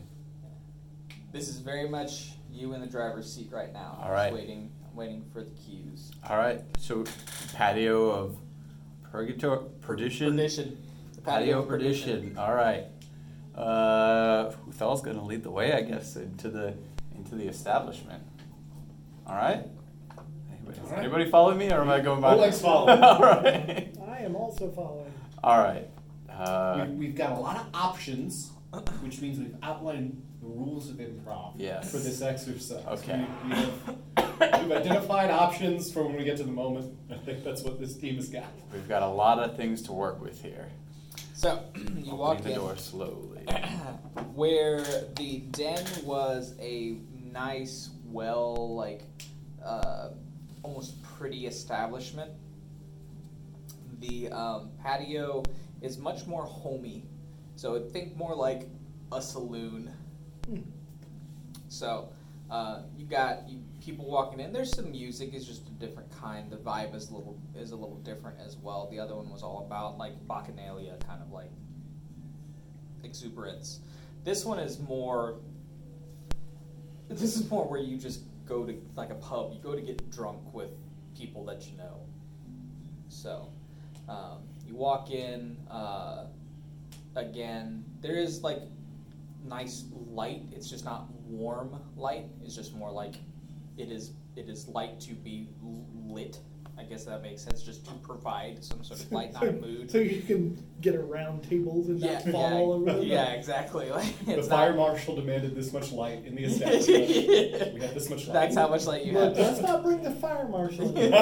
[1.32, 3.98] This is very much you in the driver's seat right now.
[4.02, 4.32] All Just.
[4.32, 6.10] Waiting, waiting for the cues.
[6.28, 6.60] All right.
[6.78, 7.04] So
[7.54, 8.36] patio of
[9.10, 10.30] purgatory perdition.
[10.36, 10.78] Perdition.
[11.14, 12.36] The Patio of perdition.
[12.38, 12.84] All right.
[13.54, 16.74] Uh, Uthal's gonna lead the way, I guess, into the
[17.14, 18.22] into the establishment.
[19.26, 19.66] All right.
[20.50, 20.98] Anybody, All right.
[20.98, 22.34] anybody follow me, or am I going by?
[22.34, 22.98] Oleg's following.
[23.02, 23.94] All right.
[24.08, 25.12] I am also following.
[25.44, 25.88] All right.
[26.30, 28.50] Uh, we, we've got a lot of options,
[29.02, 31.90] which means we've outlined the rules of improv Yes.
[31.90, 32.82] for this exercise.
[32.86, 33.24] Okay.
[33.44, 33.96] We, we have,
[34.40, 36.96] we've identified options for when we get to the moment.
[37.10, 38.46] I think that's what this team has got.
[38.72, 40.68] we've got a lot of things to work with here.
[41.34, 41.64] So
[41.96, 43.44] you walk Opening the door slowly.
[44.34, 44.84] where
[45.16, 46.98] the den was a
[47.32, 49.02] nice, well, like,
[49.64, 50.10] uh,
[50.62, 52.30] almost pretty establishment.
[54.00, 55.42] The um, patio
[55.80, 57.04] is much more homey,
[57.56, 58.68] so I think more like
[59.12, 59.92] a saloon.
[61.68, 62.10] So
[62.50, 64.52] uh, you got you, people walking in.
[64.52, 65.30] There's some music.
[65.32, 66.50] It's just a different kind.
[66.50, 68.88] The vibe is a little is a little different as well.
[68.90, 71.50] The other one was all about like bacchanalia, kind of like
[73.02, 73.80] exuberance.
[74.24, 75.36] This one is more.
[77.08, 79.52] This is more where you just go to like a pub.
[79.52, 80.70] You go to get drunk with
[81.14, 81.98] people that you know.
[83.10, 83.50] So,
[84.08, 85.58] um, you walk in.
[85.70, 86.24] Uh,
[87.14, 88.62] again, there is like
[89.44, 90.44] nice light.
[90.52, 92.30] It's just not warm light.
[92.42, 93.16] It's just more like
[93.78, 94.12] it is.
[94.36, 95.48] It is light to be
[96.06, 96.38] lit.
[96.78, 97.62] I guess that makes sense.
[97.62, 99.90] Just to provide some sort of light, not a mood.
[99.90, 103.02] So you can get around tables and not fall all over them.
[103.02, 103.90] yeah, exactly.
[103.90, 107.74] Like, The fire not- marshal demanded this much light in the establishment.
[107.74, 108.32] we have this much light.
[108.32, 109.46] That's how much light you Look, have.
[109.48, 111.12] let's not bring the fire marshal in.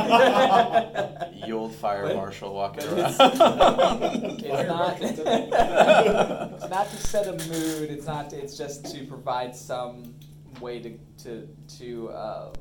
[1.44, 3.16] Ye old fire But- marshal walking around.
[3.18, 4.98] it's, it's not.
[5.00, 7.90] it's not to set a mood.
[7.90, 8.32] It's not.
[8.32, 10.14] It's just to provide some
[10.60, 12.52] way to to to um,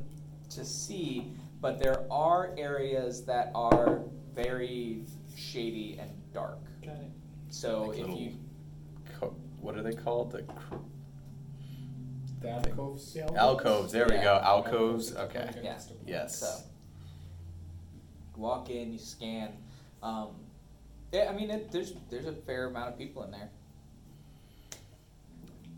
[0.51, 1.33] to see.
[1.61, 4.01] But there are areas that are
[4.33, 5.03] very
[5.35, 6.59] shady and dark.
[6.83, 7.11] Got it.
[7.49, 8.31] So Like if you
[9.19, 10.31] Co- what are they called?
[10.31, 10.75] The cr-
[12.41, 13.13] The alcoves.
[13.15, 13.27] Yeah.
[13.35, 13.91] alcoves.
[13.91, 14.39] There we go.
[14.41, 15.13] Alcoves.
[15.15, 15.49] Okay.
[15.61, 15.77] Yeah.
[16.07, 16.39] Yes.
[16.39, 16.47] So
[18.35, 19.49] you walk in, you scan.
[20.01, 20.29] Um,
[21.11, 23.49] yeah, I mean, it, there's there's a fair amount of people in there.
[24.71, 24.77] Do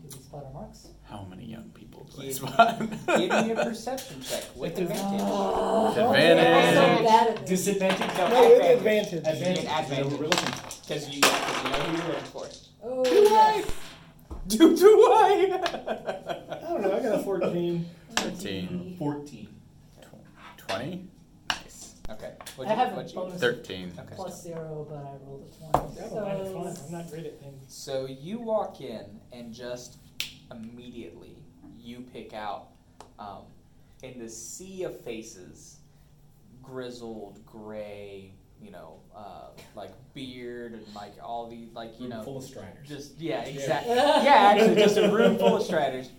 [0.04, 0.88] we spot our marks?
[1.12, 2.78] How many young people do I Give- spot?
[2.78, 5.20] Give me a perception check with advantage.
[5.22, 6.46] Oh, Advantage.
[6.46, 7.64] I'm so bad at this.
[7.66, 8.16] Disadvantage.
[8.16, 9.12] No, No, with advantage.
[9.12, 9.58] advantage.
[9.66, 10.12] Advantage.
[10.18, 10.88] We're looking for.
[10.88, 12.46] Because you, you know who you're looking for.
[12.84, 13.56] Oh, Do I?
[13.56, 13.70] yes.
[14.48, 15.60] Do do I?
[16.50, 16.96] I don't know.
[16.96, 17.86] I got a 14.
[18.16, 18.96] 13.
[18.98, 19.48] 14.
[20.56, 21.08] Twenty.
[21.50, 21.94] Nice.
[22.08, 22.32] okay.
[22.38, 23.40] I What'd you, have a what'd you bonus?
[23.40, 23.92] Thirteen.
[23.98, 24.14] Okay.
[24.16, 26.00] Plus zero, but I rolled a 20.
[26.00, 26.74] I don't mind fun.
[26.76, 27.62] So, I'm not great at things.
[27.68, 29.98] So you walk in and just
[30.52, 31.36] immediately
[31.78, 32.68] you pick out
[33.18, 33.42] um,
[34.02, 35.78] in the sea of faces,
[36.62, 42.22] grizzled, gray, you know, uh, like beard and like all these, like you Room know,
[42.22, 42.88] full of striders.
[42.88, 43.50] just yeah, Yeah.
[43.50, 43.94] exactly.
[43.94, 46.10] Yeah, actually, just a room full of striders.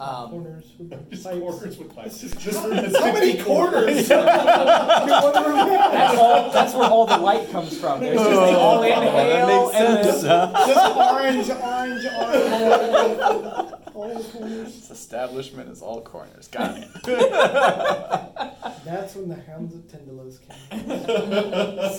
[0.00, 1.38] Um, Corners with Just pipes.
[1.38, 2.22] corners with pipes.
[2.24, 4.08] It's This room has How many corners?
[5.10, 6.50] That's all.
[6.50, 8.00] That's where all the light comes from.
[8.00, 10.22] There's just the all inhale and makes sense.
[10.22, 13.72] then, Just orange, orange, orange.
[13.94, 14.74] All the corners.
[14.74, 16.48] This establishment is all corners.
[16.48, 16.88] Got it.
[18.86, 20.88] That's when the hounds of Tindalos came.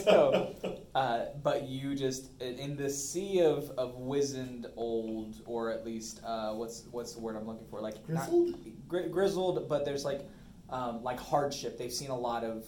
[0.04, 0.56] so,
[0.96, 6.22] uh, but you just in in the sea of, of wizened old, or at least
[6.26, 7.80] uh, what's what's the word I'm looking for?
[7.82, 8.56] Like not- Grizzled?
[8.88, 10.28] gri- grizzled, but there's like
[10.70, 11.78] um, like hardship.
[11.78, 12.66] They've seen a lot of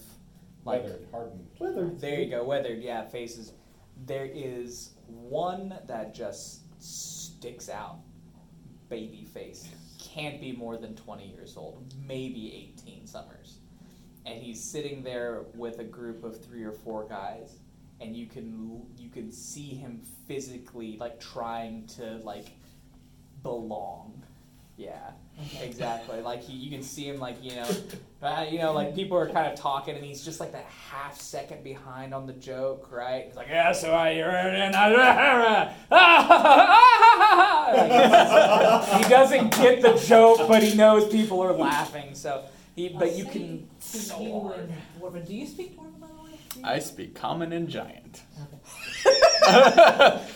[0.64, 1.46] like Weathered, hardened.
[1.58, 2.00] Weathered.
[2.00, 2.82] there you go, weathered.
[2.82, 3.52] Yeah, faces.
[4.06, 7.98] There is one that just sticks out.
[8.88, 9.68] Baby face.
[9.98, 13.58] Can't be more than 20 years old, maybe 18 summers.
[14.26, 17.56] And he's sitting there with a group of three or four guys,
[18.00, 22.48] and you can you can see him physically like trying to like
[23.42, 24.22] belong.
[24.76, 25.12] Yeah,
[25.62, 26.20] exactly.
[26.20, 27.68] Like he, you can see him like you know,
[28.22, 31.20] uh, you know, like people are kind of talking, and he's just like that half
[31.20, 33.26] second behind on the joke, right?
[33.26, 35.68] He's like, yeah, so I, you're in, like,
[39.04, 42.14] he doesn't get the joke, but he knows people are laughing.
[42.14, 42.44] So
[42.74, 44.72] he, but you can to so hard.
[44.98, 45.24] Dwarven.
[45.24, 46.00] Do you speak Dwarven,
[46.54, 46.70] by the way?
[46.70, 46.76] Do you?
[46.76, 48.22] I speak common and giant.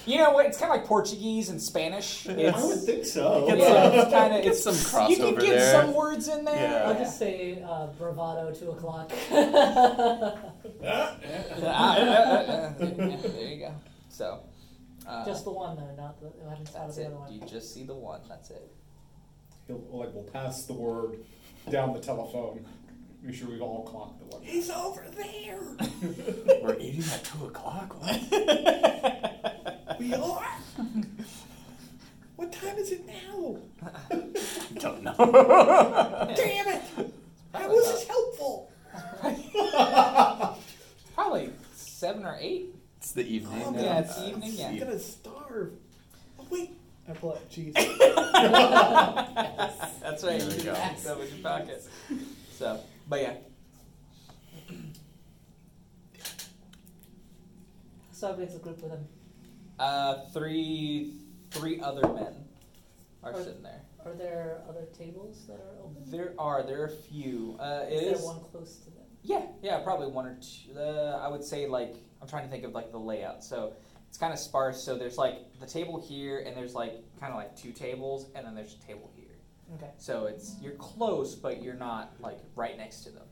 [0.06, 0.44] You know what?
[0.46, 2.26] It's kind of like Portuguese and Spanish.
[2.26, 3.46] It's, I would think so.
[3.46, 4.62] Get yeah, some- it's kind of get it's
[4.92, 5.72] some You can get there.
[5.72, 6.70] some words in there.
[6.70, 6.88] Yeah.
[6.88, 9.10] I'll just say uh, bravado, two o'clock.
[11.64, 13.74] Ah, there you go.
[14.10, 14.40] So,
[15.06, 16.30] uh, just the one though, not the.
[16.46, 17.06] I haven't thought of that's the it.
[17.06, 17.32] other one.
[17.32, 18.20] You just see the one.
[18.28, 18.70] That's it.
[19.66, 21.18] He'll, like, we'll pass the word
[21.70, 22.64] down the telephone.
[23.28, 24.42] Make sure we've all clocked the one.
[24.42, 25.60] He's over there.
[26.62, 27.94] We're eating at two o'clock.
[28.00, 28.18] What?
[29.98, 30.46] We are.
[32.36, 33.56] What time is it now?
[33.82, 34.14] I
[34.78, 35.14] don't know.
[36.36, 36.82] Damn it!
[37.52, 38.70] How was this helpful?
[41.14, 42.74] Probably seven or eight.
[42.98, 43.62] it's the evening.
[43.66, 44.52] Oh, Yeah, uh, it's evening.
[44.54, 44.68] Yeah.
[44.68, 45.72] I'm gonna starve.
[46.38, 46.70] Oh wait,
[47.08, 47.74] I pull out cheese.
[47.74, 47.88] That's
[50.24, 50.38] right.
[50.40, 50.72] There we You go.
[50.74, 51.84] that with your pocket.
[52.56, 53.34] So, but yeah.
[58.12, 59.06] So big's the group with him.
[59.78, 61.14] Uh, three
[61.50, 62.34] three other men
[63.22, 63.82] are Are- sitting there.
[64.04, 66.10] Are there other tables that are open?
[66.10, 67.56] There are there are a few.
[67.60, 69.04] Uh, is is there one close to them?
[69.22, 70.78] yeah yeah probably one or two.
[70.78, 73.44] Uh, I would say like I'm trying to think of like the layout.
[73.44, 73.74] So
[74.08, 74.82] it's kind of sparse.
[74.82, 78.46] So there's like the table here, and there's like kind of like two tables, and
[78.46, 79.17] then there's a table here.
[79.74, 79.90] Okay.
[79.98, 83.26] So it's you're close, but you're not like right next to them.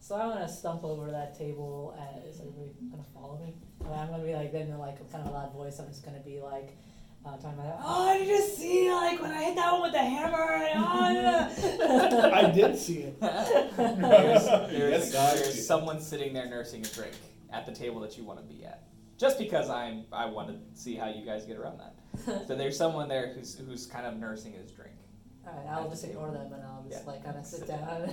[0.00, 1.96] So I'm gonna stump over that table.
[1.98, 3.54] And is everybody gonna follow me?
[3.84, 5.88] And I'm gonna be like, then in like a kind of a loud voice, I'm
[5.88, 6.76] just gonna be like,
[7.24, 9.98] uh, talking about, oh, did you see like when I hit that one with the
[9.98, 10.52] hammer?
[10.52, 13.20] And, oh, I did see it.
[13.20, 17.14] There's, there's, Yes, there's someone sitting there nursing a drink
[17.52, 18.82] at the table that you want to be at.
[19.16, 21.94] Just because I'm, I want to see how you guys get around that.
[22.46, 24.93] So there's someone there who's who's kind of nursing his drink.
[25.46, 27.10] All right, I'll just ignore them and I'll just Yeah.
[27.10, 28.10] like kind of sit down.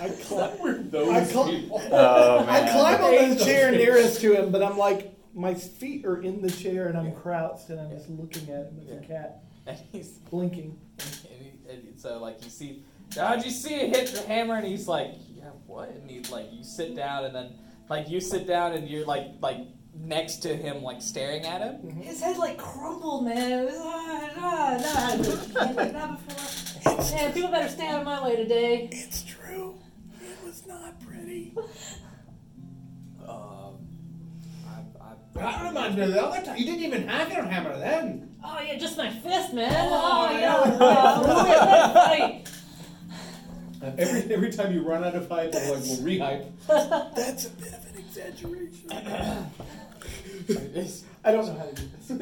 [0.00, 0.90] I climb.
[0.90, 1.82] Those I cl- people.
[1.90, 2.72] Oh I man.
[2.72, 3.38] climb on Angels.
[3.38, 6.96] the chair nearest to him, but I'm like, my feet are in the chair and
[6.98, 7.12] I'm Yeah.
[7.14, 10.78] crouched and I'm just looking at him as a cat, And he's blinking.
[10.98, 12.82] and, he, and so like you see,
[13.16, 14.56] how'd you see it hit the hammer?
[14.56, 15.88] And he's like, yeah, what?
[15.90, 17.54] And he's like, you sit down, and then
[17.88, 19.58] like you sit down, and you're like like
[19.94, 21.90] next to him, like staring at him.
[22.00, 23.52] His head like crumbled, man.
[23.52, 27.16] It was, ah, ah, nah, can't that before.
[27.16, 28.88] Man, people better stay out of my way today.
[28.90, 29.74] It's true.
[30.20, 31.54] It was not pretty.
[33.28, 33.76] Um,
[34.68, 36.56] I, I, That reminds me of the other time.
[36.58, 38.34] You didn't even have your hammer then.
[38.44, 39.72] Oh yeah, just my fist, man.
[39.72, 42.18] Oh, Oh, yeah.
[42.18, 42.42] yeah.
[43.80, 46.46] Uh, every, every time you run out of hype, we'll, like, we'll rehype.
[47.14, 48.90] That's a bit of an exaggeration.
[50.48, 52.10] It's- I don't know how to do this.
[52.10, 52.18] I'm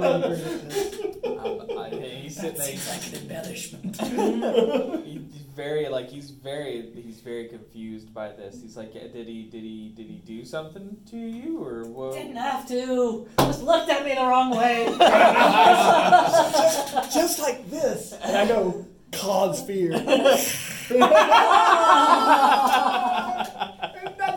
[0.00, 0.94] not really great at this.
[1.26, 2.70] um, I, he's sitting there.
[2.70, 4.00] He's like an embellishment.
[5.04, 8.62] he- he's very like he's very he's very confused by this.
[8.62, 12.12] He's like, did he did he did he do something to you or what?
[12.14, 13.26] Didn't have to.
[13.40, 14.86] Just looked at me the wrong way.
[17.12, 18.12] Just like this.
[18.22, 19.90] And I go, cause fear.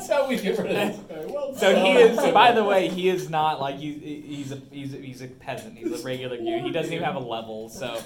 [0.02, 1.30] That's how we get rid of it.
[1.30, 2.18] Well So he is.
[2.34, 5.78] By the way, he is not like he's he's a he's a, he's a peasant.
[5.78, 6.64] He's a regular dude.
[6.64, 7.70] He doesn't even have a level.
[7.70, 8.02] So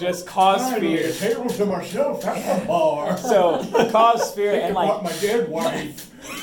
[0.00, 1.34] just cause I need a fear.
[1.34, 3.16] table to myself at the bar.
[3.26, 6.10] So cause fear and like my dead wife.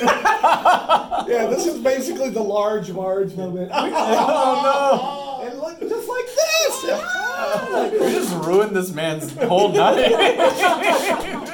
[1.26, 3.70] Yeah, this is basically the large Marge moment.
[3.74, 5.48] oh no!
[5.48, 6.82] And look, just like this.
[8.00, 11.53] We just ruined this man's whole night.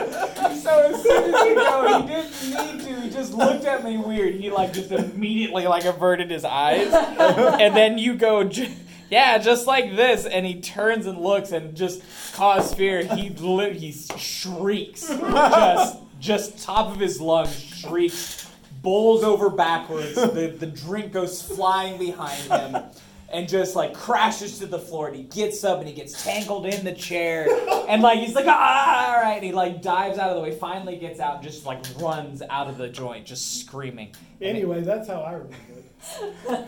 [0.70, 3.00] So as soon as you go, he didn't need to.
[3.00, 4.34] He just looked at me weird.
[4.34, 8.44] He like just immediately like averted his eyes, and then you go.
[8.44, 8.72] "J-
[9.10, 12.00] Yeah, just like this, and he turns and looks, and just
[12.34, 13.02] cause fear.
[13.04, 18.48] He li- he shrieks, just just top of his lungs shrieks,
[18.82, 20.14] bowls over backwards.
[20.14, 22.82] The the drink goes flying behind him.
[23.32, 26.66] And just like crashes to the floor, and he gets up and he gets tangled
[26.66, 27.46] in the chair,
[27.88, 30.50] and like he's like, ah, all right, and he like dives out of the way,
[30.50, 34.12] finally gets out, and just like runs out of the joint, just screaming.
[34.40, 35.89] Anyway, that's how I remember it.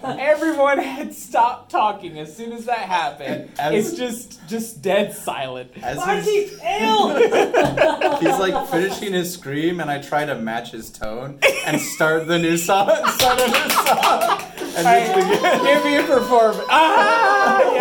[0.04, 3.50] Everyone had stopped talking as soon as that happened.
[3.58, 5.70] As- it's just just dead silent.
[5.82, 7.16] As Marty, he's, ill.
[7.16, 12.38] he's like finishing his scream, and I try to match his tone and start the
[12.38, 12.88] new song.
[13.18, 14.42] Start a new song.
[14.76, 15.64] And Alright, just begin.
[15.64, 16.66] give me a performance.
[16.70, 17.60] Ah!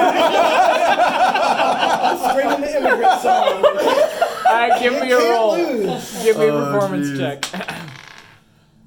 [2.12, 2.32] Yeah.
[2.32, 3.64] Screaming the immigrant song.
[4.46, 5.58] Alright, give me a Can't roll.
[5.58, 6.24] lose.
[6.24, 7.20] Give me a Oh, performance geez.
[7.20, 7.46] check.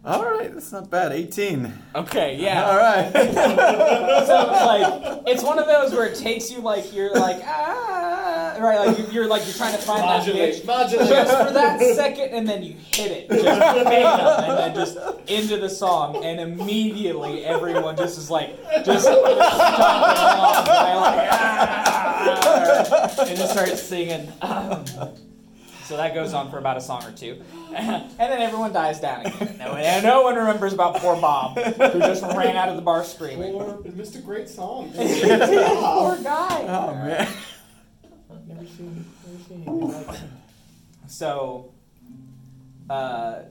[0.04, 1.12] All right, that's not bad.
[1.12, 1.72] 18.
[1.94, 2.64] Okay, yeah.
[2.70, 3.10] All right.
[4.26, 8.86] So like it's one of those where it takes you like you're like ah right,
[8.86, 11.08] like you're like you're trying to find that Modulate, pitch modulate.
[11.08, 15.58] just for that second, and then you hit it, just bam, and then just into
[15.58, 19.40] the song, and immediately everyone just is like just stomping along,
[20.66, 24.32] right, like, ah, and just starts singing.
[24.40, 24.84] Um,
[25.84, 27.42] so that goes on for about a song or two,
[27.74, 29.56] and then everyone dies down again.
[29.58, 33.04] No, and no one remembers about poor Bob, who just ran out of the bar
[33.04, 33.54] screaming.
[33.54, 34.90] Or missed a great song.
[34.94, 36.64] poor guy.
[36.68, 37.28] Oh man.
[38.46, 40.20] Never seen, never seen anything like that.
[41.06, 41.72] So,
[42.90, 43.42] uh,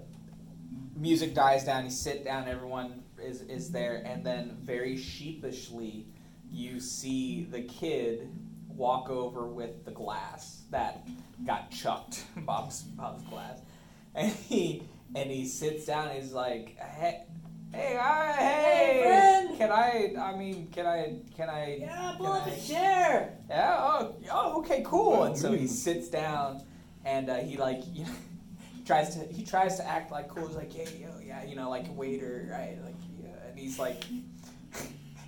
[0.95, 1.85] music dies down.
[1.85, 2.47] You sit down.
[2.47, 6.07] Everyone is is there, and then very sheepishly,
[6.51, 8.30] you see the kid
[8.68, 11.08] walk over with the glass that
[11.45, 12.24] got chucked.
[12.38, 13.62] Bob's Bob's glass,
[14.14, 14.84] and he
[15.16, 16.10] and he sits down.
[16.10, 17.24] And he's like, "Hey."
[17.76, 20.14] Hey, hi, hey, friend." Can I?
[20.22, 21.16] I mean, can I?
[21.36, 21.78] Can I?
[21.82, 23.34] Yeah, pull up I- a chair.
[23.50, 23.78] yeah.
[23.80, 25.24] Oh, oh, okay, cool.
[25.24, 26.62] And so he sits down,
[27.04, 28.12] and uh, he like you know,
[28.86, 30.45] tries to he tries to act like cool.
[30.45, 32.78] He's like, yeah, yo, yeah, you know, like a waiter, right?
[32.86, 32.94] Like,
[33.24, 33.30] yeah.
[33.50, 34.04] and he's like,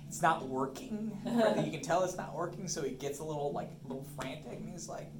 [0.08, 1.12] it's not working.
[1.64, 2.68] You can tell it's not working.
[2.68, 5.10] So he gets a little like a little frantic, and he's like,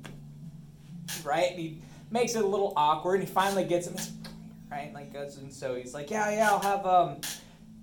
[1.25, 1.51] right?
[1.51, 3.95] And he makes it a little awkward, and he finally gets him.
[3.95, 4.13] he's,
[4.71, 7.21] Right, like goes, and so he's like, yeah, yeah, I'll have um,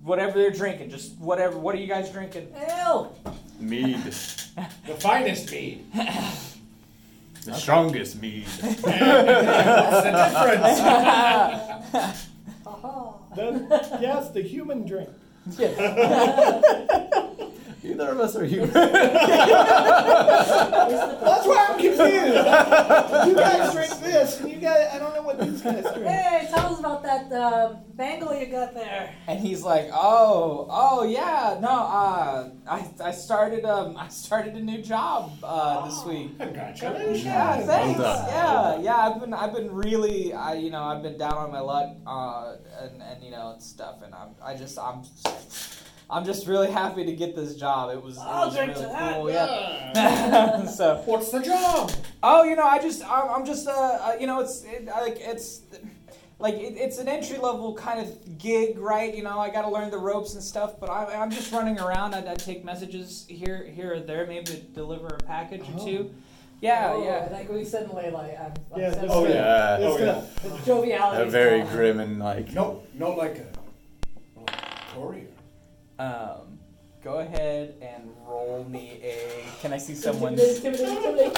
[0.04, 1.58] whatever they're drinking, just whatever.
[1.58, 2.54] What are you guys drinking?
[2.56, 3.18] Ale.
[3.60, 3.98] Mead.
[4.86, 5.84] The finest mead.
[7.44, 8.46] The strongest mead.
[8.62, 10.80] What's the difference?
[12.68, 13.14] Aha.
[13.36, 13.68] Then,
[14.00, 15.10] yes, the human drink.
[15.46, 16.62] 你也哈哈
[17.84, 18.72] Neither of us are human.
[18.72, 18.90] That's
[21.48, 22.04] why I'm confused.
[23.24, 26.06] You guys drink this, and you guys, I don't know what these guys drink.
[26.08, 29.14] Hey, tell us about that um, bangle you got there.
[29.28, 34.62] And he's like, "Oh, oh yeah, no, uh, I, I started um, I started a
[34.62, 36.38] new job uh, this week.
[36.40, 37.26] Congratulations.
[37.26, 38.00] Yeah, thanks.
[38.00, 38.28] Well.
[38.30, 41.60] Yeah, yeah, I've been I've been really, I you know, I've been down on my
[41.60, 45.04] luck, uh, and and you know, and stuff, and I'm I just I'm
[46.10, 47.92] I'm just really happy to get this job.
[47.92, 49.16] It was, it I'll was drink really to that.
[49.16, 49.32] cool.
[49.32, 50.66] Yeah.
[50.68, 51.92] so What's the job?
[52.22, 55.18] Oh, you know, I just, I'm, I'm just, uh, uh, you know, it's it, like
[55.20, 55.62] it's,
[56.40, 59.14] like it, it's an entry level kind of gig, right?
[59.16, 61.80] You know, I got to learn the ropes and stuff, but I, I'm just running
[61.80, 62.14] around.
[62.14, 66.14] I, I take messages here, here or there, maybe deliver a package or two.
[66.62, 67.28] Yeah, oh, yeah.
[67.32, 69.78] Like we suddenly like I'm, I'm Yeah, sensing Oh, yeah.
[69.78, 71.24] It's Oh, gonna- the joviality.
[71.24, 71.72] A very gone.
[71.76, 72.54] grim and like.
[72.54, 75.28] No, not like a, like a courier.
[76.00, 76.60] Um,
[77.04, 79.46] go ahead and roll me a.
[79.62, 81.34] Can I see intimidate.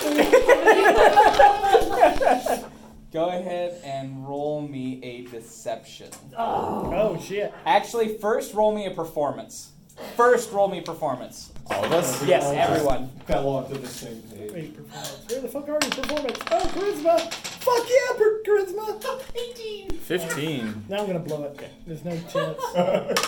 [3.11, 6.09] Go ahead and roll me a deception.
[6.37, 6.91] oh.
[6.93, 7.53] Oh shit!
[7.65, 9.71] Actually, first roll me a performance.
[10.15, 11.51] First roll me performance.
[11.69, 12.23] All of us?
[12.25, 13.09] Yes, everyone.
[13.25, 14.51] Fell onto the same page.
[14.51, 15.25] Wait, performance.
[15.29, 15.89] Where the fuck are you?
[15.89, 16.39] Performance.
[16.51, 17.33] Oh, charisma.
[17.33, 19.89] Fuck yeah, per- charisma.
[19.89, 19.89] 18.
[19.99, 20.85] 15.
[20.89, 21.69] Now I'm gonna blow it.
[21.87, 22.59] There's no chance.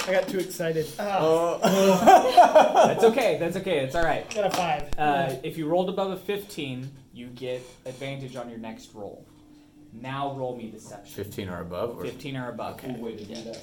[0.08, 0.88] I got too excited.
[1.00, 1.60] Ah, Oh.
[2.88, 3.38] That's okay.
[3.40, 3.80] That's okay.
[3.80, 4.30] It's all right.
[4.34, 4.84] got a five.
[4.98, 9.26] Uh, if you rolled above a 15, you get advantage on your next roll.
[10.02, 11.24] Now roll me deception.
[11.24, 11.98] 15 or above?
[11.98, 12.04] Or?
[12.06, 12.78] 15 or above.
[12.78, 13.54] Cool way to do that.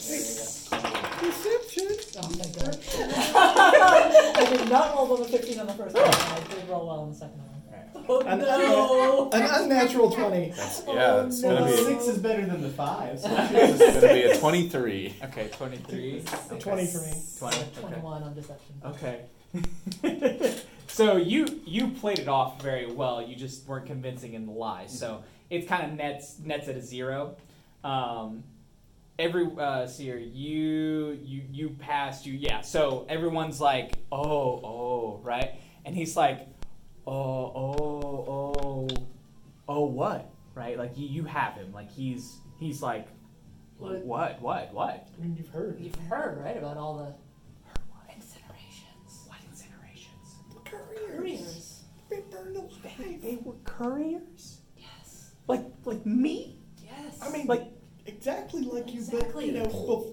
[1.20, 1.88] Deception.
[2.18, 2.78] Oh, thank God.
[4.36, 6.04] I did not roll over 15 on the first one.
[6.04, 7.50] I did roll well on the second one.
[8.06, 9.30] Oh An, no!
[9.32, 10.50] an unnatural twenty.
[10.54, 11.56] That's, yeah, oh, it's no.
[11.56, 11.76] gonna be.
[11.84, 13.18] Six is better than the five.
[13.18, 15.14] So It's gonna be a 23.
[15.24, 16.22] Okay, 23.
[16.50, 17.12] A Twenty for me.
[17.38, 17.56] 20.
[17.56, 17.80] Okay.
[17.80, 18.74] 21 on deception.
[18.84, 19.20] Okay.
[20.86, 23.22] so you you played it off very well.
[23.26, 24.84] You just weren't convincing in the lie.
[24.86, 27.36] So it kind of nets nets at a zero.
[27.82, 28.44] Um,
[29.18, 32.26] every uh, Seer, you you you passed.
[32.26, 32.60] You yeah.
[32.62, 35.50] So everyone's like, oh oh right,
[35.84, 36.46] and he's like,
[37.06, 38.88] oh oh oh
[39.68, 40.78] oh what right?
[40.78, 41.72] Like you you have him.
[41.72, 43.08] Like he's he's like,
[43.78, 44.04] What?
[44.04, 45.08] what what what?
[45.16, 45.78] I mean, you've heard.
[45.80, 47.14] You've heard, right, about all the
[47.90, 49.28] What incinerations?
[49.28, 50.64] What incinerations?
[50.64, 51.82] couriers.
[52.10, 53.22] They burned alive.
[53.22, 54.53] They were couriers?
[55.48, 55.48] Yes.
[55.48, 56.58] Like like me?
[56.82, 57.18] Yes.
[57.22, 57.70] I mean, Like- like
[58.06, 59.46] exactly like you, but Exactly.
[59.46, 60.12] you know, bef-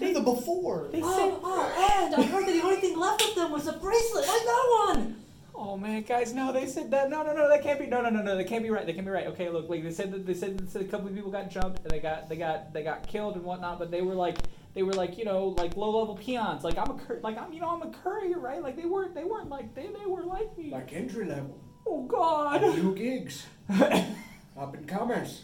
[0.00, 0.88] you're the before.
[0.92, 3.50] They oh, said Oh, oh, and I heard that the only thing left of them
[3.52, 4.24] was a bracelet.
[4.28, 5.16] I got one.
[5.54, 7.10] Oh man, guys, no, they said that.
[7.10, 7.86] No, no, no, that can't be.
[7.86, 8.86] No, no, no, no, that can't be right.
[8.86, 9.26] They can't be right.
[9.26, 11.50] Okay, look, like they said that they said, they said a couple of people got
[11.50, 13.78] jumped and they got they got they got killed and whatnot.
[13.78, 14.38] But they were like
[14.72, 16.64] they were like you know like low level peons.
[16.64, 18.62] Like I'm a cur- like I'm you know I'm a courier, right?
[18.62, 20.70] Like they weren't they weren't like they they were like me.
[20.70, 21.60] Like entry level.
[21.86, 22.62] oh God.
[22.62, 23.44] New gigs.
[24.60, 25.40] Up and comers.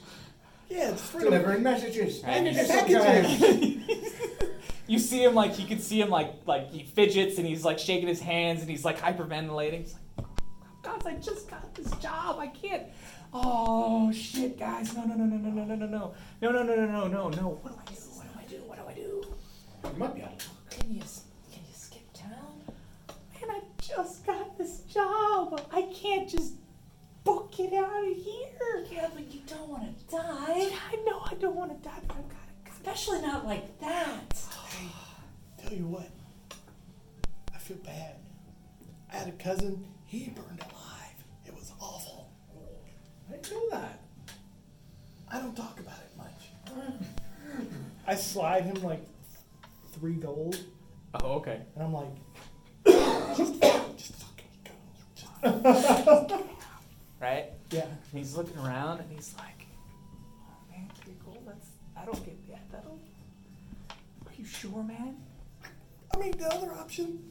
[0.69, 2.23] Yeah, it's for Delivering messages.
[2.23, 4.13] And Packages packages.
[4.87, 7.79] you see him like you can see him like like he fidgets and he's like
[7.79, 9.81] shaking his hands and he's like hyperventilating.
[9.85, 10.27] He's like,
[10.83, 12.39] God I just got this job.
[12.39, 12.83] I can't.
[13.33, 14.95] Oh shit, guys!
[14.95, 17.29] No, no, no, no, no, no, no, no, no, no, no, no, no, no, no,
[17.31, 17.49] no.
[17.63, 18.01] What do I do?
[18.13, 18.57] What do I do?
[18.67, 19.25] What do I do?
[19.95, 20.77] You might be able to.
[20.77, 22.61] Can you can you skip town?
[23.41, 25.59] Man, I just got this job.
[25.73, 26.55] I can't just
[27.27, 28.87] book it out of here.
[28.91, 32.17] Yeah, but you don't want to die, I know I don't want to die, but
[32.17, 32.71] I've got to.
[32.73, 34.31] especially not like that.
[35.63, 36.09] Tell you what,
[37.55, 38.15] I feel bad.
[39.13, 41.25] I had a cousin, he burned alive.
[41.45, 42.31] It was awful.
[43.29, 44.01] I didn't know that.
[45.31, 46.87] I don't talk about it much.
[48.07, 49.05] I slide him like
[49.93, 50.61] three gold,
[51.15, 51.61] Oh, okay.
[51.75, 52.15] and I'm like,
[53.37, 53.61] just,
[53.97, 54.73] just fucking go.
[56.31, 56.43] Just-
[57.21, 57.47] Right?
[57.71, 57.87] yeah.
[58.13, 59.67] He's looking around and he's like,
[60.49, 61.43] "Oh man, pretty cool.
[61.47, 62.71] That's I don't get that.
[62.71, 63.01] That'll.
[64.27, 65.17] Are you sure, man?
[66.15, 67.31] I mean, the other option.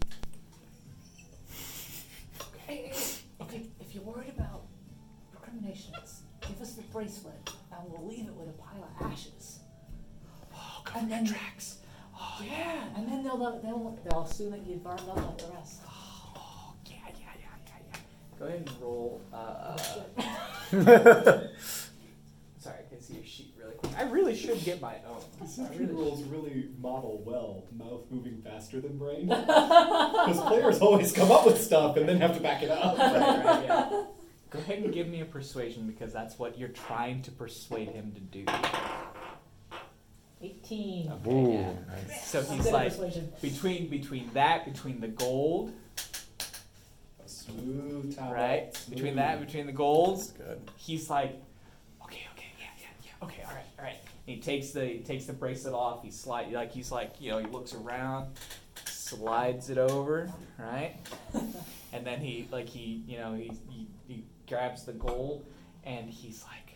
[2.65, 4.63] Hey, hey, if, you, if you're worried about
[5.33, 7.35] recriminations, give us the bracelet,
[7.71, 9.59] and we'll leave it with a pile of ashes.
[10.53, 11.77] Oh, And then- tracks.
[12.17, 15.81] Oh Yeah, and then they'll they'll they'll assume that you've burned up like the rest.
[15.85, 17.99] Oh yeah, yeah, yeah, yeah, yeah.
[18.45, 19.21] Go ahead and roll.
[19.33, 19.75] Uh,
[22.59, 23.91] sorry, I can see your sheet really quick.
[23.97, 25.21] I really should get my own.
[25.41, 29.27] These I two really rules really model well mouth moving faster than brain.
[30.25, 32.97] Because players always come up with stuff and then have to back it up.
[32.97, 34.03] Right, right, yeah.
[34.51, 38.11] Go ahead and give me a persuasion because that's what you're trying to persuade him
[38.13, 38.45] to do.
[40.41, 41.11] Eighteen.
[41.25, 42.15] Okay, yeah.
[42.23, 43.31] So I'm he's good at like persuasion.
[43.41, 45.71] between between that, between the gold, A
[47.45, 48.33] smooth tower.
[48.33, 48.75] right?
[48.75, 48.95] smooth.
[48.97, 50.59] Between that, between the golds, Good.
[50.77, 51.41] he's like,
[52.03, 53.97] okay, okay, yeah, yeah, yeah, okay, all right, all right.
[54.27, 56.03] And he takes the he takes the bracelet off.
[56.03, 58.35] He slide like he's like you know he looks around,
[58.85, 60.95] slides it over, right?
[61.93, 65.45] and then he like he you know he he, he grabs the gold
[65.83, 66.75] and he's like,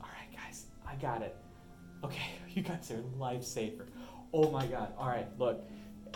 [0.00, 1.36] all right, guys, I got it.
[2.04, 3.86] Okay, you guys are lifesaver.
[4.32, 4.92] Oh my god.
[4.98, 5.68] All right, look,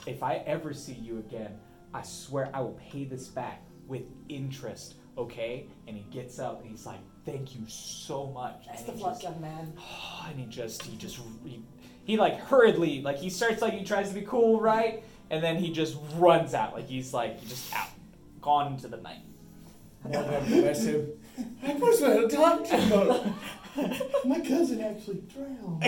[0.06, 1.58] if I ever see you again,
[1.92, 4.94] I swear I will pay this back with interest.
[5.18, 5.66] Okay?
[5.86, 9.02] And he gets up and he's like, "Thank you so much." Best and of he
[9.02, 9.72] luck, just, young man.
[10.28, 11.62] and he just, he just, he,
[12.04, 15.04] he like hurriedly, like he starts like he tries to be cool, right?
[15.28, 17.88] And then he just runs out, like he's like just out,
[18.40, 19.22] gone into the night.
[20.10, 21.08] God bless him.
[21.62, 23.34] I was well done, Timber.
[24.24, 25.82] My cousin actually drowned.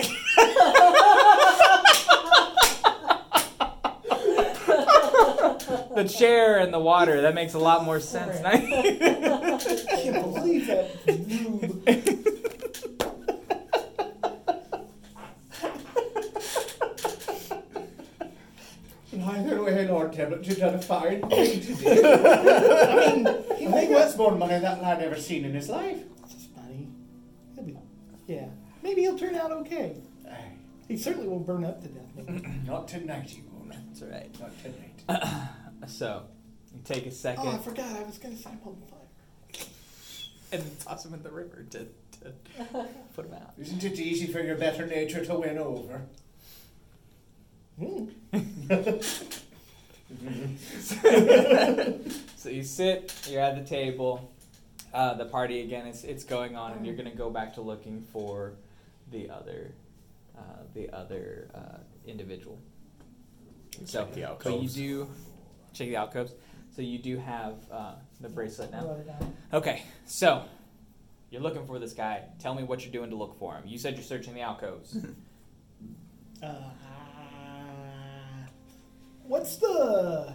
[5.95, 8.41] The chair and the water, that makes a lot more sense.
[8.45, 11.83] I can't believe that rube.
[19.11, 22.01] Neither way nor Tybalt, you've done a fine thing today.
[22.03, 23.25] I mean,
[23.57, 25.99] he think that's more money that lad ever seen in his life.
[26.23, 26.87] It's just funny.
[27.63, 27.77] Be,
[28.25, 28.47] yeah.
[28.81, 29.97] Maybe he'll turn out okay.
[30.27, 30.53] Aye,
[30.87, 32.27] He certainly won't burn up to death.
[32.65, 33.69] Not tonight, he won't.
[33.69, 34.35] That's all right.
[34.39, 35.49] Not tonight.
[35.87, 36.23] So,
[36.73, 37.95] you take a second Oh, I forgot.
[37.95, 39.67] I was going to set him on fire.
[40.51, 42.33] and then toss him in the river to, to
[43.15, 43.53] put him out.
[43.59, 46.01] Isn't it easy for your better nature to win over?
[47.79, 48.05] Hmm.
[52.43, 54.29] So you sit, you're at the table.
[54.93, 58.05] Uh, the party again, it's it's going on, and you're gonna go back to looking
[58.11, 58.51] for
[59.11, 59.71] the other,
[60.37, 60.41] uh,
[60.73, 62.59] the other uh, individual.
[63.85, 65.07] So, Check the but you do
[65.73, 66.33] check the alcoves.
[66.75, 68.85] So you do have uh, the bracelet now.
[68.85, 69.33] Wrote it down.
[69.53, 70.43] Okay, so
[71.29, 72.23] you're looking for this guy.
[72.39, 73.63] Tell me what you're doing to look for him.
[73.67, 74.97] You said you're searching the alcoves.
[76.41, 76.55] Uh,
[79.23, 80.33] what's the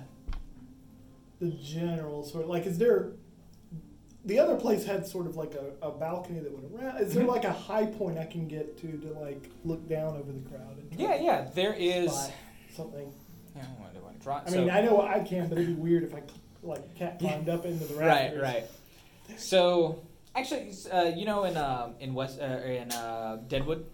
[1.40, 2.65] the general sort of like?
[2.66, 3.10] Is there
[4.24, 6.98] the other place had sort of like a, a balcony that went around?
[7.02, 7.28] Is there Mhm.
[7.28, 10.78] like a high point I can get to to like look down over the crowd?
[10.90, 11.48] And yeah, yeah.
[11.55, 12.31] There is.
[12.74, 13.12] something.
[13.56, 13.65] Yeah,
[14.31, 14.61] I want to- want to draw.
[14.61, 16.23] I mean, so- I know I can, but it'd be weird if I
[16.63, 18.43] like cat climbed up into the Right, rafters.
[18.43, 18.55] right.
[19.29, 19.39] right.
[19.41, 20.03] So
[20.35, 23.87] actually, uh, you know, in um, in West uh, in uh, Deadwood,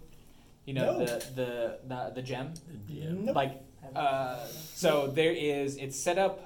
[0.65, 0.99] you know No.
[1.05, 2.53] the, the the the gem,
[2.89, 3.35] Nope.
[3.35, 3.61] like
[3.95, 5.77] uh, so there is.
[5.77, 6.45] It's set up.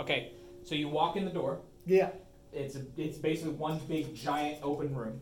[0.00, 0.32] Okay,
[0.64, 1.60] so you walk in the door.
[1.86, 2.10] Yeah.
[2.52, 5.20] It's a, it's basically one big giant open room,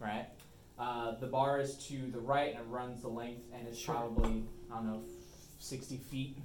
[0.00, 0.26] right?
[0.78, 3.94] Uh, the bar is to the right and it runs the length and it's Sure.
[3.94, 5.02] probably I don't know,
[5.58, 6.36] sixty feet,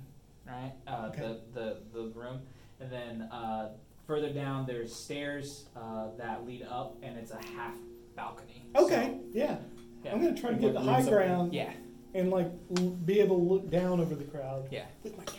[0.47, 0.73] right?
[0.87, 1.21] Uh, Okay.
[1.21, 2.41] The the the room,
[2.79, 3.69] and then uh,
[4.07, 7.75] further down there's stairs uh, that lead up and it's a half
[8.15, 8.63] balcony.
[8.75, 9.19] Okay.
[9.33, 9.55] yeah.
[9.57, 9.61] So,
[10.05, 10.13] yeah.
[10.13, 11.71] I'm gonna try to get the high ground Yeah,
[12.13, 14.85] and like l- be able to look down over the crowd yeah.
[15.03, 15.37] with my cat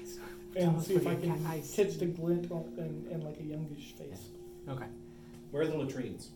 [0.00, 0.18] eyes
[0.56, 3.92] and see if I can eyes catch the glint on, and, and like a youngish
[3.94, 4.28] face.
[4.68, 4.86] Okay.
[5.50, 6.30] Where are the latrines?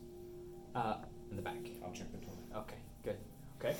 [0.74, 0.97] Uh,
[1.30, 1.56] in the back.
[1.84, 2.39] I'll check the toilet.
[2.56, 2.76] Okay.
[3.05, 3.16] Good.
[3.59, 3.74] Okay.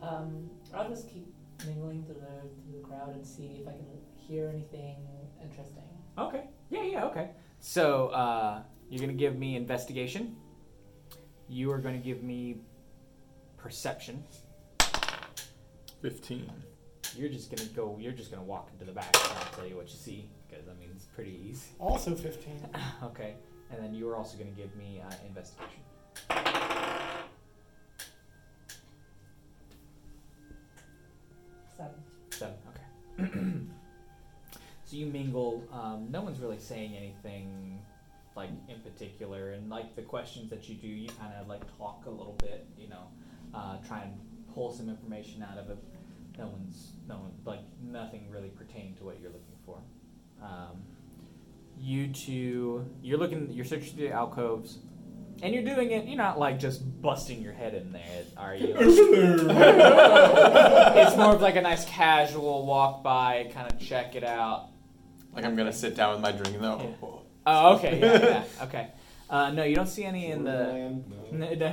[0.00, 1.26] Um, I'll just keep
[1.66, 3.86] mingling through the, through the crowd and see if I can
[4.16, 4.96] hear anything
[5.42, 5.84] interesting.
[6.18, 6.44] Okay.
[6.70, 6.82] Yeah.
[6.82, 7.04] Yeah.
[7.06, 7.30] Okay.
[7.60, 10.36] So uh, you're gonna give me investigation.
[11.48, 12.56] You are gonna give me
[13.56, 14.24] perception.
[16.02, 16.50] 15.
[17.16, 17.96] You're just gonna go.
[18.00, 20.68] You're just gonna walk into the back and I'll tell you what you see because
[20.68, 21.68] I mean it's pretty easy.
[21.78, 22.68] Also 15.
[23.04, 23.34] okay.
[23.70, 25.82] And then you are also gonna give me uh, investigation.
[34.84, 35.64] so you mingle.
[35.72, 37.80] Um, no one's really saying anything
[38.36, 42.04] like in particular, and like the questions that you do, you kind of like talk
[42.06, 42.66] a little bit.
[42.78, 43.08] You know,
[43.54, 44.12] uh, try and
[44.54, 45.78] pull some information out of it.
[46.38, 49.78] No one's no one like nothing really pertaining to what you're looking for.
[50.42, 50.82] Um,
[51.78, 54.78] you two, you're looking, you're searching through the alcoves.
[55.42, 58.76] And you're doing it, you're not like just busting your head in there, are you?
[58.78, 60.36] it's
[61.16, 64.68] more of like a nice casual walk by, kind of check it out.
[65.34, 66.94] Like I'm gonna sit down with my drink though.
[67.02, 67.08] Yeah.
[67.44, 68.86] Oh, okay, yeah, yeah, okay.
[69.28, 70.52] Uh, no, you don't see any in the.
[70.52, 71.04] Land?
[71.32, 71.46] No.
[71.46, 71.72] N- no.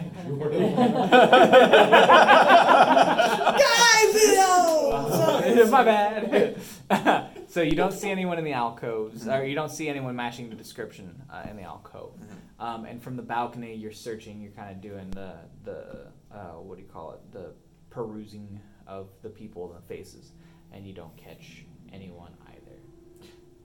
[3.60, 6.56] Guys, Oh, my bad.
[7.50, 9.30] so you don't see anyone in the alcoves, Mm-hmm.
[9.32, 12.14] or you don't see anyone matching the description uh, in the alcove.
[12.60, 12.64] Mm-hmm.
[12.64, 14.42] Um, and from the balcony, you're searching.
[14.42, 15.34] You're kind of doing the
[15.64, 17.20] the uh, what do you call it?
[17.32, 17.52] The
[17.90, 20.32] perusing of the people and the faces,
[20.72, 22.78] and you don't catch anyone either.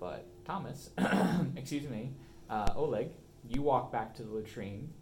[0.01, 0.91] But Thomas,
[1.57, 2.13] excuse me,
[2.51, 3.11] uh, Oleg,
[3.49, 4.93] you walk back to the latrine,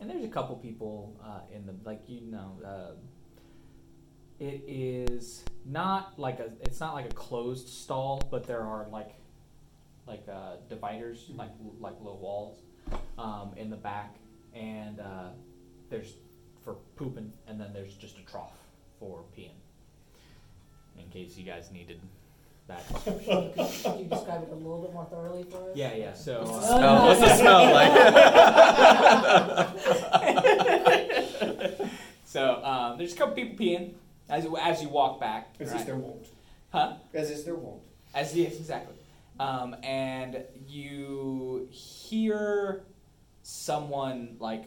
[0.00, 2.58] and there's a couple people uh, in the like you know.
[2.64, 2.90] Uh,
[4.38, 9.14] it is not like a it's not like a closed stall, but there are like
[10.06, 12.58] like uh, dividers, like like low walls
[13.18, 14.16] um, in the back,
[14.54, 15.28] and uh,
[15.90, 16.14] there's
[16.64, 18.56] for pooping, and then there's just a trough
[18.98, 19.50] for peeing.
[20.98, 22.00] In case you guys needed
[22.66, 22.84] that.
[23.04, 23.22] Could
[24.00, 25.76] you describe it a little bit more thoroughly for us?
[25.76, 26.12] Yeah, yeah.
[26.14, 26.42] So.
[26.46, 27.72] Oh, Uh, Smell, what's the smell
[31.78, 31.90] like?
[32.24, 33.94] so um, there's a couple people peeing
[34.28, 35.54] as you, as you walk back.
[35.60, 35.80] As right?
[35.80, 36.26] is their wont.
[36.70, 36.94] Huh?
[37.14, 37.82] As is their wont.
[38.14, 38.96] As yes, exactly.
[39.38, 41.68] Um, and you
[42.10, 42.84] hear
[43.42, 44.64] someone like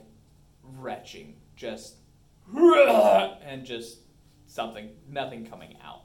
[0.63, 1.95] retching, just
[2.55, 3.99] and just
[4.47, 6.01] something, nothing coming out.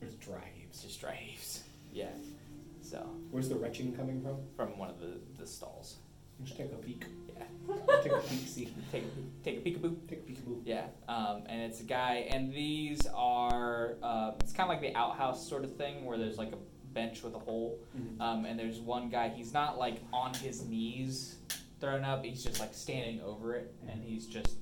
[0.00, 0.82] There's dry It's heaves.
[0.82, 1.62] just dry heaves.
[1.94, 2.08] Yeah.
[2.80, 4.36] So Where's the retching coming from?
[4.56, 5.96] from one of the, the stalls.
[6.40, 7.04] Let's take a peek.
[7.28, 7.44] Yeah.
[8.02, 8.72] Take a peek, see.
[8.92, 9.04] Take
[9.44, 9.94] take a peekaboo.
[10.08, 10.62] Take a peekaboo.
[10.64, 14.98] Yeah, um, and it's a guy, and these are uh, it's kind of like the
[14.98, 16.56] outhouse sort of thing where there's like a
[16.94, 18.20] bench with a hole, Mhm.
[18.20, 19.28] um, and there's one guy.
[19.28, 21.38] He's not like on his knees
[21.80, 22.24] thrown up.
[22.24, 24.56] He's just like standing over it, and he's just,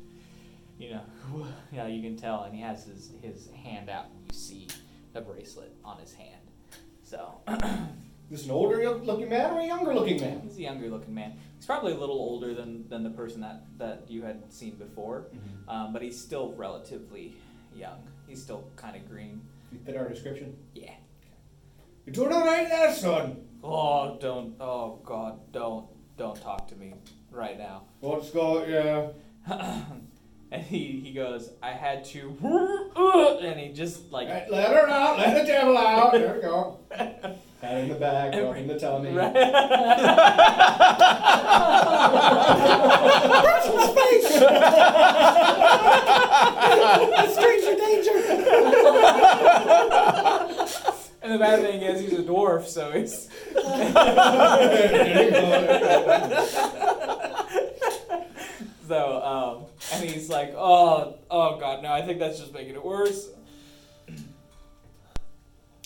[0.78, 1.02] you know,
[1.72, 4.06] yeah, you can tell, and he has his his hand out.
[4.06, 4.68] And you see
[5.12, 6.40] the bracelet on his hand.
[7.02, 7.40] So
[8.30, 10.40] Is this an older looking man or a younger looking man?
[10.44, 11.32] he's a younger looking man.
[11.56, 15.26] He's probably a little older than, than the person that, that you had seen before.
[15.66, 17.34] Um, but he's still relatively
[17.74, 18.06] young.
[18.28, 19.40] He's still kind of green.
[19.72, 20.56] You fit our description?
[20.76, 20.92] Yeah.
[22.12, 23.36] You're doing all right there, son.
[23.62, 24.56] Oh, don't.
[24.58, 25.86] Oh, God, don't.
[26.18, 26.94] Don't talk to me
[27.30, 27.82] right now.
[28.00, 29.10] What's got you?
[30.50, 32.36] and he, he goes, I had to.
[33.40, 34.28] And he just, like.
[34.28, 35.18] Right, let her out.
[35.18, 36.12] Let the devil out.
[36.12, 36.80] There we go.
[36.90, 39.10] Pat in the back, rub in the tummy.
[47.30, 48.12] Stranger danger!
[51.30, 53.28] And the bad thing is, he's a dwarf, so he's.
[58.88, 62.84] so, um, and he's like, oh, oh God, no, I think that's just making it
[62.84, 63.28] worse.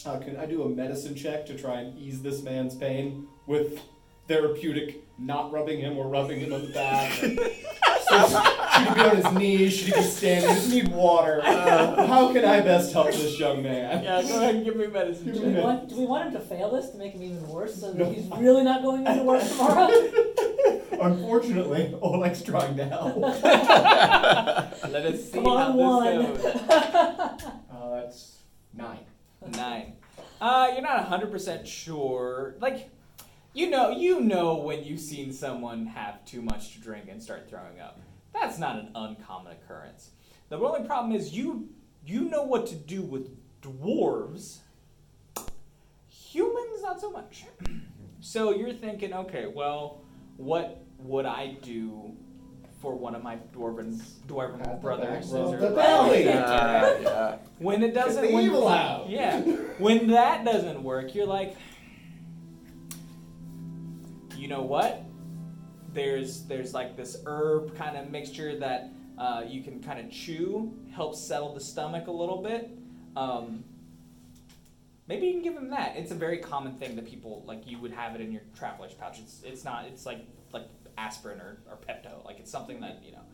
[0.07, 3.83] Uh, can I do a medicine check to try and ease this man's pain with
[4.27, 7.13] therapeutic not rubbing him or rubbing him on the back?
[7.13, 9.77] so, should he be on his knees?
[9.77, 10.51] Should he be standing?
[10.51, 11.41] Does he need water?
[11.45, 14.03] Uh, how can I best help this young man?
[14.03, 15.27] Yeah, go ahead and give me medicine.
[15.27, 15.43] Do check.
[15.43, 17.93] we, want, do we want him to fail this to make him even worse so
[17.93, 19.91] that he's really not going into work tomorrow?
[21.01, 23.17] Unfortunately, Oleg's trying to help.
[23.17, 26.35] Let us see Come on, how one.
[26.35, 27.43] this goes.
[27.75, 28.39] Uh, that's
[28.73, 29.01] nine.
[29.47, 29.93] Nine.
[30.41, 32.55] Uh, you're not hundred percent sure.
[32.61, 32.91] Like,
[33.55, 37.49] you know, you know when you've seen someone have too much to drink and start
[37.49, 38.01] throwing up.
[38.33, 40.11] That's not an uncommon occurrence.
[40.49, 41.69] The only problem is you
[42.05, 43.31] you know what to do with
[43.63, 44.59] dwarves.
[46.09, 47.45] Humans, not so much.
[48.21, 50.01] So you're thinking, okay, well,
[50.39, 52.17] what would I do
[52.81, 55.31] for one of my dwarven dwarven Pat brothers?
[55.31, 56.25] back, the belly.
[56.25, 57.37] Yeah, yeah.
[57.59, 59.11] When it doesn't, Get the when, evil out.
[59.11, 59.43] yeah,
[59.77, 61.55] when that doesn't work, you're like,
[64.45, 65.03] you know what?
[65.95, 70.71] There's there's like this herb kind of mixture that uh, you can kind of chew,
[70.93, 72.69] helps settle the stomach a little bit.
[73.17, 73.65] Um,
[75.09, 75.97] maybe you can give him that.
[75.97, 77.67] It's a very common thing that people like.
[77.67, 79.19] You would have it in your traveler's pouch.
[79.19, 79.87] It's it's not.
[79.87, 80.69] It's like like
[80.99, 82.23] aspirin or, or Pepto.
[82.27, 83.25] Like it's something that you know.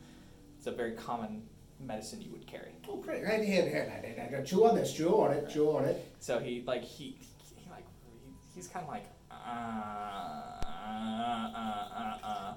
[0.59, 1.43] It's a very common
[1.81, 2.77] medicine you would carry.
[2.89, 3.25] Oh, great.
[3.25, 4.45] Right here, here, right here, right here.
[4.45, 6.07] Chew on this, chew on it, chew on it.
[6.21, 7.19] So he like he,
[7.57, 10.60] he like he, he's kind of like uh,
[11.01, 12.55] uh, uh, uh,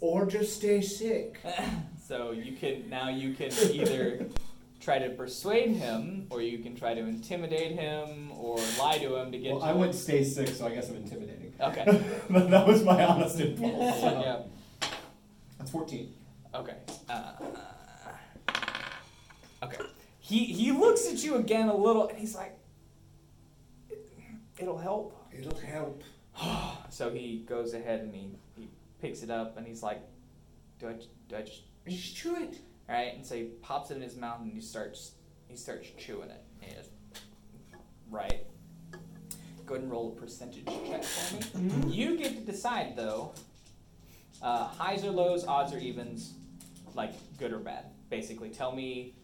[0.00, 1.38] Or just stay sick.
[1.44, 1.50] uh.
[2.08, 4.26] so you can now you can either
[4.80, 9.30] try to persuade him or you can try to intimidate him or lie to him
[9.32, 11.52] to get Well, to I would stay sick, so I guess I'm intimidating.
[11.60, 11.84] okay
[12.30, 14.00] but that was my honest impulse.
[14.02, 14.42] yeah
[15.58, 16.14] That's 14.
[16.54, 16.76] okay
[17.10, 17.32] uh,
[19.62, 19.78] okay
[20.20, 22.56] he he looks at you again a little and he's like
[24.58, 26.02] it'll help It'll help.
[26.90, 28.68] so he goes ahead and he, he
[29.00, 30.00] picks it up and he's like,
[30.78, 30.94] do I
[31.28, 32.58] do I just Just chew it.
[32.88, 33.14] all right?
[33.14, 35.12] And so he pops it in his mouth and he starts
[35.48, 36.42] he starts chewing it.
[36.62, 36.90] And just,
[38.10, 38.46] right.
[39.66, 41.92] Go ahead and roll a percentage check for me.
[41.92, 43.32] You get to decide though.
[44.40, 46.34] Uh, highs or lows, odds or evens,
[46.94, 47.86] like good or bad.
[48.08, 49.14] Basically, tell me.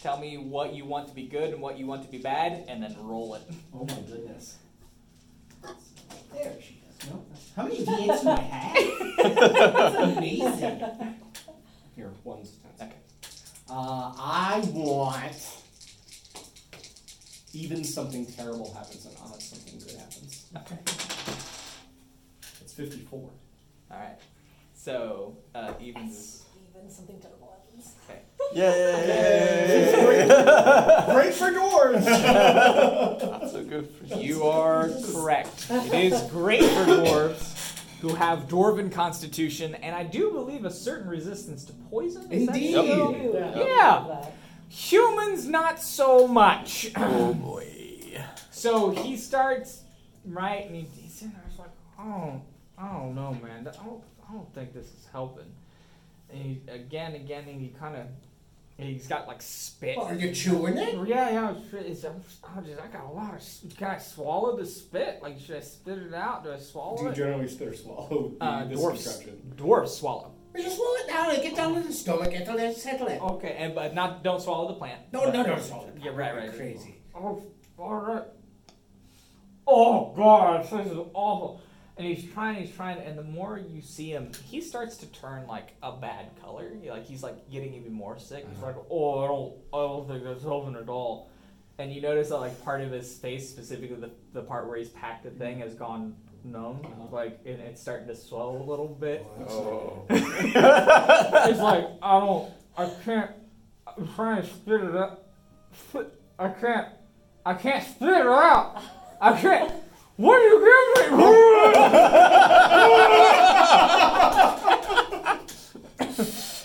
[0.00, 2.64] Tell me what you want to be good and what you want to be bad,
[2.66, 3.42] and then roll it.
[3.72, 4.56] Oh my goodness.
[6.34, 7.10] There she is.
[7.10, 7.24] No.
[7.56, 9.74] How many d8s do I have?
[9.74, 10.84] That's amazing.
[11.96, 12.88] Here, one's ten.
[12.88, 12.96] Okay.
[13.68, 15.56] Uh, I want
[17.54, 20.46] even something terrible happens and odds something good happens.
[20.56, 20.78] Okay.
[22.60, 23.18] It's 54.
[23.20, 23.30] All
[23.90, 24.18] right.
[24.74, 26.44] So uh, evens.
[26.74, 27.52] Even something terrible
[28.54, 29.02] happens.
[29.02, 30.26] Okay.
[31.06, 31.14] Yay!
[31.14, 32.06] Great for dwarves!
[33.30, 35.66] Not so good for You are correct.
[35.70, 37.58] It is great for dwarves
[38.00, 42.30] who have dwarven constitution, and I do believe a certain resistance to poison.
[42.32, 42.72] Is that Indeed.
[42.74, 43.14] so?
[43.14, 44.26] Ooh, Yeah.
[44.68, 46.90] Humans, not so much.
[46.96, 47.68] Oh boy.
[48.50, 49.82] So he starts
[50.24, 52.40] right, and he, he's sitting there, he's like, "Oh,
[52.78, 53.68] I don't know, man.
[53.68, 55.46] I don't, I don't think this is helping."
[56.30, 58.06] And he again, again, and he kind of,
[58.82, 59.96] he's got like spit.
[59.98, 60.94] Are you chewing it?
[61.08, 61.54] Yeah, yeah.
[61.72, 63.36] It's, it's, I, just, I got a lot of.
[63.36, 65.20] s- Can I swallow the spit?
[65.22, 66.44] Like, should I spit it out?
[66.44, 67.14] Do I swallow Do you it?
[67.14, 69.04] generally spit or swallow the, Uh, this dwarfs.
[69.04, 69.52] contraption?
[69.56, 70.32] Dwarfs swallow.
[70.54, 72.32] Well, Just swallow it down and get down to the stomach.
[72.34, 73.20] It'll let settle it.
[73.22, 75.00] Okay, and but not don't swallow the plant.
[75.12, 75.94] No, But- no, no, swallow it.
[76.02, 76.52] Yeah, right, right.
[76.54, 76.96] Crazy.
[77.14, 77.42] Oh,
[77.78, 78.24] all right.
[79.66, 81.60] Oh God, this is awful.
[82.02, 85.46] And he's trying, he's trying, and the more you see him, he starts to turn
[85.46, 86.72] like a bad color.
[86.82, 88.44] He- Like he's like getting even more sick.
[88.48, 88.66] He's uh-huh.
[88.66, 91.30] like, oh, I don't, I don't think that's helping at all.
[91.78, 94.88] And you notice that like part of his face, specifically the, the part where he's
[94.88, 95.38] packed the mm-hmm.
[95.38, 96.80] thing, has gone numb.
[96.84, 97.14] Uh-huh.
[97.14, 99.24] Like and it's starting to swell a little bit.
[99.48, 100.04] Oh.
[100.10, 103.30] it's like I don't, I can't.
[103.86, 105.22] I'm trying to spit it out.
[105.72, 106.88] Spit, I can't.
[107.46, 108.82] I can't spit it out.
[109.20, 109.72] I can't.
[110.16, 110.66] What do you give
[110.96, 111.02] me?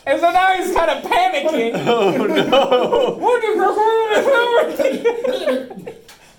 [0.06, 1.74] and so now he's kind of panicking.
[1.88, 3.16] Oh no!
[3.18, 3.84] What do you give me?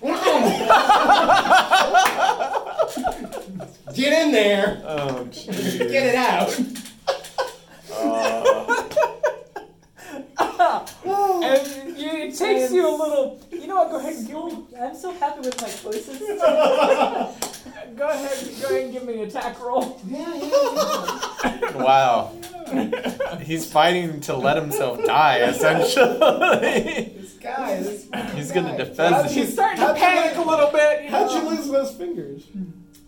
[3.95, 4.81] Get in there.
[4.85, 5.79] Oh jeez.
[5.91, 6.57] Get it out.
[7.91, 8.65] Oh.
[11.43, 11.88] And you,
[12.29, 13.41] it takes you a little.
[13.51, 13.89] You know what?
[13.91, 14.65] Go ahead and give me.
[14.79, 16.19] I'm so happy with my choices.
[17.95, 18.61] Go ahead.
[18.61, 19.99] Go ahead and give me an attack roll.
[20.07, 22.31] Yeah, yeah, Wow.
[23.41, 27.15] He's fighting to let himself die, essentially.
[27.17, 28.77] This guy, this He's gonna guy.
[28.77, 29.29] defend.
[29.31, 31.03] He's starting to How'd you panic a little bit.
[31.05, 32.43] You How'd you lose those fingers?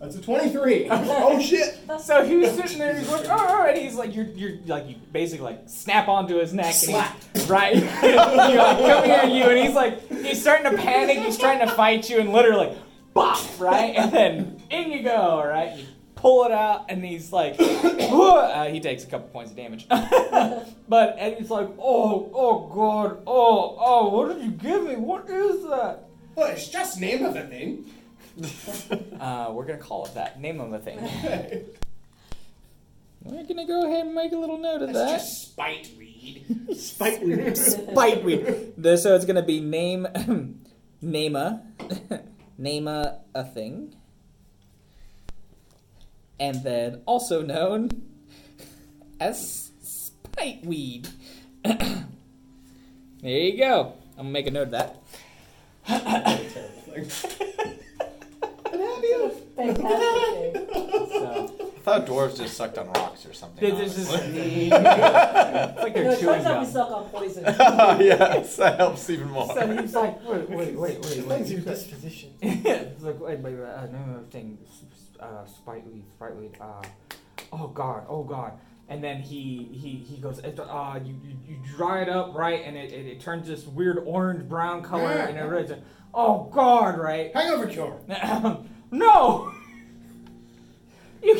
[0.01, 0.87] That's a 23.
[0.91, 1.79] Oh shit!
[1.99, 4.95] So he was sitting there, he's like, oh, and he's like, you're, you're like, you
[5.11, 7.13] basically like snap onto his neck, Slap.
[7.13, 7.75] and he's, right?
[7.75, 11.67] you're like, coming at you, and he's like, he's starting to panic, he's trying to
[11.67, 12.75] fight you, and literally,
[13.13, 13.93] bop, right?
[13.95, 15.77] And then in you go, right?
[15.77, 19.87] You pull it out, and he's like, uh, he takes a couple points of damage,
[19.87, 24.95] but and he's like, oh, oh god, oh, oh, what did you give me?
[24.95, 26.05] What is that?
[26.35, 27.85] Well, it's just name of the thing.
[29.19, 30.39] Uh, we're gonna call it that.
[30.39, 30.99] Name of the thing.
[33.23, 35.19] We're gonna go ahead and make a little note of That's that.
[35.19, 36.43] just spite weed.
[36.75, 37.55] Spite weed.
[37.55, 38.73] Spite weed.
[38.77, 40.07] The- So it's gonna be name,
[41.03, 41.61] name a,
[42.57, 43.93] name a, a thing,
[46.39, 47.89] and then also known
[49.19, 51.07] as spite weed.
[51.63, 52.05] there
[53.21, 53.93] you go.
[54.17, 54.95] I'm gonna make a note of
[55.85, 56.17] that.
[59.55, 60.53] Fantastic.
[60.53, 60.67] game.
[61.11, 63.75] So, I thought dwarves just sucked on rocks or something.
[63.75, 67.43] this is it's like they're it chewing turns out we suck on poison.
[67.43, 69.47] yes, that helps even more.
[69.53, 71.49] So he's like, wait, wait, wait, wait, Explains wait.
[71.49, 72.33] your disposition.
[72.41, 74.57] it's like, wait, wait, wait, uh, no, no, thing,
[75.19, 76.81] uh, sprightly, sprightly, uh,
[77.51, 78.53] oh god, oh god.
[78.91, 82.61] And then he he he goes, it, uh, you, you you dry it up right,
[82.65, 85.27] and it, it, it turns this weird orange brown color, Yeah.
[85.29, 85.81] and it really,
[86.13, 87.31] oh god, right?
[87.33, 87.97] Hangover cure.
[88.91, 89.53] no,
[91.23, 91.39] you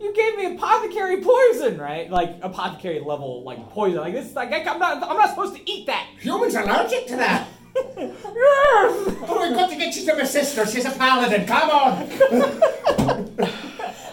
[0.00, 2.08] you gave me apothecary poison, right?
[2.08, 4.32] Like apothecary level, like poison, like this.
[4.36, 6.06] Like I'm not I'm not supposed to eat that.
[6.20, 7.48] Humans are allergic to that.
[7.74, 9.08] Yes!
[9.34, 10.66] Oh, we've got to get you to my sister.
[10.66, 11.46] She's a paladin.
[11.46, 12.08] Come on.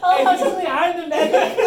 [0.01, 1.57] Oh, suddenly I'm the medic.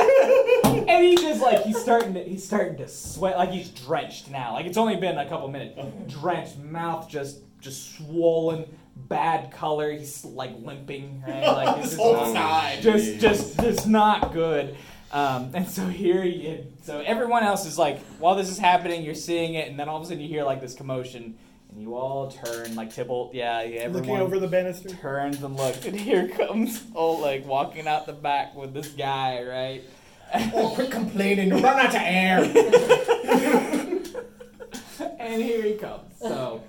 [0.92, 4.52] And he just like he's starting to he's starting to sweat like he's drenched now.
[4.54, 5.78] Like it's only been a couple minutes.
[6.12, 8.64] Drenched, mouth just just swollen,
[8.96, 9.90] bad color.
[9.92, 11.44] He's like limping, right?
[11.46, 12.82] Like this is whole not- time.
[12.82, 14.76] just just just not good.
[15.12, 19.14] Um, and so here, you, so everyone else is like, while this is happening, you're
[19.14, 21.36] seeing it, and then all of a sudden you hear like this commotion,
[21.70, 24.88] and you all turn, like Tybalt, yeah, yeah, everyone Looking over the banister.
[24.88, 29.82] turns and looks, and here comes Oleg walking out the back with this guy, right?
[30.54, 31.48] Oh, quit complaining.
[31.48, 32.38] You run out of air.
[35.18, 36.16] and here he comes.
[36.18, 36.62] So,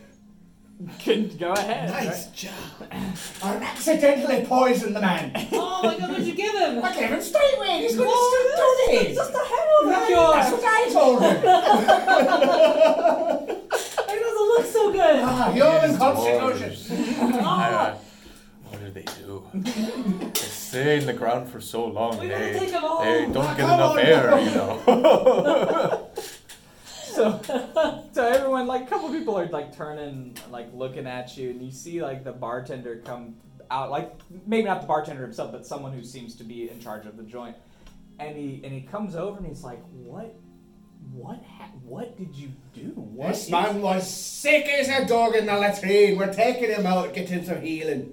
[1.00, 1.90] can go ahead.
[1.90, 2.36] Nice right?
[2.36, 2.54] job.
[3.44, 5.32] I accidentally poisoned the man.
[5.54, 6.84] Oh my god, what'd you give him?
[6.84, 7.82] I gave him straight way.
[7.84, 9.18] He's going to Oh, still do It's this.
[9.18, 10.34] just a hangover cure.
[10.34, 11.36] That's what I told him.
[14.14, 15.20] It doesn't look so good.
[15.24, 16.70] Ah, human These constitution.
[17.00, 17.44] dwarves.
[17.44, 18.00] Oh,
[18.74, 19.44] what do they do?
[19.54, 22.18] they stay in the ground for so long.
[22.20, 24.00] We gotta They, take 'em they don't get Come enough on.
[24.00, 26.10] air, you know.
[27.14, 27.40] So,
[28.12, 31.72] so everyone, like, a couple people are like turning, like, looking at you, and you
[31.72, 33.36] see like the bartender come
[33.70, 34.12] out, like
[34.48, 37.22] maybe not the bartender himself, but someone who seems to be in charge of the
[37.22, 37.56] joint,
[38.18, 40.34] and he and he comes over and he's like, "What,
[41.12, 42.90] what, ha- what did you do?
[42.96, 46.18] What This is- man was sick as a dog in the latrine.
[46.18, 48.12] We're taking him out, get him some healing.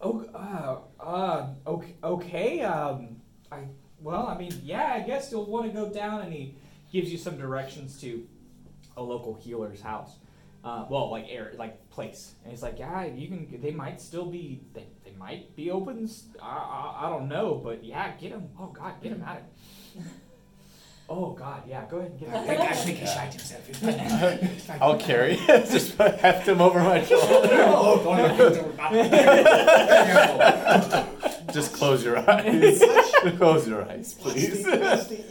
[0.00, 2.60] Oh, uh, uh, okay, okay.
[2.60, 3.16] Um,
[3.50, 3.64] I
[4.00, 6.54] well, I mean, yeah, I guess you'll want to go down, and he
[6.92, 8.26] gives you some directions to
[8.96, 10.18] a local healer's house.
[10.62, 13.60] Uh, well, like air, like place, and he's like, yeah, you can.
[13.60, 14.60] They might still be.
[14.72, 16.08] They, they might be open.
[16.40, 18.50] I don't know, but yeah, get him.
[18.58, 19.42] Oh God, get him out.
[21.10, 22.46] Oh God, yeah, go ahead and get I him.
[22.46, 23.66] think, I think he shot himself.
[23.66, 23.78] He's
[24.64, 24.78] fine.
[24.80, 25.36] I'll carry.
[25.46, 27.48] Just heft him over my shoulder.
[27.80, 27.94] Oh,
[31.52, 32.82] Just close your eyes.
[33.38, 34.66] close your eyes, please.
[34.66, 35.24] What's the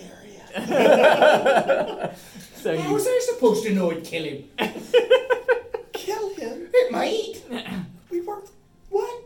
[0.56, 2.16] area?
[2.56, 4.44] So How you, was I supposed to know it'd kill him?
[5.94, 6.68] Kill him.
[6.74, 7.44] It might.
[8.10, 8.42] We were.
[8.90, 9.22] What?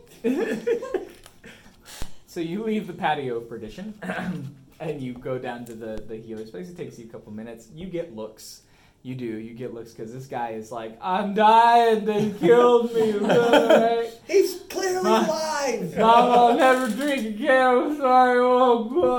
[2.26, 3.94] So you leave the patio of perdition,
[4.82, 6.68] and you go down to the the healer's place.
[6.68, 7.68] It takes you a couple minutes.
[7.74, 8.62] You get looks.
[9.04, 9.24] You do.
[9.24, 12.04] You get looks because this guy is like, "I'm dying.
[12.04, 14.10] They killed me." right?
[14.26, 15.96] He's clearly Ma- alive.
[15.98, 17.66] Mom, I'll never drink again.
[17.66, 18.38] I'm sorry.
[18.40, 19.18] Oh,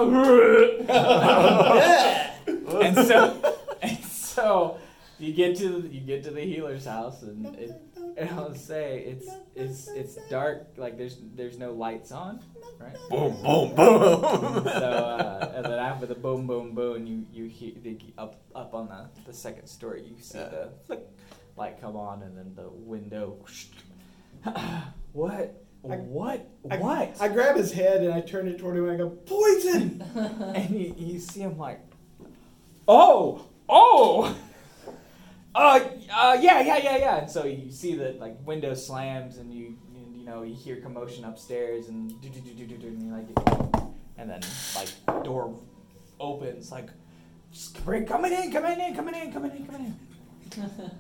[2.82, 4.78] and so, and so,
[5.20, 7.82] you get to the, you get to the healer's house, and it,
[8.18, 10.68] and I'll say it's it's it's dark.
[10.78, 12.40] Like there's there's no lights on,
[12.80, 12.96] right?
[13.10, 14.64] boom, boom, boom.
[14.66, 18.74] so uh, and then after the boom boom boom you you hear the, up up
[18.74, 20.50] on the, the second story you see Yeah.
[20.50, 21.08] the flick
[21.58, 23.38] light come on and then the window
[25.14, 25.34] what
[25.90, 28.94] I- what I- what I grab his head and I turn it toward him and
[28.94, 30.02] I go, poison!
[30.56, 31.82] and you, you see him like
[32.88, 34.36] oh oh
[35.56, 35.80] uh,
[36.12, 37.18] uh yeah yeah yeah yeah.
[37.20, 40.78] And so you see that like window slams and you you, you know you hear
[40.78, 44.42] commotion upstairs and do do do do do do and you're like and then
[44.76, 45.60] like door
[46.20, 46.90] opens like
[47.52, 50.72] "Just bring coming in coming in coming in coming in coming in.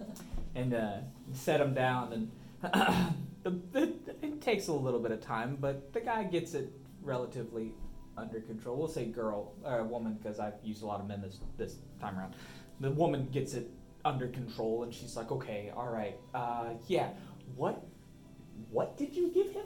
[0.55, 0.97] And uh
[1.27, 2.31] you set him down and
[3.43, 6.71] the, the, it takes a little bit of time but the guy gets it
[7.01, 7.73] relatively
[8.15, 8.77] under control.
[8.77, 12.19] We'll say girl or woman because i've used a lot of men this this time
[12.19, 12.35] around.
[12.79, 13.69] The woman gets it
[14.05, 17.09] under control and she's like okay all right uh yeah
[17.55, 17.85] what
[18.69, 19.65] what did you give him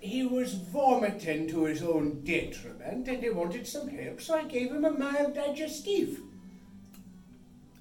[0.00, 4.70] He was vomiting to his own detriment and he wanted some help, so I gave
[4.72, 6.18] him a mild digestive.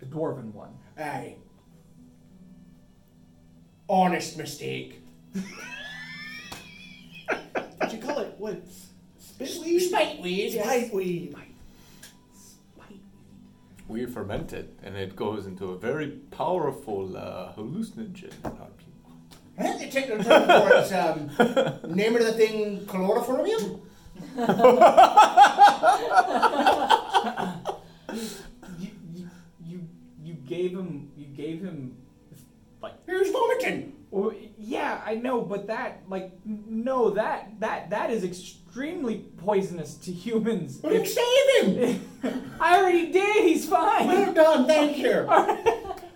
[0.02, 1.36] A dwarven one Aye.
[3.90, 5.02] Honest mistake.
[5.34, 5.44] Did
[7.94, 8.62] you call it what?
[9.20, 9.92] Spitweed?
[9.92, 10.54] Spiteweed.
[10.54, 10.66] yes.
[10.66, 11.36] Spiteweed.
[13.88, 19.12] We ferment it, and it goes into a very powerful uh, hallucinogen in our people.
[19.58, 23.82] I think the technical term for it's um, name of the thing chloroformium.
[28.80, 28.90] you,
[29.20, 29.30] you,
[29.66, 29.88] you,
[30.24, 31.98] you gave him you gave him
[32.82, 33.94] like Here's vomiting.
[34.12, 38.24] well, yeah I know but that like no that that that is
[38.78, 41.64] extremely poisonous to humans Well, then save
[42.24, 42.52] him.
[42.60, 45.26] I already did he's fine Well done, thank you.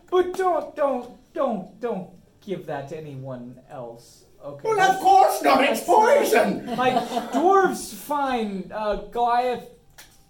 [0.09, 2.09] but don't don't don't don't
[2.41, 5.63] give that to anyone else okay Well, of course not.
[5.65, 6.65] It's poison.
[6.75, 6.95] like
[7.31, 9.67] dwarves fine uh Goliath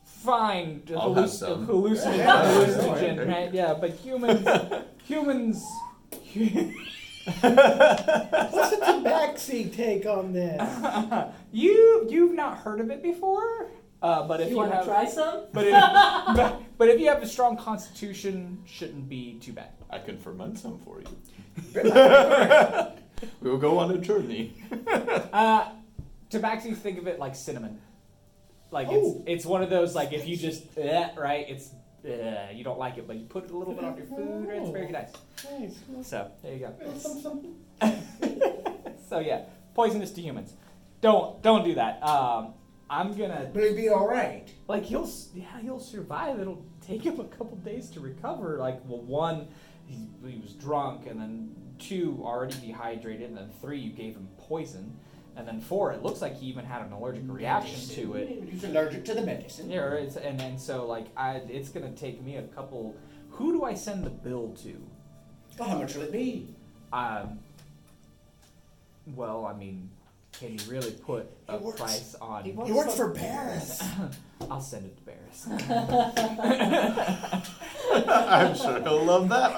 [0.03, 2.43] fine halluc- hallucinogen, Yeah.
[2.43, 4.45] hallucinogen right yeah but humans
[5.05, 5.63] humans
[7.27, 10.61] What's the tabaxi take on this?
[11.51, 13.69] you you've not heard of it before,
[14.01, 15.45] uh, but if you you, want to have, try some?
[15.51, 15.73] but if,
[16.35, 19.69] but, but if you have a strong constitution, shouldn't be too bad.
[19.89, 21.07] I can ferment some for you.
[23.41, 24.53] we will go on a journey.
[25.33, 25.71] Uh,
[26.29, 27.79] tabaxi, think of it like cinnamon.
[28.71, 29.21] Like Oh.
[29.25, 31.71] it's it's one of those like if you just eh, right, it's
[32.53, 34.69] you don't like it, but you put a little bit on your food, and It's
[34.69, 35.11] very nice.
[35.59, 36.07] Nice.
[36.07, 36.73] So there you go.
[39.09, 39.43] So yeah,
[39.73, 40.53] poisonous to humans.
[41.01, 42.03] Don't don't do that.
[42.03, 42.53] Um,
[42.89, 44.47] I'm gonna Will he be all right?
[44.67, 49.01] like he'll yeah he'll survive it'll take him a couple days to recover like well
[49.01, 49.47] one
[49.85, 54.27] he, he was drunk and then two already dehydrated and then three you gave him
[54.37, 54.93] poison
[55.37, 58.63] and then four it looks like he even had an allergic reaction to it He's
[58.63, 59.69] allergic to the medicine.
[59.69, 62.95] yeah it's, and then so like I, it's gonna take me a couple
[63.29, 64.81] who do i send the bill to
[65.59, 66.47] Well, how much will it be?
[66.91, 67.39] um
[69.15, 69.89] well i mean
[70.33, 73.81] can you really put a He works- price on he works for Barris.
[74.51, 75.26] i'll send it to Barris.
[78.09, 79.57] I'm sure he'll love that.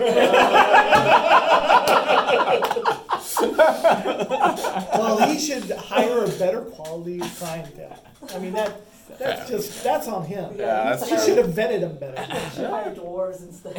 [4.93, 8.03] well, he should hire a better quality clientele.
[8.33, 8.81] I mean, that
[9.17, 10.55] that's just that's on him.
[10.57, 12.17] Yeah, that's he should have vetted him better.
[12.53, 13.75] Should hire dwarves instead.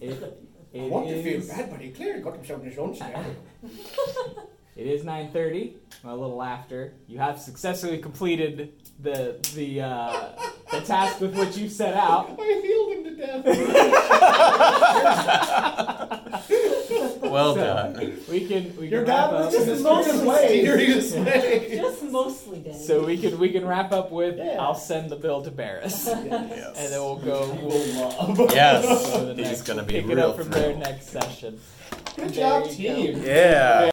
[0.00, 0.22] It,
[0.74, 2.94] I it want to feel is- bad, but he clearly got himself in his own
[2.94, 3.36] scenario.
[4.74, 5.74] It is 9:30.
[6.04, 6.94] A little laughter.
[7.06, 8.72] You have successfully completed
[9.02, 10.28] the the uh,
[10.70, 12.30] the task with which you set out.
[12.40, 13.44] I healed him to death.
[17.22, 18.18] well So, done.
[18.30, 19.52] We can we Your can wrap up.
[19.52, 21.68] just Just mysterious mostly way.
[21.76, 22.76] Just mostly dead.
[22.80, 24.56] So we can we can wrap up with Yeah.
[24.60, 26.90] I'll send the bill to Barris, and Yes.
[26.90, 27.58] then we'll go.
[27.62, 28.84] We'll Yes.
[28.86, 30.80] go to the He's next- gonna we'll be pick it real up from there thrilled.
[30.80, 31.60] next session.
[32.16, 32.94] Good There job, you go.
[32.96, 33.22] team.
[33.24, 33.84] Yeah.